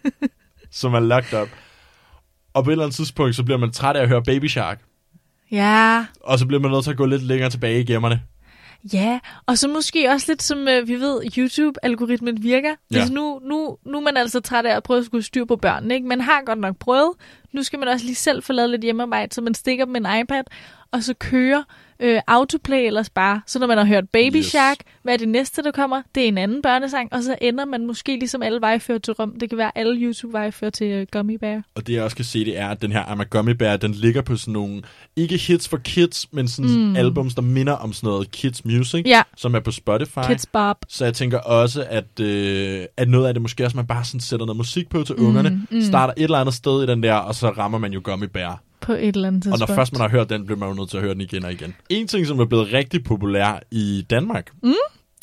som 0.70 0.94
er 0.94 1.00
locked 1.00 1.40
up. 1.42 1.48
Og 2.54 2.64
på 2.64 2.70
et 2.70 2.72
eller 2.72 2.84
andet 2.84 2.96
tidspunkt, 2.96 3.36
så 3.36 3.44
bliver 3.44 3.58
man 3.58 3.72
træt 3.72 3.96
af 3.96 4.02
at 4.02 4.08
høre 4.08 4.22
Baby 4.22 4.46
Shark. 4.48 4.80
Ja, 5.50 6.04
Og 6.20 6.38
så 6.38 6.46
bliver 6.46 6.60
man 6.60 6.70
nødt 6.70 6.84
til 6.84 6.90
at 6.90 6.96
gå 6.96 7.06
lidt 7.06 7.22
længere 7.22 7.50
tilbage 7.50 7.80
i 7.80 7.84
gemmerne. 7.84 8.22
ja. 8.92 9.20
Og 9.46 9.58
så 9.58 9.68
måske 9.68 10.10
også 10.10 10.26
lidt 10.32 10.42
som 10.42 10.68
øh, 10.68 10.88
vi 10.88 10.94
ved, 10.94 11.20
YouTube-algoritmen 11.38 12.42
virker. 12.42 12.74
Hvis 12.88 12.98
Ja. 12.98 13.08
nu, 13.14 13.40
nu, 13.44 13.76
nu 13.86 13.98
er 13.98 14.02
man 14.02 14.16
altså 14.16 14.40
træt 14.40 14.66
af 14.66 14.76
at 14.76 14.82
prøve 14.82 14.98
at 15.00 15.04
skulle 15.06 15.22
styr 15.24 15.44
på 15.44 15.56
børnene. 15.56 15.94
Ikke? 15.94 16.06
Man 16.06 16.20
har 16.20 16.42
godt 16.46 16.58
nok 16.58 16.76
prøvet. 16.78 17.12
Nu 17.52 17.62
skal 17.62 17.78
man 17.78 17.88
også 17.88 18.06
lige 18.06 18.14
selv 18.16 18.42
få 18.42 18.52
lavet 18.52 18.70
lidt 18.70 18.82
hjemmearbejde, 18.82 19.34
så 19.34 19.40
man 19.40 19.54
stikker 19.54 19.84
dem 19.84 19.96
en 19.96 20.06
iPad, 20.20 20.42
og 20.92 21.02
så 21.02 21.14
kører 21.14 21.62
øh, 22.00 22.20
autoplay 22.26 22.86
ellers 22.86 23.10
bare. 23.10 23.40
Så 23.46 23.58
når 23.58 23.66
man 23.66 23.78
har 23.78 23.84
hørt 23.84 24.08
Baby 24.08 24.36
Yes. 24.36 24.46
Shark, 24.46 24.76
hvad 25.02 25.14
er 25.14 25.18
det 25.18 25.28
næste, 25.28 25.62
der 25.62 25.70
kommer? 25.70 26.02
Det 26.14 26.22
er 26.24 26.28
en 26.28 26.38
anden 26.38 26.62
børnesang, 26.62 27.12
og 27.12 27.22
så 27.22 27.36
ender 27.40 27.64
man 27.64 27.86
måske 27.86 28.16
ligesom 28.18 28.42
alle 28.42 28.60
veje 28.60 28.80
fører 28.80 28.98
til 28.98 29.14
Rom. 29.14 29.38
Det 29.40 29.48
kan 29.48 29.58
være 29.58 29.78
alle 29.78 29.96
YouTube-veje 29.96 30.52
fører 30.52 30.70
til 30.70 30.86
øh, 30.86 31.06
Gummy 31.12 31.36
Bear. 31.40 31.62
Og 31.74 31.86
det 31.86 31.92
jeg 31.92 32.02
også 32.02 32.16
kan 32.16 32.24
se, 32.24 32.44
det 32.44 32.58
er, 32.58 32.68
at 32.68 32.82
den 32.82 32.92
her 32.92 33.02
I'm 33.04 33.20
a 33.20 33.24
Gummy 33.30 33.50
Bear, 33.50 33.76
den 33.76 33.92
ligger 33.92 34.22
på 34.22 34.36
sådan 34.36 34.52
nogle, 34.52 34.82
ikke 35.16 35.36
hits 35.36 35.68
for 35.68 35.76
kids, 35.76 36.32
men 36.32 36.48
sådan 36.48 36.70
mm. 36.70 36.96
albums, 36.96 37.34
der 37.34 37.42
minder 37.42 37.72
om 37.72 37.92
sådan 37.92 38.06
noget 38.08 38.30
kids 38.30 38.64
music, 38.64 39.02
Ja. 39.06 39.22
som 39.36 39.54
er 39.54 39.60
på 39.60 39.70
Spotify. 39.70 40.18
Kids 40.26 40.46
Bob. 40.46 40.76
Så 40.88 41.04
jeg 41.04 41.14
tænker 41.14 41.38
også, 41.38 41.86
at, 41.90 42.20
øh, 42.20 42.84
at 42.96 43.08
noget 43.08 43.28
af 43.28 43.34
det 43.34 43.42
måske 43.42 43.64
også, 43.64 43.76
man 43.76 43.86
bare 43.86 44.04
sådan 44.04 44.20
sætter 44.20 44.46
noget 44.46 44.56
musik 44.56 44.88
på 44.90 45.02
til 45.02 45.14
mm, 45.18 45.26
ungerne, 45.26 45.66
mm. 45.70 45.82
starter 45.82 46.14
et 46.16 46.22
eller 46.22 46.38
andet 46.38 46.54
sted 46.54 46.82
i 46.82 46.86
den 46.86 47.02
der, 47.02 47.14
og 47.14 47.34
så 47.34 47.50
rammer 47.50 47.78
man 47.78 47.92
jo 47.92 48.00
Gummy 48.04 48.26
Bear. 48.26 48.62
På 48.82 48.92
et 48.92 49.16
eller 49.16 49.28
andet 49.28 49.38
Og 49.38 49.42
tidspunkt. 49.42 49.68
når 49.68 49.74
først 49.76 49.92
man 49.92 50.00
har 50.00 50.08
hørt 50.08 50.28
den, 50.30 50.46
bliver 50.46 50.58
man 50.58 50.68
jo 50.68 50.74
nødt 50.74 50.90
til 50.90 50.96
at 50.96 51.02
høre 51.02 51.12
den 51.14 51.20
igen 51.20 51.44
og 51.44 51.52
igen. 51.52 51.74
En 51.88 52.06
ting, 52.08 52.26
som 52.26 52.40
er 52.40 52.44
blevet 52.44 52.72
rigtig 52.72 53.04
populær 53.04 53.60
i 53.70 54.06
Danmark, 54.10 54.52
mm. 54.62 54.72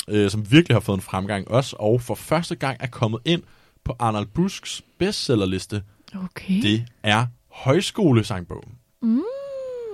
øh, 0.08 0.30
som 0.30 0.52
virkelig 0.52 0.74
har 0.74 0.80
fået 0.80 0.96
en 0.96 1.02
fremgang 1.02 1.48
også, 1.48 1.76
og 1.78 2.00
for 2.02 2.14
første 2.14 2.54
gang 2.54 2.76
er 2.80 2.86
kommet 2.86 3.20
ind 3.24 3.42
på 3.84 3.96
Arnold 3.98 4.26
Busks 4.26 4.82
bestsellerliste, 4.98 5.82
Okay. 6.24 6.62
det 6.62 6.84
er 7.02 7.26
højskolesangbogen. 7.52 8.72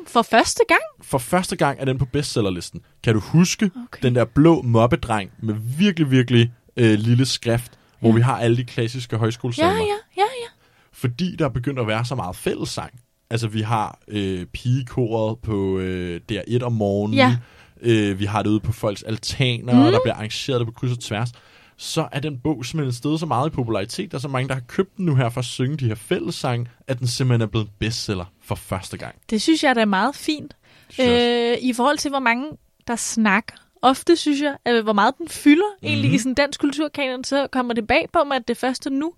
For 0.07 0.23
første 0.23 0.63
gang? 0.69 0.81
For 1.03 1.19
første 1.19 1.57
gang 1.57 1.81
er 1.81 1.85
den 1.85 1.99
på 1.99 2.05
bestsellerlisten. 2.05 2.81
Kan 3.05 3.15
du 3.15 3.21
huske 3.21 3.65
Okay. 3.85 4.03
den 4.03 4.15
der 4.15 4.25
blå 4.25 4.63
mobbedreng 4.63 5.31
med 5.43 5.55
virkelig, 5.79 6.11
virkelig 6.11 6.53
øh, 6.77 6.99
lille 6.99 7.27
skrift, 7.27 7.73
hvor 8.01 8.13
vi 8.13 8.21
har 8.21 8.39
alle 8.39 8.57
de 8.57 8.65
klassiske 8.65 9.15
Ja, 9.17 9.19
højskolesalmer? 9.19 9.75
ja, 9.75 9.83
ja, 10.17 10.23
ja. 10.23 10.49
fordi 10.93 11.37
der 11.37 11.45
er 11.45 11.49
begyndt 11.49 11.79
at 11.81 11.87
være 11.87 12.05
så 12.05 12.15
meget 12.15 12.37
fællessang. 12.37 13.01
Altså, 13.31 13.49
vi 13.49 13.61
har 13.61 13.99
øh, 14.09 14.47
pigekoret 14.47 15.39
på 15.39 15.79
øh, 15.79 16.21
DR1 16.33 16.63
om 16.63 16.73
morgenen. 16.73 17.17
Ja. 17.17 17.37
Øh, 17.83 18.21
vi 18.21 18.25
har 18.25 18.43
det 18.43 18.51
ude 18.51 18.61
på 18.61 18.73
folks 18.73 19.03
altaner, 19.03 19.73
mm. 19.73 19.81
og 19.81 19.93
der 19.93 20.01
bliver 20.03 20.15
arrangeret 20.15 20.61
det 20.61 20.67
på 20.67 20.73
kryds 20.73 20.93
og 20.93 20.99
tværs. 20.99 21.33
Så 21.77 22.09
er 22.13 22.21
den 22.21 22.39
bog 22.39 22.65
simpelthen 22.65 22.93
stedet 22.93 23.21
så 23.21 23.27
meget 23.27 23.47
i 23.47 23.51
popularitet. 23.51 24.13
Der 24.13 24.19
er 24.19 24.21
så 24.21 24.29
mange, 24.29 24.49
der 24.49 24.55
har 24.55 24.63
købt 24.69 24.97
den 24.97 25.07
nu 25.07 25.15
her 25.15 25.29
for 25.29 25.39
at 25.39 25.45
synge 25.45 25.77
de 25.77 25.87
her 25.87 25.95
fællessang, 25.95 26.69
at 26.87 26.99
den 26.99 27.07
simpelthen 27.07 27.43
er 27.43 27.47
blevet 27.47 27.69
bestseller 27.79 28.25
for 28.43 28.55
første 28.55 28.97
gang. 28.97 29.15
Det 29.31 29.43
synes 29.43 29.65
jeg 29.65 29.77
da 29.77 29.81
er 29.81 29.85
meget 29.85 30.17
fint. 30.17 30.57
Øh, 31.01 31.57
I 31.61 31.73
forhold 31.73 31.99
til, 31.99 32.09
hvor 32.09 32.19
mange 32.19 32.47
der 32.87 32.97
snakker. 32.97 33.55
Ofte 33.83 34.17
synes 34.17 34.41
jeg, 34.41 34.57
at 34.65 34.83
hvor 34.83 34.93
meget 34.93 35.19
den 35.19 35.29
fylder 35.29 35.73
mm-hmm. 35.73 35.89
egentlig 35.89 36.13
i 36.13 36.19
sådan 36.19 36.35
dansk 36.35 36.61
kulturkanon, 36.61 37.25
så 37.25 37.47
kommer 37.53 37.75
det 37.75 37.87
bag 37.87 38.07
på 38.13 38.25
mig, 38.25 38.37
at 38.37 38.49
det 38.49 38.57
første 38.57 38.91
nu, 38.91 39.13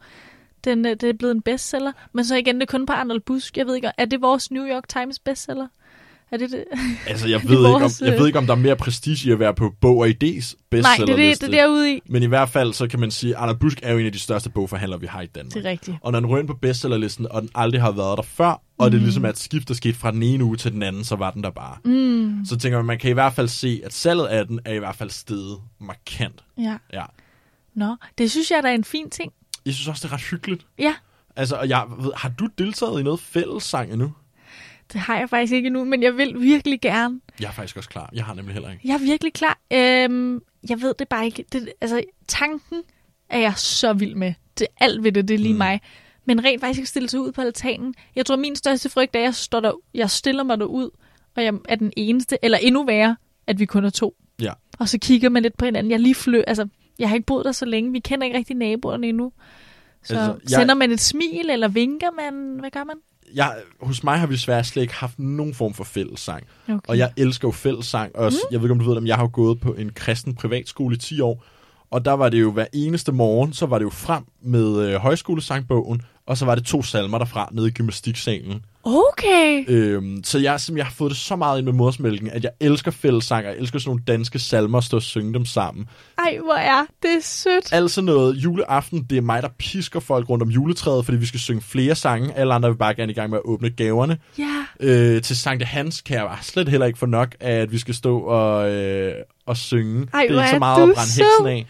den, 0.70 0.87
øh, 0.87 0.90
det 1.00 1.02
er 1.09 1.12
blevet 1.12 1.35
en 1.35 1.42
bestseller. 1.42 1.92
Men 2.12 2.24
så 2.24 2.37
igen, 2.37 2.54
det 2.54 2.62
er 2.62 2.66
kun 2.66 2.87
på 2.87 2.92
Arnold 2.92 3.20
Busk. 3.20 3.57
Jeg 3.57 3.66
ved 3.66 3.74
ikke, 3.76 3.90
er 3.98 4.04
det 4.04 4.20
vores 4.22 4.50
New 4.50 4.66
York 4.66 4.88
Times 4.88 5.18
bestseller? 5.18 5.66
Er 6.31 6.37
det 6.37 6.50
det? 6.50 6.64
Altså, 7.09 7.28
jeg 7.28 7.40
ved, 7.44 7.57
er 7.57 7.59
ikke, 7.59 7.74
om, 7.74 7.81
vores, 7.83 8.00
jeg 8.00 8.12
øh, 8.12 8.18
ved 8.18 8.26
ikke, 8.26 8.38
om 8.38 8.46
der 8.46 8.52
er 8.52 8.59
mere 8.59 8.76
prestige 8.76 9.28
i 9.28 9.33
at 9.33 9.38
være 9.38 9.54
på 9.54 9.74
Bog 9.81 9.96
og 9.98 10.07
Idés 10.07 10.11
Nej, 10.12 10.33
det 10.33 10.57
bestsellerliste. 10.70 11.46
er, 11.46 11.48
det, 11.48 11.52
det 11.52 11.61
er 11.61 11.66
derude 11.66 11.92
i. 11.96 12.00
Men 12.09 12.22
i 12.22 12.26
hvert 12.26 12.48
fald, 12.48 12.72
så 12.72 12.88
kan 12.88 13.00
man 13.00 13.11
sige, 13.11 13.37
at 13.37 13.40
Arnold 13.42 13.57
Busk 13.59 13.81
er 13.83 13.92
jo 13.92 13.98
en 13.98 14.07
af 14.07 14.12
de 14.12 14.18
største 14.18 14.50
bogforhandlere, 14.50 15.00
vi 15.00 15.07
har 15.07 15.20
i 15.20 15.26
Danmark. 15.26 15.54
Det 15.54 15.66
er 15.66 15.70
rigtigt. 15.70 15.96
Og 16.00 16.12
når 16.12 16.20
den 16.20 16.38
ind 16.38 16.46
på 16.46 16.54
bestsellerlisten, 16.62 17.26
og 17.31 17.42
den 17.42 17.50
aldrig 17.54 17.81
har 17.81 17.90
været 17.90 18.16
der 18.16 18.22
før, 18.22 18.62
og 18.78 18.87
Mm. 18.87 18.90
det 18.90 19.00
ligesom 19.00 19.24
er 19.24 19.28
et 19.28 19.38
skift, 19.38 19.68
der 19.68 19.74
skete 19.74 19.98
fra 19.98 20.11
den 20.11 20.22
ene 20.22 20.44
uge 20.44 20.57
til 20.57 20.72
den 20.72 20.83
anden, 20.83 21.04
så 21.04 21.16
var 21.16 21.31
den 21.31 21.42
der 21.42 21.50
bare. 21.50 21.76
Mm. 21.85 22.44
Så 22.44 22.57
tænker 22.59 22.78
man, 22.78 22.87
man 22.87 22.98
kan 22.98 23.11
i 23.11 23.14
hvert 23.14 23.33
fald 23.33 23.48
se, 23.48 23.81
at 23.85 23.92
salget 23.92 24.26
af 24.26 24.46
den 24.46 24.61
er 24.64 24.72
i 24.72 24.78
hvert 24.78 24.96
fald 24.96 25.11
steget 25.11 25.59
markant. 25.81 26.44
Ja. 26.59 26.76
Ja. 26.92 27.04
Nå, 27.74 27.96
det 28.18 28.31
synes 28.31 28.50
jeg, 28.50 28.62
der 28.62 28.68
er 28.68 28.74
en 28.74 28.85
fin 28.85 29.11
ting. 29.11 29.33
Jeg 29.66 29.75
synes 29.75 29.88
også, 29.88 30.07
det 30.07 30.12
er 30.12 30.14
ret 30.14 30.23
hyggeligt. 30.23 30.66
Ja, 30.79 30.94
Altså, 31.37 31.57
og 31.57 31.68
jeg, 31.68 31.87
ved, 31.99 32.12
har 32.16 32.29
du 32.29 32.49
deltaget 32.59 33.01
i 33.01 33.03
noget 33.03 33.21
fællessang 33.21 33.92
endnu? 33.92 34.12
det 34.92 35.01
har 35.01 35.18
jeg 35.18 35.31
faktisk 35.31 35.53
ikke 35.53 35.66
endnu, 35.66 35.85
men 35.85 36.03
jeg 36.03 36.16
vil 36.16 36.40
virkelig 36.40 36.81
gerne. 36.81 37.21
Jeg 37.40 37.47
er 37.47 37.53
faktisk 37.53 37.77
også 37.77 37.88
klar. 37.88 38.11
Jeg 38.12 38.25
har 38.25 38.35
nemlig 38.35 38.53
heller 38.53 38.71
ikke. 38.71 38.88
Jeg 38.88 38.94
er 38.94 38.99
virkelig 38.99 39.33
klar. 39.33 39.59
Øhm, 39.73 40.42
jeg 40.68 40.81
ved 40.81 40.94
det 40.99 41.09
bare 41.09 41.27
ikke. 41.27 41.44
Det, 41.53 41.73
altså, 41.81 42.03
tanken 42.29 42.83
er 43.29 43.38
jeg 43.38 43.53
så 43.57 43.92
vild 43.92 44.14
med. 44.14 44.35
Det 44.59 44.66
alt 44.81 45.05
ved 45.05 45.12
det, 45.12 45.29
det 45.29 45.35
er 45.35 45.38
lige 45.38 45.53
mm. 45.53 45.59
mig. 45.59 45.81
Men 46.25 46.44
rent 46.44 46.61
faktisk 46.61 46.83
at 46.83 46.88
stille 46.88 47.09
sig 47.09 47.21
ud 47.21 47.33
på 47.33 47.40
altanen. 47.40 47.94
Jeg 48.16 48.27
tror, 48.27 48.37
min 48.37 48.57
største 48.57 48.88
frygt 48.88 49.16
er, 49.16 49.21
at 49.21 49.25
jeg, 49.25 49.35
står 49.35 49.61
der, 49.61 49.73
jeg 49.94 50.11
stiller 50.11 50.42
mig 50.42 50.59
derud, 50.59 50.90
og 51.37 51.44
jeg 51.44 51.55
er 51.68 51.77
den 51.77 51.92
eneste, 51.97 52.38
eller 52.42 52.59
endnu 52.59 52.85
værre, 52.85 53.16
at 53.47 53.59
vi 53.59 53.66
kun 53.66 53.85
er 53.85 53.90
to. 53.90 54.16
Ja. 54.40 54.53
Og 54.79 54.88
så 54.88 54.99
kigger 54.99 55.29
man 55.29 55.42
lidt 55.42 55.57
på 55.57 55.64
hinanden. 55.64 55.90
Jeg 55.90 56.01
lige 56.01 56.14
flø, 56.14 56.42
altså, 56.47 56.68
jeg 56.99 57.09
har 57.09 57.15
ikke 57.17 57.27
boet 57.27 57.45
der 57.45 57.53
så 57.53 57.65
længe. 57.65 57.93
Vi 57.93 57.99
kender 57.99 58.25
ikke 58.25 58.37
rigtig 58.39 58.57
naboerne 58.57 59.07
endnu. 59.09 59.33
Så 60.05 60.15
Altså, 60.15 60.37
jeg- 60.51 60.61
sender 60.61 60.75
man 60.75 60.91
et 60.91 61.01
smil, 61.01 61.51
eller 61.51 61.69
vinker 61.69 62.11
man? 62.11 62.57
Hvad 62.61 62.71
gør 62.71 62.85
man? 62.85 62.97
Jeg, 63.35 63.57
hos 63.81 64.05
mig 64.05 64.19
har 64.19 64.27
vi 64.27 64.35
desværre 64.35 64.65
slet 64.65 64.83
ikke 64.83 64.95
haft 64.95 65.19
nogen 65.19 65.55
form 65.55 65.75
for 65.75 65.85
fællessang. 65.85 66.45
Okay. 66.69 66.79
Og 66.89 66.99
jeg 66.99 67.13
elsker 67.17 67.49
jo 67.49 67.53
fællessang 67.53 68.17
også. 68.17 68.39
Mm. 68.43 68.53
Jeg 68.53 68.61
ved 68.61 68.67
ikke, 68.67 68.73
om 68.73 68.79
du 68.79 68.85
ved 68.85 68.95
det, 68.95 69.03
men 69.03 69.09
jeg 69.09 69.17
har 69.17 69.23
jo 69.23 69.31
gået 69.33 69.61
på 69.61 69.73
en 69.75 69.91
kristen 69.95 70.35
privatskole 70.35 70.95
i 70.97 70.99
10 70.99 71.21
år. 71.21 71.45
Og 71.91 72.05
der 72.05 72.13
var 72.13 72.29
det 72.29 72.41
jo 72.41 72.51
hver 72.53 72.67
eneste 72.73 73.13
morgen, 73.13 73.53
så 73.53 73.67
var 73.67 73.79
det 73.79 73.85
jo 73.85 73.91
frem 73.91 74.25
med 74.43 74.77
øh, 74.81 74.95
højskolesangbogen, 74.95 76.03
og 76.27 76.37
så 76.39 76.45
var 76.45 76.55
det 76.55 76.65
to 76.67 76.83
salmer 76.83 77.19
derfra 77.19 77.49
nede 77.53 77.69
i 77.69 77.71
gymnastiksalen. 77.71 78.65
Okay. 78.96 79.64
Øhm, 79.68 80.24
så 80.24 80.38
jeg, 80.38 80.61
simpelthen, 80.61 80.79
jeg 80.79 80.87
har 80.87 80.92
fået 80.92 81.11
det 81.11 81.18
så 81.18 81.37
meget 81.37 81.59
ind 81.59 81.64
med 81.66 81.72
modersmælken, 81.72 82.31
at 82.31 82.44
jeg 82.44 82.51
elsker 82.61 82.90
fællessang, 82.90 83.46
og 83.46 83.53
jeg 83.53 83.59
elsker 83.61 83.79
sådan 83.79 83.90
nogle 83.90 84.03
danske 84.07 84.38
salmer, 84.38 84.79
at 84.79 84.85
stå 84.85 84.96
og 84.96 85.03
synge 85.03 85.35
dem 85.35 85.44
sammen. 85.44 85.87
Ej, 86.18 86.38
hvor 86.44 86.55
er 86.55 86.85
det 87.03 87.24
sødt. 87.24 87.72
Altså 87.72 88.01
noget 88.03 88.35
juleaften, 88.37 89.03
det 89.11 89.18
er 89.18 89.22
mig, 89.22 89.42
der 89.42 89.48
pisker 89.59 90.01
folk 90.01 90.29
rundt 90.29 90.42
om 90.42 90.48
juletræet, 90.48 91.05
fordi 91.05 91.18
vi 91.18 91.27
skal 91.27 91.40
synge 91.40 91.62
flere 91.62 91.94
sange. 91.94 92.35
Alle 92.35 92.55
andre 92.55 92.68
vil 92.68 92.77
bare 92.77 92.94
gerne 92.94 93.12
i 93.12 93.14
gang 93.14 93.31
med 93.31 93.38
at 93.38 93.42
åbne 93.44 93.70
gaverne. 93.70 94.18
Ja. 94.38 94.64
Øh, 94.81 95.22
til 95.22 95.37
Sankt 95.37 95.64
Hans 95.64 96.01
kan 96.01 96.16
jeg 96.16 96.27
bare 96.27 96.38
slet 96.42 96.68
heller 96.68 96.87
ikke 96.87 96.98
få 96.98 97.07
nok 97.07 97.35
af, 97.40 97.53
at 97.55 97.72
vi 97.72 97.79
skal 97.79 97.94
stå 97.94 98.18
og, 98.20 98.70
øh, 98.70 99.14
og 99.46 99.57
synge. 99.57 100.07
Ej, 100.14 100.27
det 100.29 100.37
er 100.37 100.40
ikke 100.42 100.51
så 100.51 100.59
meget 100.59 100.83
at 100.83 100.94
brænde 100.94 101.11
sød. 101.12 101.24
heksen 101.24 101.46
af. 101.46 101.66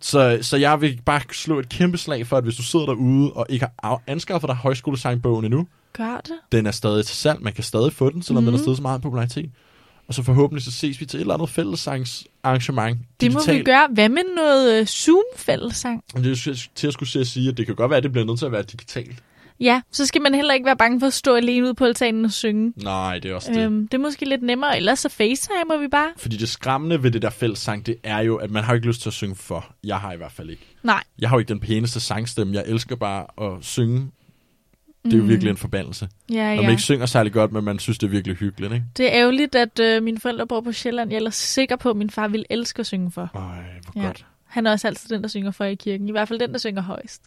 Så, 0.00 0.38
så 0.42 0.56
jeg 0.56 0.80
vil 0.80 1.00
bare 1.06 1.20
slå 1.32 1.58
et 1.58 1.68
kæmpe 1.68 1.98
slag 1.98 2.26
for, 2.26 2.36
at 2.36 2.44
hvis 2.44 2.56
du 2.56 2.62
sidder 2.62 2.86
derude 2.86 3.32
og 3.32 3.46
ikke 3.48 3.66
har 3.82 3.90
af- 3.92 3.98
anskaffet 4.06 4.48
dig 4.48 4.56
højskolesangbogen 4.56 5.44
endnu, 5.44 5.66
Gør 5.92 6.20
det. 6.24 6.32
den 6.52 6.66
er 6.66 6.70
stadig 6.70 7.06
til 7.06 7.16
salg. 7.16 7.42
Man 7.42 7.52
kan 7.52 7.64
stadig 7.64 7.92
få 7.92 8.10
den, 8.10 8.22
selvom 8.22 8.42
mm. 8.42 8.46
den 8.46 8.54
er 8.54 8.58
stadig 8.58 8.76
så 8.76 8.82
meget 8.82 8.98
i 8.98 9.02
popularitet. 9.02 9.50
Og 10.08 10.14
så 10.14 10.22
forhåbentlig 10.22 10.64
så 10.64 10.72
ses 10.72 11.00
vi 11.00 11.06
til 11.06 11.16
et 11.16 11.20
eller 11.20 11.34
andet 11.34 11.50
fællessangsarrangement. 11.50 12.98
Det 13.20 13.32
må 13.32 13.40
vi 13.46 13.62
gøre. 13.62 13.88
Hvad 13.94 14.08
med 14.08 14.22
noget 14.36 14.80
øh, 14.80 14.86
Zoom-fællesang? 14.86 16.04
Men 16.14 16.24
Det 16.24 16.46
er 16.46 16.66
til 16.74 16.86
at 16.86 16.92
skulle 16.92 17.08
se 17.08 17.20
at 17.20 17.26
sige, 17.26 17.48
at 17.48 17.56
det 17.56 17.66
kan 17.66 17.74
godt 17.74 17.90
være, 17.90 17.96
at 17.96 18.02
det 18.02 18.12
bliver 18.12 18.26
nødt 18.26 18.38
til 18.38 18.46
at 18.46 18.52
være 18.52 18.62
digitalt. 18.62 19.22
Ja, 19.60 19.80
så 19.92 20.06
skal 20.06 20.22
man 20.22 20.34
heller 20.34 20.54
ikke 20.54 20.66
være 20.66 20.76
bange 20.76 21.00
for 21.00 21.06
at 21.06 21.12
stå 21.12 21.34
alene 21.34 21.64
ude 21.66 21.74
på 21.74 21.84
altanen 21.84 22.24
og 22.24 22.32
synge. 22.32 22.72
Nej, 22.76 23.18
det 23.18 23.30
er 23.30 23.34
også 23.34 23.52
det. 23.52 23.60
Øhm, 23.60 23.88
det 23.88 23.94
er 23.98 24.02
måske 24.02 24.24
lidt 24.28 24.42
nemmere, 24.42 24.76
ellers 24.76 24.98
så 24.98 25.08
facetimer 25.08 25.78
vi 25.80 25.88
bare. 25.88 26.08
Fordi 26.16 26.36
det 26.36 26.48
skræmmende 26.48 27.02
ved 27.02 27.10
det 27.10 27.22
der 27.22 27.30
fællessang, 27.30 27.86
det 27.86 27.96
er 28.02 28.18
jo, 28.20 28.36
at 28.36 28.50
man 28.50 28.64
har 28.64 28.74
ikke 28.74 28.86
lyst 28.86 29.00
til 29.02 29.08
at 29.08 29.12
synge 29.12 29.34
for. 29.34 29.74
Jeg 29.84 29.96
har 29.96 30.12
i 30.12 30.16
hvert 30.16 30.32
fald 30.32 30.50
ikke. 30.50 30.66
Nej, 30.82 31.02
Jeg 31.18 31.28
har 31.28 31.36
jo 31.36 31.38
ikke 31.38 31.48
den 31.48 31.60
pæneste 31.60 32.00
sangstemme. 32.00 32.54
Jeg 32.54 32.64
elsker 32.66 32.96
bare 32.96 33.26
at 33.46 33.64
synge. 33.64 34.10
Det 35.10 35.16
er 35.16 35.18
jo 35.22 35.24
virkelig 35.24 35.50
en 35.50 35.56
forbandelse. 35.56 36.08
ja, 36.30 36.34
Når 36.34 36.44
man 36.46 36.56
Mm. 36.58 36.62
ja. 36.64 36.70
ikke 36.70 36.82
synger 36.82 37.06
særlig 37.06 37.32
godt, 37.32 37.52
men 37.52 37.64
man 37.64 37.78
synes, 37.78 37.98
det 37.98 38.06
er 38.06 38.10
virkelig 38.10 38.36
hyggeligt, 38.36 38.72
ikke? 38.72 38.84
Det 38.96 39.06
er 39.06 39.12
ærgerligt, 39.20 39.54
at 39.54 39.80
øh, 39.80 40.02
mine 40.02 40.18
forældre 40.20 40.46
bor 40.46 40.60
på 40.60 40.72
Sjælland. 40.72 41.10
Jeg 41.10 41.14
er 41.16 41.18
ellers 41.18 41.34
sikker 41.34 41.76
på, 41.76 41.90
at 41.90 41.96
min 41.96 42.10
far 42.10 42.28
vil 42.28 42.44
elske 42.50 42.80
at 42.80 42.86
synge 42.86 43.10
for. 43.10 43.30
Øj, 43.34 43.42
hvor 43.92 44.02
Ja. 44.02 44.06
godt. 44.06 44.26
Han 44.46 44.66
er 44.66 44.70
også 44.70 44.86
altid 44.88 45.08
den, 45.08 45.22
der 45.22 45.28
synger 45.28 45.50
for 45.50 45.64
i 45.64 45.74
kirken. 45.74 46.08
I 46.08 46.10
hvert 46.12 46.28
fald 46.28 46.38
den, 46.38 46.52
der 46.52 46.58
synger 46.58 46.82
højst. 46.82 47.22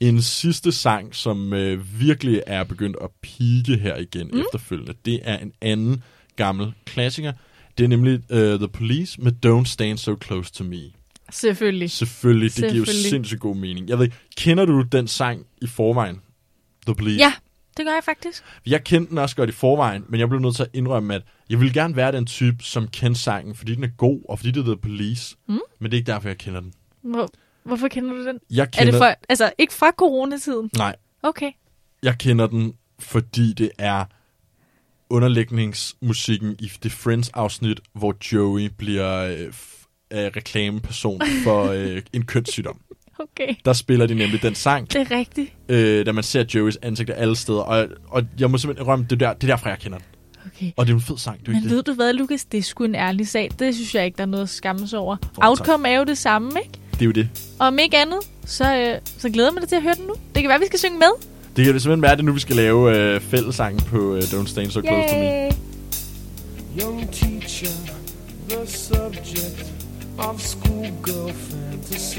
En 0.00 0.22
sidste 0.22 0.72
sang, 0.72 1.14
som 1.14 1.52
øh, 1.52 2.00
virkelig 2.00 2.42
er 2.46 2.64
begyndt 2.64 2.96
at 3.02 3.08
pike 3.22 3.76
her 3.76 3.96
igen 3.96 4.30
mm. 4.32 4.40
efterfølgende, 4.40 4.94
det 5.04 5.20
er 5.22 5.38
en 5.38 5.52
anden 5.60 6.02
gammel 6.36 6.72
klassiker. 6.84 7.32
Det 7.78 7.84
er 7.84 7.88
nemlig 7.88 8.14
uh, 8.30 8.38
The 8.38 8.68
Police 8.68 9.20
med 9.20 9.32
Don't 9.46 9.64
Stand 9.64 9.98
So 9.98 10.16
Close 10.24 10.52
To 10.52 10.64
Me. 10.64 10.76
Selvfølgelig. 11.30 11.90
Selvfølgelig, 11.90 12.50
det 12.50 12.56
giver 12.56 12.72
jo 12.74 12.84
Selvfølgelig. 12.84 13.10
sindssygt 13.10 13.40
god 13.40 13.56
mening. 13.56 13.88
Jeg 13.88 13.98
ved 13.98 14.08
kender 14.36 14.64
du 14.64 14.82
den 14.92 15.08
sang 15.08 15.46
i 15.62 15.66
forvejen? 15.66 16.20
The 16.86 16.94
Police? 16.94 17.18
Ja, 17.18 17.32
det 17.76 17.84
gør 17.86 17.92
jeg 17.92 18.04
faktisk. 18.04 18.44
Jeg 18.66 18.84
kendte 18.84 19.10
den 19.10 19.18
også 19.18 19.36
godt 19.36 19.48
i 19.50 19.52
forvejen, 19.52 20.04
men 20.08 20.20
jeg 20.20 20.28
blev 20.28 20.40
nødt 20.40 20.56
til 20.56 20.62
at 20.62 20.68
indrømme, 20.74 21.14
at 21.14 21.22
jeg 21.50 21.60
vil 21.60 21.72
gerne 21.74 21.96
være 21.96 22.12
den 22.12 22.26
type, 22.26 22.64
som 22.64 22.88
kender 22.88 23.18
sangen, 23.18 23.54
fordi 23.54 23.74
den 23.74 23.84
er 23.84 23.88
god, 23.96 24.20
og 24.28 24.38
fordi 24.38 24.50
det 24.50 24.60
er 24.60 24.64
The 24.64 24.76
Police. 24.76 25.36
Mm. 25.48 25.58
Men 25.80 25.90
det 25.90 25.96
er 25.96 25.98
ikke 26.00 26.12
derfor, 26.12 26.28
jeg 26.28 26.38
kender 26.38 26.60
den. 26.60 26.72
Hvor, 27.02 27.28
hvorfor 27.64 27.88
kender 27.88 28.10
du 28.12 28.26
den? 28.26 28.38
Jeg 28.50 28.62
Er 28.62 28.66
kender, 28.66 28.92
det 28.92 28.98
for, 28.98 29.14
altså, 29.28 29.52
ikke 29.58 29.72
fra 29.74 29.90
coronatiden? 29.90 30.70
Nej, 30.76 30.96
Okay. 31.22 31.52
jeg 32.02 32.18
kender 32.18 32.46
den, 32.46 32.74
fordi 32.98 33.52
det 33.52 33.70
er 33.78 34.04
underlægningsmusikken 35.10 36.56
i 36.58 36.72
det 36.82 36.92
Friends-afsnit, 36.92 37.80
hvor 37.94 38.16
Joey 38.32 38.70
bliver 38.78 39.18
øh, 39.18 39.46
øh, 39.46 40.30
reklameperson 40.36 41.20
for 41.44 41.64
øh, 41.76 42.02
en 42.12 42.24
kønssygdom. 42.26 42.80
Okay. 43.22 43.54
Der 43.64 43.72
spiller 43.72 44.06
de 44.06 44.14
nemlig 44.14 44.42
den 44.42 44.54
sang, 44.54 44.92
Det 44.92 45.00
er 45.00 45.16
rigtigt. 45.18 45.52
øh, 45.68 46.06
da 46.06 46.12
man 46.12 46.24
ser 46.24 46.44
Joeys 46.54 46.78
ansigt 46.82 47.10
alle 47.16 47.36
steder. 47.36 47.60
Og, 47.60 47.86
og 48.08 48.22
jeg 48.38 48.50
må 48.50 48.58
simpelthen 48.58 48.86
rømme, 48.86 49.04
det, 49.10 49.22
er 49.22 49.26
der, 49.28 49.32
det 49.34 49.50
er 49.50 49.52
derfor, 49.56 49.68
jeg 49.68 49.78
kender 49.78 49.98
den. 49.98 50.06
Okay. 50.56 50.72
Og 50.76 50.86
det 50.86 50.92
er 50.92 50.96
en 50.96 51.02
fed 51.02 51.18
sang, 51.18 51.40
det 51.40 51.46
er 51.48 51.50
Men 51.52 51.56
ikke 51.56 51.68
det? 51.68 51.76
ved 51.76 51.82
du 51.82 51.92
hvad, 51.94 52.12
Lukas? 52.12 52.44
Det 52.44 52.58
er 52.58 52.62
sgu 52.62 52.84
en 52.84 52.94
ærlig 52.94 53.28
sag. 53.28 53.50
Det 53.58 53.74
synes 53.74 53.94
jeg 53.94 54.04
ikke, 54.04 54.16
der 54.16 54.22
er 54.22 54.26
noget 54.26 54.42
at 54.42 54.48
skamme 54.48 54.88
sig 54.88 54.98
over. 54.98 55.16
tak. 55.16 55.48
Outcome 55.48 55.88
er 55.88 55.98
jo 55.98 56.04
det 56.04 56.18
samme, 56.18 56.50
ikke? 56.64 56.78
Det 56.92 57.00
er 57.02 57.06
jo 57.06 57.10
det. 57.12 57.28
Og 57.58 57.66
om 57.66 57.78
ikke 57.78 57.98
andet, 57.98 58.18
så, 58.46 58.76
øh, 58.76 58.98
så 59.18 59.30
glæder 59.30 59.48
jeg 59.48 59.54
mig 59.60 59.68
til 59.68 59.76
at 59.76 59.82
høre 59.82 59.94
den 59.94 60.04
nu. 60.06 60.14
Det 60.34 60.42
kan 60.42 60.48
være, 60.48 60.60
vi 60.60 60.66
skal 60.66 60.78
synge 60.78 60.98
med. 60.98 61.08
Det 61.56 61.64
kan 61.64 61.74
det 61.74 61.82
simpelthen 61.82 62.02
være, 62.02 62.12
at 62.12 62.18
det 62.18 62.24
nu, 62.24 62.32
vi 62.32 62.40
skal 62.40 62.56
lave 62.56 62.96
øh, 62.98 63.20
fællessangen 63.20 63.80
på 63.84 64.14
øh, 64.14 64.22
Don't 64.22 64.46
Stand 64.48 64.70
So 64.70 64.80
Close 64.80 65.08
To 65.08 65.16
Me. 65.18 65.24
Yay! 65.24 65.50
Young 66.80 67.12
teacher, 67.12 67.68
the 68.48 68.66
subject 68.66 69.72
of 70.18 70.40
schoolgirl 70.40 71.32
fantasy. 71.32 72.18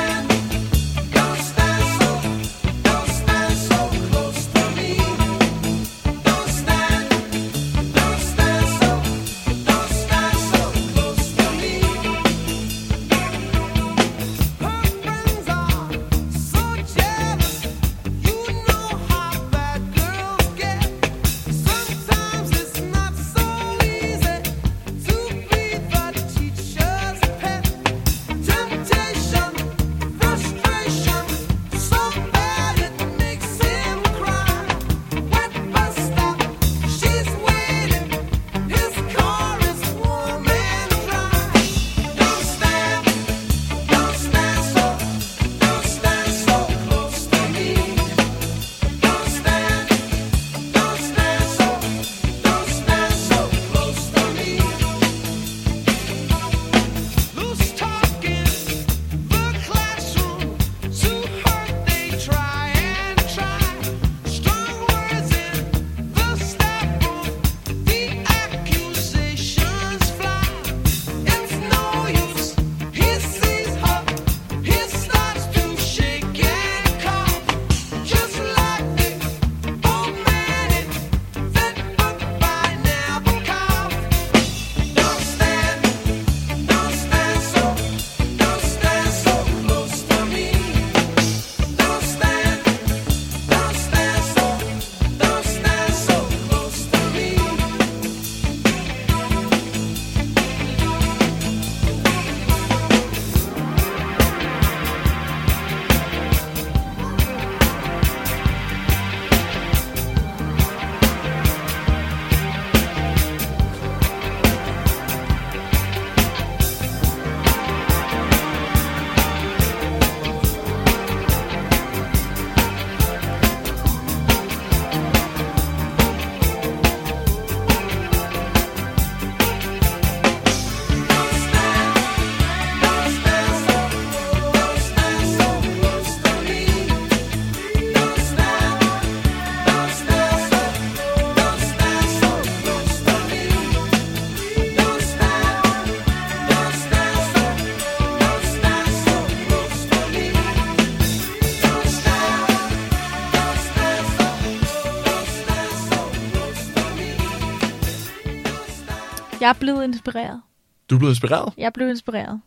blevet 159.81 159.93
inspireret. 159.93 160.41
Du 160.89 160.95
er 160.95 160.99
blevet 160.99 161.11
inspireret? 161.11 161.53
Jeg 161.57 161.73
blev 161.73 161.89
inspireret. 161.89 162.41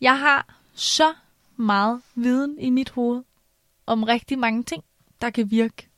Jeg 0.00 0.18
har 0.18 0.60
så 0.74 1.14
meget 1.56 2.02
viden 2.14 2.58
i 2.58 2.70
mit 2.70 2.90
hoved 2.90 3.22
om 3.86 4.02
rigtig 4.02 4.38
mange 4.38 4.62
ting, 4.62 4.84
der 5.20 5.30
kan 5.30 5.50
virke 5.50 5.88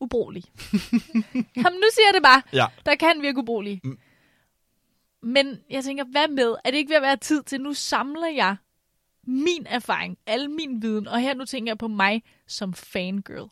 ubrugelige. 0.00 0.46
Jamen, 1.56 1.80
nu 1.80 1.88
siger 1.92 2.06
jeg 2.06 2.14
det 2.14 2.22
bare. 2.22 2.42
Ja. 2.52 2.66
Der 2.86 2.94
kan 2.94 3.22
virke 3.22 3.38
ubrugelige. 3.38 3.80
Mm. 3.84 3.98
Men 5.22 5.60
jeg 5.70 5.84
tænker, 5.84 6.04
hvad 6.04 6.28
med? 6.28 6.54
Er 6.64 6.70
det 6.70 6.78
ikke 6.78 6.90
ved 6.90 6.96
at 6.96 7.02
være 7.02 7.16
tid 7.16 7.42
til, 7.42 7.60
nu 7.60 7.74
samler 7.74 8.28
jeg 8.28 8.56
min 9.24 9.66
erfaring, 9.66 10.18
al 10.26 10.50
min 10.50 10.82
viden, 10.82 11.08
og 11.08 11.20
her 11.20 11.34
nu 11.34 11.44
tænker 11.44 11.70
jeg 11.70 11.78
på 11.78 11.88
mig 11.88 12.22
som 12.46 12.74
fangirl. 12.74 13.48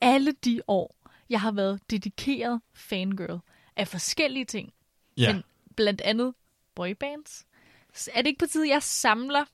Alle 0.00 0.32
de 0.44 0.60
år, 0.68 0.96
jeg 1.30 1.40
har 1.40 1.52
været 1.52 1.80
dedikeret 1.90 2.60
fangirl 2.74 3.38
af 3.76 3.88
forskellige 3.88 4.44
ting 4.44 4.72
Ja. 5.18 5.32
men 5.32 5.44
blandt 5.76 6.00
andet 6.00 6.34
boybands. 6.74 7.46
Så 7.94 8.10
er 8.14 8.22
det 8.22 8.26
ikke 8.26 8.38
på 8.38 8.46
tide, 8.46 8.68
jeg 8.68 8.82
samler 8.82 9.44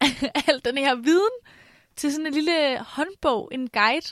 al 0.48 0.60
den 0.64 0.78
her 0.78 0.94
viden 0.94 1.32
til 1.96 2.12
sådan 2.12 2.26
en 2.26 2.34
lille 2.34 2.78
håndbog, 2.80 3.50
en 3.52 3.68
guide, 3.68 4.06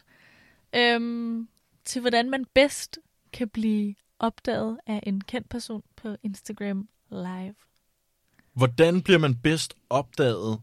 øhm, 0.74 1.48
til 1.84 2.00
hvordan 2.00 2.30
man 2.30 2.44
bedst 2.54 2.98
kan 3.32 3.48
blive 3.48 3.94
opdaget 4.18 4.78
af 4.86 5.00
en 5.02 5.20
kendt 5.20 5.48
person 5.48 5.82
på 5.96 6.16
Instagram 6.22 6.88
Live. 7.10 7.54
Hvordan 8.52 9.02
bliver 9.02 9.18
man 9.18 9.34
bedst 9.34 9.74
opdaget 9.90 10.60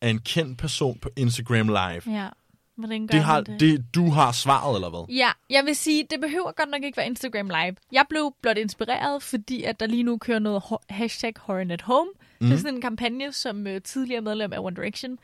af 0.00 0.08
en 0.08 0.18
kendt 0.18 0.58
person 0.58 0.98
på 0.98 1.10
Instagram 1.16 1.68
Live? 1.68 2.18
Ja. 2.18 2.28
Hvordan 2.76 3.06
gør 3.06 3.12
Det 3.12 3.24
har, 3.24 3.40
det? 3.40 3.60
det, 3.60 3.84
du 3.94 4.10
har 4.10 4.32
svaret, 4.32 4.74
eller 4.74 4.90
hvad? 4.90 5.14
Ja, 5.14 5.28
jeg 5.50 5.64
vil 5.66 5.76
sige, 5.76 6.06
det 6.10 6.20
behøver 6.20 6.52
godt 6.52 6.70
nok 6.70 6.82
ikke 6.82 6.96
være 6.96 7.06
Instagram 7.06 7.46
Live. 7.46 7.76
Jeg 7.92 8.04
blev 8.08 8.34
blot 8.42 8.58
inspireret, 8.58 9.22
fordi 9.22 9.62
at 9.62 9.80
der 9.80 9.86
lige 9.86 10.02
nu 10.02 10.18
kører 10.18 10.38
noget 10.38 10.62
hashtag 10.90 11.32
Horan 11.38 11.70
at 11.70 11.82
Home. 11.82 12.10
Mm. 12.40 12.46
Det 12.46 12.54
er 12.54 12.58
sådan 12.58 12.74
en 12.74 12.80
kampagne, 12.80 13.32
som 13.32 13.66
øh, 13.66 13.80
tidligere 13.82 14.20
medlem 14.22 14.52
af 14.52 14.58
One 14.58 14.76
Direction, 14.76 15.18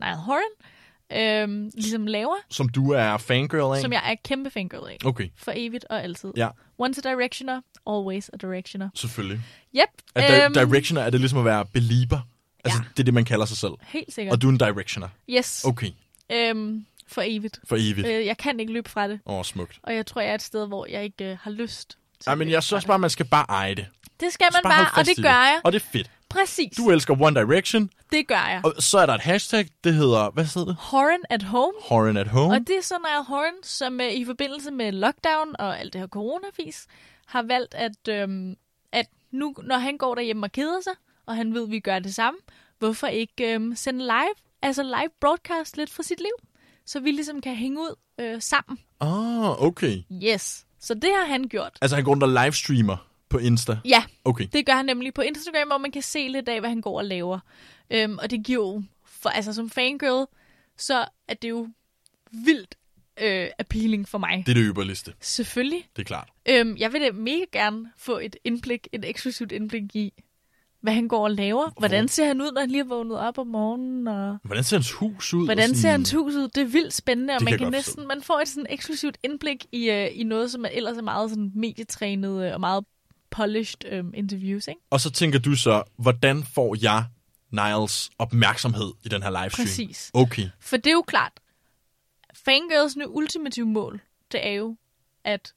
Niall 0.00 0.16
Horan, 0.16 0.42
øh, 1.12 1.70
ligesom 1.74 2.06
laver, 2.06 2.34
Som 2.50 2.68
du 2.68 2.90
er 2.92 3.16
fangirl 3.16 3.76
af? 3.76 3.80
som 3.80 3.92
jeg 3.92 4.02
er 4.10 4.14
kæmpe 4.24 4.50
fangirl 4.50 4.88
af. 4.90 4.98
Okay, 5.04 5.28
For 5.36 5.52
evigt 5.56 5.84
og 5.90 6.02
altid. 6.02 6.32
ja, 6.36 6.48
Once 6.78 7.02
a 7.04 7.10
directioner, 7.10 7.60
always 7.86 8.28
a 8.32 8.36
directioner. 8.36 8.88
selvfølgelig. 8.94 9.40
Yep. 9.76 9.82
Er 10.14 10.44
øhm, 10.46 10.52
di- 10.52 10.60
directioner, 10.60 11.00
er 11.02 11.10
det 11.10 11.20
ligesom 11.20 11.38
at 11.38 11.44
være 11.44 11.64
belieber? 11.72 12.20
Altså, 12.64 12.78
Ja. 12.82 12.88
det 12.90 12.98
er 13.00 13.04
det, 13.04 13.14
man 13.14 13.24
kalder 13.24 13.46
sig 13.46 13.56
selv. 13.56 13.72
Helt 13.82 14.14
sikkert. 14.14 14.32
Og 14.34 14.42
du 14.42 14.46
er 14.48 14.52
en 14.52 14.58
directioner. 14.58 15.08
Yes. 15.30 15.64
Okay, 15.64 15.90
Øhm, 16.32 16.86
for 17.06 17.22
evigt. 17.26 17.60
for 17.64 17.76
evigt. 17.76 18.06
Øh, 18.06 18.26
jeg 18.26 18.36
kan 18.38 18.60
ikke 18.60 18.72
løbe 18.72 18.90
fra 18.90 19.08
det. 19.08 19.20
Åh, 19.26 19.38
oh, 19.38 19.44
smukt. 19.44 19.78
Og 19.82 19.94
jeg 19.94 20.06
tror, 20.06 20.20
jeg 20.20 20.30
er 20.30 20.34
et 20.34 20.42
sted, 20.42 20.66
hvor 20.66 20.86
jeg 20.86 21.04
ikke 21.04 21.24
øh, 21.24 21.38
har 21.42 21.50
lyst 21.50 21.98
at 22.26 22.38
men 22.38 22.50
jeg 22.50 22.62
synes 22.62 22.84
bare, 22.84 22.98
man 22.98 23.10
skal 23.10 23.26
bare 23.26 23.46
eje 23.48 23.74
det. 23.74 23.86
Det 24.20 24.32
skal 24.32 24.46
man 24.52 24.62
Bare 24.62 24.84
bare, 24.84 25.00
og 25.00 25.06
det 25.06 25.16
gør 25.16 25.28
jeg. 25.28 25.60
Og 25.64 25.72
det 25.72 25.82
er 25.82 25.86
fedt. 25.92 26.10
Præcis. 26.28 26.76
Du 26.76 26.90
elsker 26.90 27.22
One 27.22 27.40
Direction, 27.40 27.90
Det 28.12 28.28
gør 28.28 28.34
jeg. 28.34 28.60
og 28.64 28.74
så 28.82 28.98
er 28.98 29.06
der 29.06 29.14
et 29.14 29.20
hashtag, 29.20 29.66
det 29.84 29.94
hedder, 29.94 30.30
hvad 30.30 30.44
hedder 30.44 30.68
det? 30.68 30.76
Horan 30.78 31.20
at 31.30 31.42
home. 31.42 31.72
Horan 31.80 32.16
at 32.16 32.28
Home. 32.28 32.54
Og 32.54 32.60
det 32.60 32.76
er 32.76 32.82
så 32.82 32.94
Niall 33.08 33.24
Horan, 33.24 33.52
som 33.62 34.00
øh, 34.00 34.12
i 34.12 34.24
forbindelse 34.24 34.70
med 34.70 34.92
lockdown 34.92 35.56
og 35.58 35.80
alt 35.80 35.92
det 35.92 36.00
her 36.00 36.08
coronafis, 36.08 36.86
har 37.26 37.42
valgt, 37.42 37.74
at, 37.74 38.08
øhm, 38.08 38.56
at 38.92 39.06
nu, 39.30 39.54
når 39.62 39.78
han 39.78 39.98
går 39.98 40.14
derhjemme 40.14 40.46
og 40.46 40.52
keder 40.52 40.80
sig, 40.80 40.92
og 41.26 41.36
han 41.36 41.54
ved, 41.54 41.62
at 41.62 41.70
vi 41.70 41.80
gør 41.80 41.98
det 41.98 42.14
samme, 42.14 42.38
hvorfor 42.78 43.06
ikke 43.06 43.54
øhm, 43.54 43.76
sende 43.76 44.00
live, 44.00 44.34
altså 44.62 44.82
live 44.82 45.10
broadcast 45.20 45.76
lidt 45.76 45.90
fra 45.90 46.02
sit 46.02 46.20
liv, 46.20 46.48
så 46.86 47.00
vi 47.00 47.10
ligesom 47.10 47.40
kan 47.40 47.54
hænge 47.56 47.80
ud 47.80 47.94
øh, 48.20 48.42
sammen. 48.42 48.78
Ah, 49.00 49.62
okay. 49.62 50.02
Yes. 50.24 50.66
Så 50.80 50.94
det 50.94 51.10
har 51.18 51.26
han 51.26 51.44
gjort. 51.48 51.78
Altså, 51.82 51.94
han 51.96 52.04
går 52.04 52.10
rundt 52.10 52.22
og 52.22 52.28
livestreamer 52.44 53.10
på 53.28 53.38
Insta. 53.38 53.78
Ja, 53.84 54.04
Okay. 54.24 54.46
det 54.52 54.66
gør 54.66 54.72
han 54.72 54.84
nemlig 54.86 55.14
på 55.14 55.22
Instagram, 55.22 55.68
hvor 55.68 55.78
man 55.78 55.90
kan 55.92 56.02
se 56.02 56.28
lidt 56.28 56.48
af, 56.48 56.60
hvad 56.60 56.68
han 56.70 56.80
går 56.80 56.98
og 56.98 57.04
laver. 57.04 57.38
Øhm, 57.90 58.18
og 58.18 58.30
det 58.30 58.44
giver 58.44 58.66
jo, 58.66 58.82
for, 59.04 59.28
altså 59.28 59.52
som 59.52 59.70
fangirl, 59.70 60.26
så 60.78 61.04
er 61.28 61.34
det 61.34 61.48
jo 61.50 61.68
vildt 62.32 62.74
øh, 63.20 63.48
appealing 63.58 64.08
for 64.08 64.18
mig. 64.18 64.42
Det 64.46 64.52
er 64.52 64.54
det 64.62 64.70
ypperligste. 64.70 65.14
Selvfølgelig. 65.20 65.88
Det 65.96 66.02
er 66.02 66.06
klart. 66.06 66.28
Øhm, 66.48 66.76
jeg 66.76 66.92
vil 66.92 67.00
da 67.00 67.12
mega 67.12 67.44
gerne 67.52 67.92
få 67.96 68.18
et 68.18 68.36
indblik, 68.44 68.88
et 68.92 69.04
eksklusivt 69.08 69.52
indblik 69.52 69.96
i, 69.96 70.12
hvad 70.84 70.94
han 70.94 71.08
går 71.08 71.24
og 71.24 71.30
laver. 71.30 71.70
Hvordan 71.78 72.08
ser 72.08 72.26
han 72.26 72.40
ud, 72.40 72.52
når 72.52 72.60
han 72.60 72.70
lige 72.70 72.80
er 72.80 72.84
vågnet 72.88 73.18
op 73.18 73.38
om 73.38 73.46
morgenen? 73.46 74.08
Og 74.08 74.38
Hvordan 74.42 74.64
ser 74.64 74.76
hans 74.76 74.92
hus 74.92 75.34
ud? 75.34 75.44
hvordan 75.44 75.68
sådan- 75.68 75.76
ser 75.80 75.90
hans 75.90 76.12
hus 76.12 76.34
ud? 76.34 76.48
Det 76.48 76.60
er 76.62 76.66
vildt 76.66 76.94
spændende, 76.94 77.34
og 77.34 77.42
man 77.44 77.50
kan 77.52 77.58
kan 77.58 77.70
næsten, 77.72 78.08
man 78.08 78.22
får 78.22 78.40
et 78.40 78.48
sådan 78.48 78.66
eksklusivt 78.70 79.18
indblik 79.24 79.66
i, 79.72 79.90
øh, 79.90 80.08
i 80.12 80.22
noget, 80.24 80.50
som 80.50 80.64
er 80.64 80.68
ellers 80.68 80.96
er 80.96 81.02
meget 81.02 81.30
sådan 81.30 81.52
medietrænet 81.54 82.46
øh, 82.46 82.52
og 82.54 82.60
meget 82.60 82.84
polished 83.30 83.92
øh, 83.92 84.04
interviews, 84.14 84.68
ikke? 84.68 84.80
Og 84.90 85.00
så 85.00 85.10
tænker 85.10 85.38
du 85.38 85.56
så, 85.56 85.82
hvordan 85.96 86.44
får 86.44 86.76
jeg 86.82 87.04
Niles 87.50 88.10
opmærksomhed 88.18 88.92
i 89.04 89.08
den 89.08 89.22
her 89.22 89.30
livestream? 89.42 89.66
Præcis. 89.66 90.10
Okay. 90.14 90.48
For 90.60 90.76
det 90.76 90.86
er 90.86 90.92
jo 90.92 91.02
klart, 91.06 91.32
fangirls 92.34 92.96
nu 92.96 93.04
ultimative 93.06 93.66
mål, 93.66 94.00
det 94.32 94.46
er 94.46 94.52
jo, 94.52 94.76
at 95.24 95.52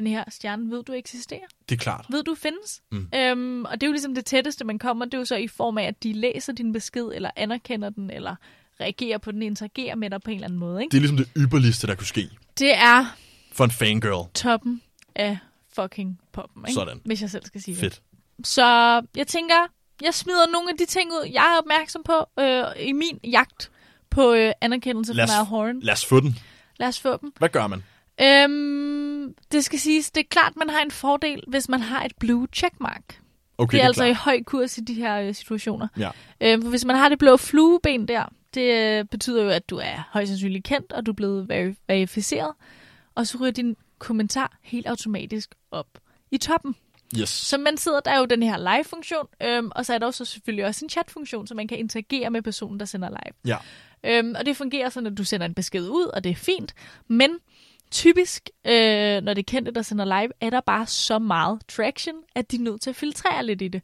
den 0.00 0.06
her 0.06 0.24
stjerne 0.28 0.70
ved, 0.70 0.82
du 0.84 0.92
eksisterer. 0.92 1.46
Det 1.68 1.74
er 1.74 1.78
klart. 1.78 2.06
ved, 2.10 2.22
du 2.22 2.34
findes. 2.34 2.82
Mm. 2.92 3.08
Øhm, 3.14 3.64
og 3.64 3.72
det 3.72 3.82
er 3.82 3.86
jo 3.86 3.92
ligesom 3.92 4.14
det 4.14 4.24
tætteste, 4.24 4.64
man 4.64 4.78
kommer. 4.78 5.04
Det 5.04 5.14
er 5.14 5.18
jo 5.18 5.24
så 5.24 5.36
i 5.36 5.48
form 5.48 5.78
af, 5.78 5.84
at 5.84 6.02
de 6.02 6.12
læser 6.12 6.52
din 6.52 6.72
besked, 6.72 7.04
eller 7.14 7.30
anerkender 7.36 7.90
den, 7.90 8.10
eller 8.10 8.36
reagerer 8.80 9.18
på 9.18 9.32
den, 9.32 9.42
interagerer 9.42 9.94
med 9.94 10.10
dig 10.10 10.20
på 10.22 10.30
en 10.30 10.34
eller 10.36 10.46
anden 10.46 10.58
måde. 10.60 10.82
Ikke? 10.82 10.90
Det 10.92 10.96
er 10.96 11.00
ligesom 11.00 11.16
det 11.16 11.28
ypperligste, 11.36 11.86
der 11.86 11.94
kunne 11.94 12.06
ske 12.06 12.28
Det 12.58 12.74
er 12.76 13.16
for 13.52 13.64
en 13.64 13.70
fangirl. 13.70 14.28
toppen 14.34 14.82
af 15.14 15.38
fucking 15.74 16.20
poppen, 16.32 16.64
ikke? 16.66 16.72
Sådan. 16.74 17.00
hvis 17.04 17.22
jeg 17.22 17.30
selv 17.30 17.44
skal 17.44 17.62
sige 17.62 17.76
Fedt. 17.76 18.00
det. 18.38 18.46
Så 18.46 18.62
jeg 19.16 19.26
tænker, 19.26 19.54
jeg 20.02 20.14
smider 20.14 20.46
nogle 20.52 20.70
af 20.70 20.76
de 20.78 20.86
ting 20.86 21.10
ud, 21.10 21.30
jeg 21.32 21.54
er 21.54 21.58
opmærksom 21.58 22.02
på 22.02 22.26
øh, 22.40 22.64
i 22.88 22.92
min 22.92 23.20
jagt 23.24 23.70
på 24.10 24.32
øh, 24.32 24.52
anerkendelse 24.60 25.12
os- 25.12 25.16
fra 25.18 25.24
Niall 25.26 25.44
Horan. 25.46 25.80
Lad 25.80 25.92
os 25.94 26.04
få 26.06 26.20
den. 26.20 26.38
Lad 26.78 26.88
os 26.88 27.00
få 27.00 27.16
dem. 27.16 27.32
Hvad 27.38 27.48
gør 27.48 27.66
man? 27.66 27.84
Øhm, 28.20 29.34
det 29.52 29.64
skal 29.64 29.78
siges, 29.78 30.10
det 30.10 30.20
er 30.20 30.28
klart, 30.30 30.56
man 30.56 30.70
har 30.70 30.82
en 30.82 30.90
fordel, 30.90 31.42
hvis 31.48 31.68
man 31.68 31.80
har 31.80 32.04
et 32.04 32.12
blue 32.20 32.46
checkmark. 32.52 33.20
Okay, 33.58 33.76
det 33.76 33.82
er, 33.82 33.86
altså 33.86 34.02
klart. 34.02 34.10
i 34.10 34.14
høj 34.14 34.42
kurs 34.42 34.78
i 34.78 34.80
de 34.80 34.94
her 34.94 35.20
øh, 35.20 35.34
situationer. 35.34 35.88
Ja. 35.98 36.10
Øh, 36.40 36.62
for 36.62 36.68
hvis 36.70 36.84
man 36.84 36.96
har 36.96 37.08
det 37.08 37.18
blå 37.18 37.36
flueben 37.36 38.08
der, 38.08 38.24
det 38.54 38.74
øh, 38.74 39.04
betyder 39.04 39.42
jo, 39.44 39.50
at 39.50 39.70
du 39.70 39.76
er 39.76 40.08
højst 40.12 40.28
sandsynligt 40.28 40.64
kendt, 40.64 40.92
og 40.92 41.06
du 41.06 41.10
er 41.10 41.14
blevet 41.14 41.46
veri- 41.50 41.76
verificeret. 41.88 42.52
Og 43.14 43.26
så 43.26 43.38
ryger 43.38 43.52
din 43.52 43.76
kommentar 43.98 44.56
helt 44.62 44.86
automatisk 44.86 45.54
op 45.70 45.86
i 46.30 46.38
toppen. 46.38 46.74
Yes. 47.20 47.28
Så 47.28 47.58
man 47.58 47.76
sidder, 47.76 48.00
der 48.00 48.10
er 48.10 48.18
jo 48.18 48.24
den 48.24 48.42
her 48.42 48.56
live-funktion, 48.76 49.26
øhm, 49.42 49.70
og 49.74 49.86
så 49.86 49.94
er 49.94 49.98
der 49.98 50.06
jo 50.06 50.12
så 50.12 50.24
selvfølgelig 50.24 50.66
også 50.66 50.84
en 50.84 50.88
chat-funktion, 50.88 51.46
så 51.46 51.54
man 51.54 51.68
kan 51.68 51.78
interagere 51.78 52.30
med 52.30 52.42
personen, 52.42 52.80
der 52.80 52.86
sender 52.86 53.08
live. 53.08 53.34
Ja. 53.46 53.56
Øhm, 54.04 54.34
og 54.38 54.46
det 54.46 54.56
fungerer 54.56 54.88
sådan, 54.88 55.06
at 55.06 55.18
du 55.18 55.24
sender 55.24 55.46
en 55.46 55.54
besked 55.54 55.88
ud, 55.88 56.04
og 56.14 56.24
det 56.24 56.30
er 56.30 56.36
fint. 56.36 56.74
Men 57.08 57.30
typisk, 57.96 58.50
øh, 58.66 59.22
når 59.22 59.34
det 59.34 59.38
er 59.38 59.42
kendte, 59.46 59.72
der 59.72 59.82
sender 59.82 60.04
live, 60.04 60.28
er 60.40 60.50
der 60.50 60.60
bare 60.66 60.86
så 60.86 61.18
meget 61.18 61.58
traction, 61.68 62.14
at 62.34 62.50
de 62.50 62.56
er 62.56 62.60
nødt 62.60 62.80
til 62.80 62.90
at 62.90 62.96
filtrere 62.96 63.46
lidt 63.46 63.62
i 63.62 63.68
det. 63.68 63.82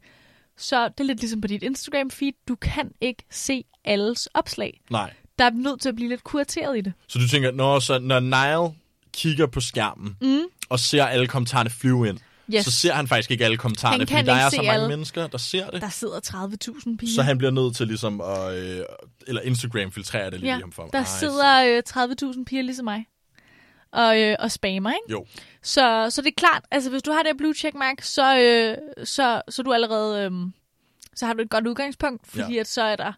Så 0.57 0.87
det 0.87 0.99
er 0.99 1.03
lidt 1.03 1.19
ligesom 1.19 1.41
på 1.41 1.47
dit 1.47 1.63
Instagram-feed. 1.63 2.43
Du 2.47 2.55
kan 2.55 2.91
ikke 3.01 3.23
se 3.31 3.63
alles 3.85 4.27
opslag. 4.33 4.81
Nej. 4.89 5.13
Der 5.39 5.45
er 5.45 5.49
nødt 5.49 5.81
til 5.81 5.89
at 5.89 5.95
blive 5.95 6.09
lidt 6.09 6.23
kurateret 6.23 6.77
i 6.77 6.81
det. 6.81 6.93
Så 7.07 7.19
du 7.19 7.27
tænker, 7.27 7.51
når, 7.51 7.79
så, 7.79 7.99
når 7.99 8.19
Nile 8.19 8.75
kigger 9.13 9.47
på 9.47 9.59
skærmen 9.61 10.17
mm. 10.21 10.41
og 10.69 10.79
ser 10.79 11.05
alle 11.05 11.27
kommentarerne 11.27 11.69
flyve 11.69 12.09
ind, 12.09 12.17
Yes. 12.55 12.65
så 12.65 12.71
ser 12.71 12.93
han 12.93 13.07
faktisk 13.07 13.31
ikke 13.31 13.45
alle 13.45 13.57
kommentarerne, 13.57 13.97
Han 13.99 14.07
fordi 14.07 14.25
der 14.25 14.33
er 14.33 14.49
så 14.49 14.55
mange 14.57 14.71
alle. 14.71 14.87
mennesker, 14.87 15.27
der 15.27 15.37
ser 15.37 15.69
det. 15.69 15.81
Der 15.81 15.89
sidder 15.89 16.19
30.000 16.27 16.97
piger. 16.97 17.15
Så 17.15 17.21
han 17.21 17.37
bliver 17.37 17.51
nødt 17.51 17.75
til 17.75 17.87
ligesom 17.87 18.21
at... 18.21 18.55
Øh, 18.55 18.79
eller 19.27 19.41
Instagram 19.41 19.91
filtrerer 19.91 20.29
det 20.29 20.39
lidt 20.39 20.47
ja, 20.47 20.59
ham 20.59 20.71
for 20.71 20.87
der 20.87 20.99
Ej, 20.99 21.05
sidder 21.05 21.81
øh, 22.25 22.33
30.000 22.37 22.43
piger 22.43 22.61
ligesom 22.61 22.83
mig. 22.83 23.05
Og, 23.93 24.21
øh, 24.21 24.35
og 24.39 24.51
spammer, 24.51 24.89
ikke? 24.91 25.11
Jo, 25.11 25.25
Så, 25.61 26.07
så 26.09 26.21
det 26.21 26.27
er 26.27 26.33
klart, 26.37 26.63
altså 26.71 26.89
hvis 26.89 27.01
du 27.01 27.11
har 27.11 27.23
det 27.23 27.37
blue 27.37 27.53
checkmark, 27.53 28.01
så, 28.01 28.37
øh, 28.39 28.77
så, 29.05 29.41
så 29.49 29.63
du 29.63 29.73
allerede, 29.73 30.25
øh, 30.25 30.31
så 31.15 31.25
har 31.25 31.33
du 31.33 31.41
et 31.41 31.49
godt 31.49 31.67
udgangspunkt, 31.67 32.27
fordi 32.27 32.53
Ja. 32.53 32.59
at 32.59 32.67
så 32.67 32.81
er 32.83 32.95
der 32.95 33.13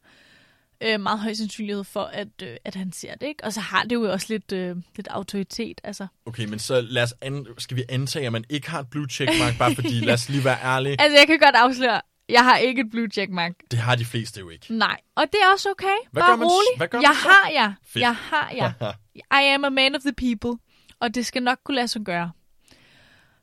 øh, 0.84 1.00
meget 1.00 1.20
høj 1.20 1.34
sandsynlighed 1.34 1.84
for, 1.84 2.02
at, 2.04 2.28
øh, 2.44 2.58
at 2.66 2.76
han 2.76 2.92
ser 2.92 3.16
det, 3.16 3.28
ikke? 3.28 3.44
Og 3.44 3.54
så 3.54 3.60
har 3.60 3.84
det 3.84 3.92
jo 3.94 4.12
også 4.12 4.26
lidt, 4.30 4.52
øh, 4.52 4.76
lidt 4.96 5.08
autoritet, 5.08 5.82
altså. 5.84 6.08
okay, 6.26 6.46
men 6.46 6.60
så 6.60 6.82
lad 6.82 7.04
os 7.04 7.14
an, 7.22 7.46
skal 7.58 7.78
vi 7.78 7.84
antage, 7.90 8.26
at 8.26 8.32
man 8.32 8.44
ikke 8.50 8.70
har 8.70 8.80
et 8.80 8.90
blue 8.90 9.08
checkmark, 9.10 9.58
bare 9.60 9.76
fordi, 9.76 9.94
lad 10.06 10.14
os 10.14 10.30
lige 10.30 10.44
være 10.46 10.58
ærlige, 10.64 11.02
Altså 11.02 11.18
jeg 11.18 11.28
kan 11.28 11.40
godt 11.40 11.56
afsløre, 11.56 12.02
jeg 12.30 12.44
har 12.44 12.58
ikke 12.58 12.82
et 12.82 12.92
blue 12.92 13.08
checkmark. 13.14 13.52
det 13.72 13.80
har 13.80 13.96
de 13.96 14.06
fleste 14.06 14.40
jo 14.40 14.50
ikke. 14.50 14.74
Nej, 14.74 14.98
og 15.16 15.24
det 15.32 15.40
er 15.44 15.52
også 15.54 15.70
okay. 15.72 15.98
Hvad 16.12 16.22
Bare 16.24 16.32
gør 16.32 16.36
man 16.36 16.48
rolig. 16.48 16.78
hvad 16.78 16.88
gør 16.88 17.00
jeg 17.00 17.10
man 17.10 17.16
så? 17.16 17.30
har 17.30 17.50
jer. 17.52 17.74
Fedt. 17.88 18.02
Jeg 18.02 18.16
har 18.16 18.52
jer. 18.56 18.72
I 19.42 19.54
am 19.54 19.66
a 19.66 19.70
man 19.70 19.96
of 19.96 20.02
the 20.02 20.14
people. 20.14 20.60
Og 21.00 21.16
det 21.16 21.26
skal 21.26 21.44
nok 21.44 21.60
kunne 21.64 21.76
lade 21.76 21.88
sig 21.88 22.02
gøre. 22.02 22.32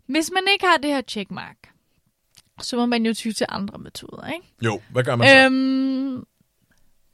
Hvis 0.07 0.31
man 0.35 0.43
ikke 0.53 0.67
har 0.67 0.77
det 0.77 0.91
her 0.91 1.03
checkmark, 1.09 1.57
så 2.61 2.77
må 2.77 2.87
man 2.87 3.07
jo 3.07 3.15
ty 3.15 3.31
til 3.31 3.47
andre 3.49 3.79
metoder, 3.79 4.27
ikke? 4.27 4.47
Jo, 4.63 4.81
hvad 4.91 5.05
gør 5.05 5.17
man 5.17 5.29
så? 5.29 5.37
Øhm, 5.37 6.25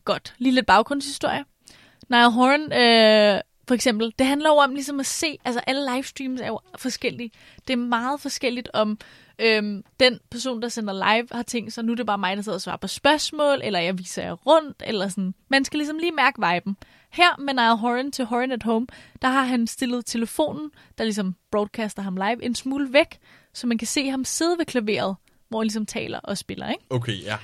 godt. 0.05 0.35
Lige 0.39 0.55
lidt 0.55 0.67
baggrundshistorie. 0.67 1.45
Niall 2.09 2.31
Horan, 2.31 2.73
øh, 2.73 3.41
for 3.69 3.75
eksempel, 3.75 4.15
det 4.19 4.27
handler 4.27 4.51
jo 4.51 4.57
om 4.57 4.75
ligesom 4.75 5.01
at 5.01 5.07
se, 5.07 5.39
altså 5.45 5.61
alle 5.67 5.95
livestreams 5.95 6.41
er 6.41 6.47
jo 6.47 6.61
forskellige. 6.79 7.31
Det 7.67 7.73
er 7.73 7.77
meget 7.77 8.21
forskelligt 8.21 8.69
om 8.75 8.99
øhm, 9.39 9.85
den 10.01 10.21
person, 10.31 10.63
der 10.63 10.69
sender 10.69 10.93
live, 10.93 11.29
har 11.33 11.43
tænkt 11.43 11.73
sig, 11.73 11.85
nu 11.85 11.93
er 11.93 11.97
det 11.97 12.07
bare 12.07 12.19
mig, 12.19 12.37
der 12.37 12.43
sidder 12.43 12.57
og 12.57 12.63
svarer 12.63 12.77
på 12.77 12.87
spørgsmål, 12.87 13.61
eller 13.63 13.79
jeg 13.81 13.99
viser 13.99 14.23
jer 14.23 14.33
rundt, 14.33 14.83
eller 14.87 15.09
sådan. 15.09 15.35
Man 15.49 15.65
skal 15.65 15.79
ligesom 15.79 15.99
lige 15.99 16.13
mærke 16.13 16.41
viben. 16.53 16.77
Her 17.11 17.41
med 17.41 17.55
Niall 17.55 17.77
Horan 17.77 18.13
til 18.13 18.25
Horan 18.25 18.53
at 18.53 18.63
Home, 18.63 18.87
der 19.23 19.29
har 19.29 19.45
han 19.45 19.67
stillet 19.67 20.07
telefonen, 20.07 20.71
der 20.99 21.05
ligesom 21.05 21.35
broadcaster 21.51 22.03
ham 22.03 22.17
live, 22.17 22.45
en 22.45 22.55
smule 22.55 22.93
væk, 22.93 23.19
så 23.53 23.67
man 23.67 23.79
kan 23.79 23.87
se 23.87 24.11
ham 24.11 24.25
sidde 24.25 24.59
ved 24.59 24.67
klaveret, 24.67 25.17
hvor 25.49 25.59
han 25.59 25.65
ligesom 25.65 25.87
taler 25.87 26.19
og 26.19 26.39
spiller, 26.39 26.69
ikke? 26.71 26.85
Okay, 26.91 27.23
ja. 27.23 27.37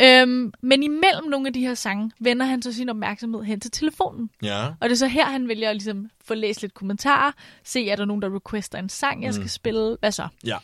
Øhm, 0.00 0.52
men 0.60 0.82
imellem 0.82 1.24
nogle 1.30 1.46
af 1.46 1.52
de 1.52 1.60
her 1.60 1.74
sange, 1.74 2.10
vender 2.18 2.46
han 2.46 2.62
så 2.62 2.72
sin 2.72 2.88
opmærksomhed 2.88 3.42
hen 3.42 3.60
til 3.60 3.70
telefonen. 3.70 4.30
Ja, 4.42 4.66
Og 4.66 4.74
det 4.88 4.90
er 4.92 4.96
så 4.96 5.06
her, 5.06 5.24
han 5.26 5.48
vælger 5.48 5.70
at 5.70 5.76
ligesom 5.76 6.10
få 6.24 6.34
læst 6.34 6.62
lidt 6.62 6.74
kommentarer, 6.74 7.32
se, 7.64 7.88
er 7.90 7.96
der 7.96 8.04
nogen, 8.04 8.22
der 8.22 8.36
requester 8.36 8.78
en 8.78 8.88
sang, 8.88 9.24
jeg 9.24 9.34
skal 9.34 9.44
Mm. 9.44 9.48
spille, 9.48 9.96
hvad 10.00 10.12
så? 10.12 10.28
ja. 10.44 10.56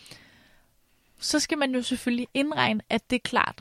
Så 1.20 1.40
skal 1.40 1.59
man 1.59 1.74
jo 1.74 1.82
selvfølgelig 1.82 2.28
indregne, 2.34 2.80
at 2.90 3.11
det 3.11 3.16
er 3.16 3.20
klart, 3.24 3.61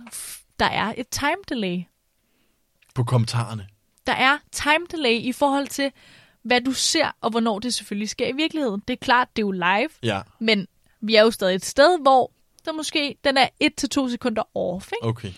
der 0.60 0.66
er 0.66 0.94
et 0.98 1.10
time 1.10 1.36
delay. 1.50 1.82
På 2.96 3.04
kommentarerne. 3.04 3.68
Der 4.12 4.18
er 4.18 4.38
time 4.52 4.86
delay 4.92 5.14
i 5.20 5.32
forhold 5.32 5.68
til, 5.68 5.92
hvad 6.42 6.62
du 6.62 6.72
ser, 6.72 7.16
og 7.22 7.30
hvornår 7.30 7.60
det 7.60 7.74
selvfølgelig 7.74 8.10
sker 8.10 8.28
i 8.28 8.32
virkeligheden. 8.32 8.84
Det 8.88 8.94
er 8.94 8.98
klart, 8.98 9.28
det 9.36 9.42
er 9.42 9.46
jo 9.46 9.52
live, 9.52 9.90
Ja, 10.04 10.22
men 10.40 10.68
vi 11.02 11.16
er 11.16 11.22
jo 11.22 11.32
stadig 11.32 11.56
et 11.56 11.66
sted, 11.66 12.00
hvor 12.02 12.32
der 12.66 12.72
måske 12.72 13.18
den 13.24 13.38
er 13.38 13.48
1-2 13.64 14.10
sekunder 14.12 14.58
off, 14.58 14.92
ikke? 14.92 15.08
okay. 15.08 15.32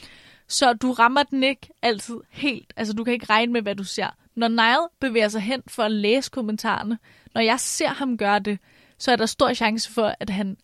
Så 0.48 0.74
du 0.74 0.92
rammer 0.92 1.24
den 1.24 1.44
ikke 1.44 1.70
altid 1.82 2.16
helt. 2.30 2.74
Altså, 2.76 2.94
du 2.94 3.04
kan 3.04 3.14
ikke 3.14 3.26
regne 3.30 3.54
med, 3.54 3.62
hvad 3.62 3.76
du 3.76 3.84
ser. 3.84 4.08
Når 4.36 4.48
Niall 4.48 4.88
bevæger 5.00 5.28
sig 5.28 5.42
hen 5.42 5.62
for 5.68 5.84
at 5.84 5.92
læse 5.92 6.30
kommentarerne, 6.32 7.00
når 7.34 7.42
jeg 7.42 7.60
ser 7.60 7.90
ham 7.90 8.18
gøre 8.18 8.40
det, 8.40 8.60
så 8.98 9.12
er 9.12 9.16
der 9.16 9.26
stor 9.26 9.54
chance 9.54 9.92
for, 9.92 10.16
at 10.20 10.30
han 10.30 10.58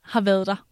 har 0.00 0.20
været 0.20 0.46
der 0.46 0.66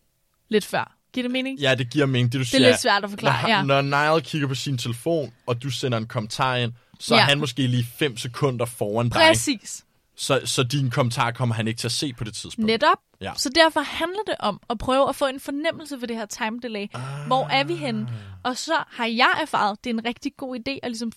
lidt 0.49 0.65
før. 0.65 0.98
Giver 1.13 1.25
det 1.25 1.31
mening? 1.31 1.59
Ja, 1.59 1.75
det 1.75 1.91
giver 1.91 2.07
mening, 2.07 2.33
det 2.33 2.39
du 2.39 2.39
Det 2.39 2.47
siger. 2.49 2.65
er 2.65 2.69
lidt 2.71 2.81
svært 2.81 3.05
at 3.05 3.11
forklare, 3.11 3.43
når, 3.65 3.75
ja. 3.75 3.81
Når 3.83 3.83
Niall 4.11 4.23
kigger 4.23 4.49
på 4.49 4.55
sin 4.55 4.79
telefon, 4.79 5.33
og 5.47 5.63
du 5.63 5.71
sender 5.71 5.99
en 5.99 6.07
kommentar 6.07 6.57
ind, 6.57 6.73
så 7.01 7.15
er 7.15 7.19
Ja. 7.19 7.25
han 7.25 7.39
måske 7.39 7.67
lige 7.67 7.87
5 7.99 8.17
sekunder 8.17 8.65
foran 8.65 9.09
dig. 9.09 9.13
Præcis. 9.21 9.85
Så, 10.17 10.41
så 10.45 10.63
din 10.63 10.91
kommentar 10.91 11.31
kommer 11.31 11.55
han 11.55 11.69
ikke 11.69 11.79
til 11.79 11.89
at 11.89 11.93
se 11.93 12.13
på 12.13 12.25
det 12.25 12.35
tidspunkt. 12.35 12.67
Netop. 12.67 12.99
Ja. 13.21 13.33
Så 13.37 13.49
derfor 13.55 13.81
handler 13.81 14.21
det 14.27 14.35
om 14.39 14.61
at 14.71 14.79
prøve 14.79 15.09
at 15.09 15.17
få 15.17 15.27
en 15.27 15.41
fornemmelse 15.41 15.99
for 15.99 16.07
det 16.07 16.17
her 16.17 16.27
time 16.27 16.59
delay. 16.63 16.87
Ah. 16.95 17.27
Hvor 17.27 17.47
er 17.47 17.65
vi 17.65 17.75
henne? 17.75 18.09
Og 18.45 18.57
så 18.57 18.73
har 18.91 19.07
jeg 19.07 19.39
erfaret, 19.43 19.85
det 19.85 19.91
er 19.91 19.95
en 19.95 20.05
rigtig 20.05 20.33
god 20.37 20.57
idé 20.59 20.79
at 20.83 20.91
ligesom 20.91 21.13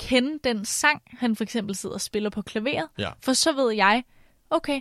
kende 0.00 0.38
den 0.44 0.64
sang, 0.64 1.02
han 1.18 1.36
for 1.36 1.44
eksempel 1.44 1.74
sidder 1.76 1.94
og 1.94 2.00
spiller 2.00 2.30
på 2.30 2.42
klaveret. 2.42 2.86
Ja. 2.98 3.10
For 3.22 3.32
så 3.32 3.52
ved 3.52 3.72
jeg, 3.72 4.04
okay, 4.50 4.80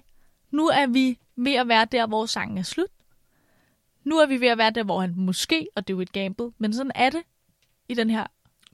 nu 0.51 0.67
er 0.67 0.87
vi 0.87 1.17
ved 1.37 1.53
at 1.53 1.67
være 1.67 1.87
der, 1.91 2.07
hvor 2.07 2.25
sangen 2.25 2.57
er 2.57 2.63
slut. 2.63 2.87
Nu 4.03 4.17
er 4.17 4.25
vi 4.25 4.41
ved 4.41 4.47
at 4.47 4.57
være 4.57 4.69
der, 4.71 4.83
hvor 4.83 5.01
han 5.01 5.13
måske, 5.17 5.67
og 5.75 5.87
det 5.87 5.93
er 5.93 5.97
jo 5.97 6.01
et 6.01 6.11
gamble, 6.11 6.51
men 6.57 6.73
sådan 6.73 6.91
er 6.95 7.09
det 7.09 7.21
i 7.89 7.93
den 7.93 8.09
her, 8.09 8.25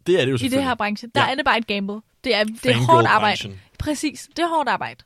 Det 0.07 0.21
er 0.21 0.25
det 0.25 0.31
jo 0.31 0.35
i 0.45 0.49
det 0.49 0.63
her 0.63 0.75
branche. 0.75 1.09
Der 1.15 1.21
Ja. 1.21 1.31
er 1.31 1.35
det 1.35 1.45
bare 1.45 1.57
et 1.57 1.67
gamble. 1.67 2.01
Det 2.23 2.35
er, 2.35 2.43
det 2.43 2.65
er 2.65 2.75
hårdt 2.75 3.07
arbejde. 3.07 3.57
Præcis, 3.79 4.29
det 4.35 4.39
er 4.39 4.47
hårdt 4.47 4.69
arbejde. 4.69 5.03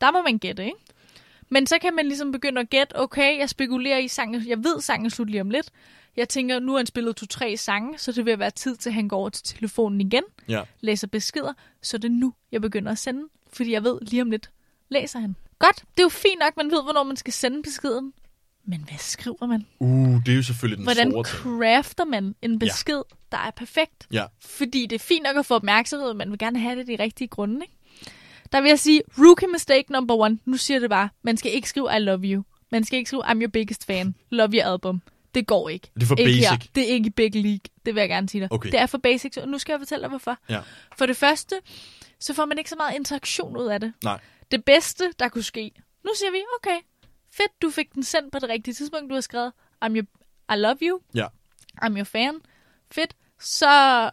Der 0.00 0.10
må 0.10 0.22
man 0.22 0.38
gætte, 0.38 0.64
ikke? 0.64 0.76
Men 1.48 1.66
så 1.66 1.78
kan 1.78 1.94
man 1.94 2.06
ligesom 2.06 2.32
begynde 2.32 2.60
at 2.60 2.70
gætte, 2.70 2.98
okay, 3.00 3.38
jeg 3.38 3.48
spekulerer 3.48 3.98
i 3.98 4.08
sangen, 4.08 4.48
jeg 4.48 4.58
ved 4.64 4.80
sangen 4.80 5.10
slut 5.10 5.30
lige 5.30 5.40
om 5.40 5.50
lidt. 5.50 5.70
Jeg 6.16 6.28
tænker, 6.28 6.58
nu 6.58 6.72
har 6.72 6.78
han 6.78 6.86
spillet 6.86 7.16
to-tre 7.16 7.56
sange, 7.56 7.98
så 7.98 8.12
det 8.12 8.26
vil 8.26 8.38
være 8.38 8.50
tid 8.50 8.76
til, 8.76 8.90
at 8.90 8.94
han 8.94 9.08
går 9.08 9.16
over 9.16 9.28
til 9.28 9.44
telefonen 9.44 10.00
igen, 10.00 10.22
Ja. 10.48 10.62
læser 10.80 11.06
beskeder, 11.06 11.52
så 11.82 11.98
det 11.98 12.04
er 12.08 12.12
nu, 12.12 12.34
jeg 12.52 12.60
begynder 12.60 12.92
at 12.92 12.98
sende, 12.98 13.22
fordi 13.52 13.72
jeg 13.72 13.84
ved 13.84 13.98
lige 14.00 14.22
om 14.22 14.30
lidt, 14.30 14.50
læser 14.88 15.18
han. 15.18 15.36
Godt, 15.58 15.76
det 15.76 15.98
er 15.98 16.02
jo 16.02 16.08
fint 16.08 16.38
nok, 16.40 16.56
man 16.56 16.70
ved, 16.70 16.82
hvornår 16.82 17.02
man 17.02 17.16
skal 17.16 17.32
sende 17.32 17.62
beskeden. 17.62 18.12
Men 18.64 18.84
hvad 18.88 18.98
skriver 18.98 19.46
man? 19.46 19.66
Uh, 19.78 20.24
det 20.26 20.32
er 20.32 20.36
jo 20.36 20.42
selvfølgelig 20.42 20.76
den 20.76 20.84
Hvordan 20.84 21.10
store 21.10 21.24
crafter 21.24 22.04
man 22.04 22.34
en 22.42 22.58
besked, 22.58 23.02
ja. 23.10 23.36
der 23.36 23.38
er 23.38 23.50
perfekt? 23.50 24.06
Ja. 24.12 24.24
Fordi 24.40 24.86
det 24.86 24.96
er 24.96 25.04
fint 25.04 25.22
nok 25.22 25.36
at 25.36 25.46
få 25.46 25.54
opmærksomhed, 25.54 26.08
men 26.08 26.18
man 26.18 26.30
vil 26.30 26.38
gerne 26.38 26.58
have 26.58 26.78
det 26.78 26.86
de 26.86 26.96
rigtige 27.02 27.28
grunde, 27.28 27.60
ikke? 27.62 27.76
Der 28.52 28.60
vil 28.60 28.68
jeg 28.68 28.78
sige, 28.78 29.02
rookie 29.18 29.48
mistake 29.48 29.92
number 29.92 30.14
one. 30.14 30.38
Nu 30.44 30.56
siger 30.56 30.80
det 30.80 30.90
bare. 30.90 31.08
Man 31.22 31.36
skal 31.36 31.52
ikke 31.52 31.68
skrive 31.68 31.96
I 31.96 31.98
love 31.98 32.20
you. 32.24 32.44
Man 32.72 32.84
skal 32.84 32.96
ikke 32.98 33.08
skrive 33.08 33.24
I'm 33.24 33.40
your 33.40 33.50
biggest 33.50 33.86
fan. 33.86 34.14
Love 34.30 34.50
your 34.54 34.72
album. 34.72 35.02
Det 35.34 35.46
går 35.46 35.68
ikke. 35.68 35.90
Det 35.94 36.02
er 36.02 36.06
for 36.06 36.16
ikke 36.16 36.28
basic. 36.28 36.48
Her. 36.48 36.58
Det 36.74 36.82
er 36.82 36.94
ikke 36.94 37.06
i 37.06 37.10
big 37.10 37.34
league. 37.34 37.60
Det 37.86 37.94
vil 37.94 38.00
jeg 38.00 38.08
gerne 38.08 38.28
sige 38.28 38.40
dig. 38.40 38.52
Okay. 38.52 38.70
Det 38.70 38.80
er 38.80 38.86
for 38.86 38.98
basic, 38.98 39.36
og 39.36 39.48
nu 39.48 39.58
skal 39.58 39.72
jeg 39.72 39.80
fortælle 39.80 40.02
dig, 40.02 40.08
hvorfor. 40.08 40.38
Ja. 40.48 40.60
For 40.98 41.06
det 41.06 41.16
første, 41.16 41.54
så 42.20 42.34
får 42.34 42.44
man 42.44 42.58
ikke 42.58 42.70
så 42.70 42.76
meget 42.76 42.96
interaktion 42.96 43.56
ud 43.56 43.66
af 43.66 43.80
det. 43.80 43.92
Nej. 44.04 44.20
Det 44.50 44.64
bedste, 44.64 45.04
der 45.18 45.28
kunne 45.28 45.42
ske. 45.42 45.72
Nu 46.04 46.10
siger 46.16 46.30
vi, 46.30 46.38
okay, 46.58 46.78
fedt, 47.32 47.62
du 47.62 47.70
fik 47.70 47.94
den 47.94 48.02
sendt 48.02 48.32
på 48.32 48.38
det 48.38 48.48
rigtige 48.48 48.74
tidspunkt. 48.74 49.10
Du 49.10 49.14
har 49.14 49.20
skrevet, 49.20 49.52
I'm 49.84 49.96
your, 49.96 50.06
I 50.54 50.56
love 50.56 50.76
you. 50.82 51.00
Ja. 51.14 51.26
I'm 51.84 51.96
your 51.96 52.04
fan. 52.04 52.40
Fedt. 52.90 53.16
Så, 53.40 54.10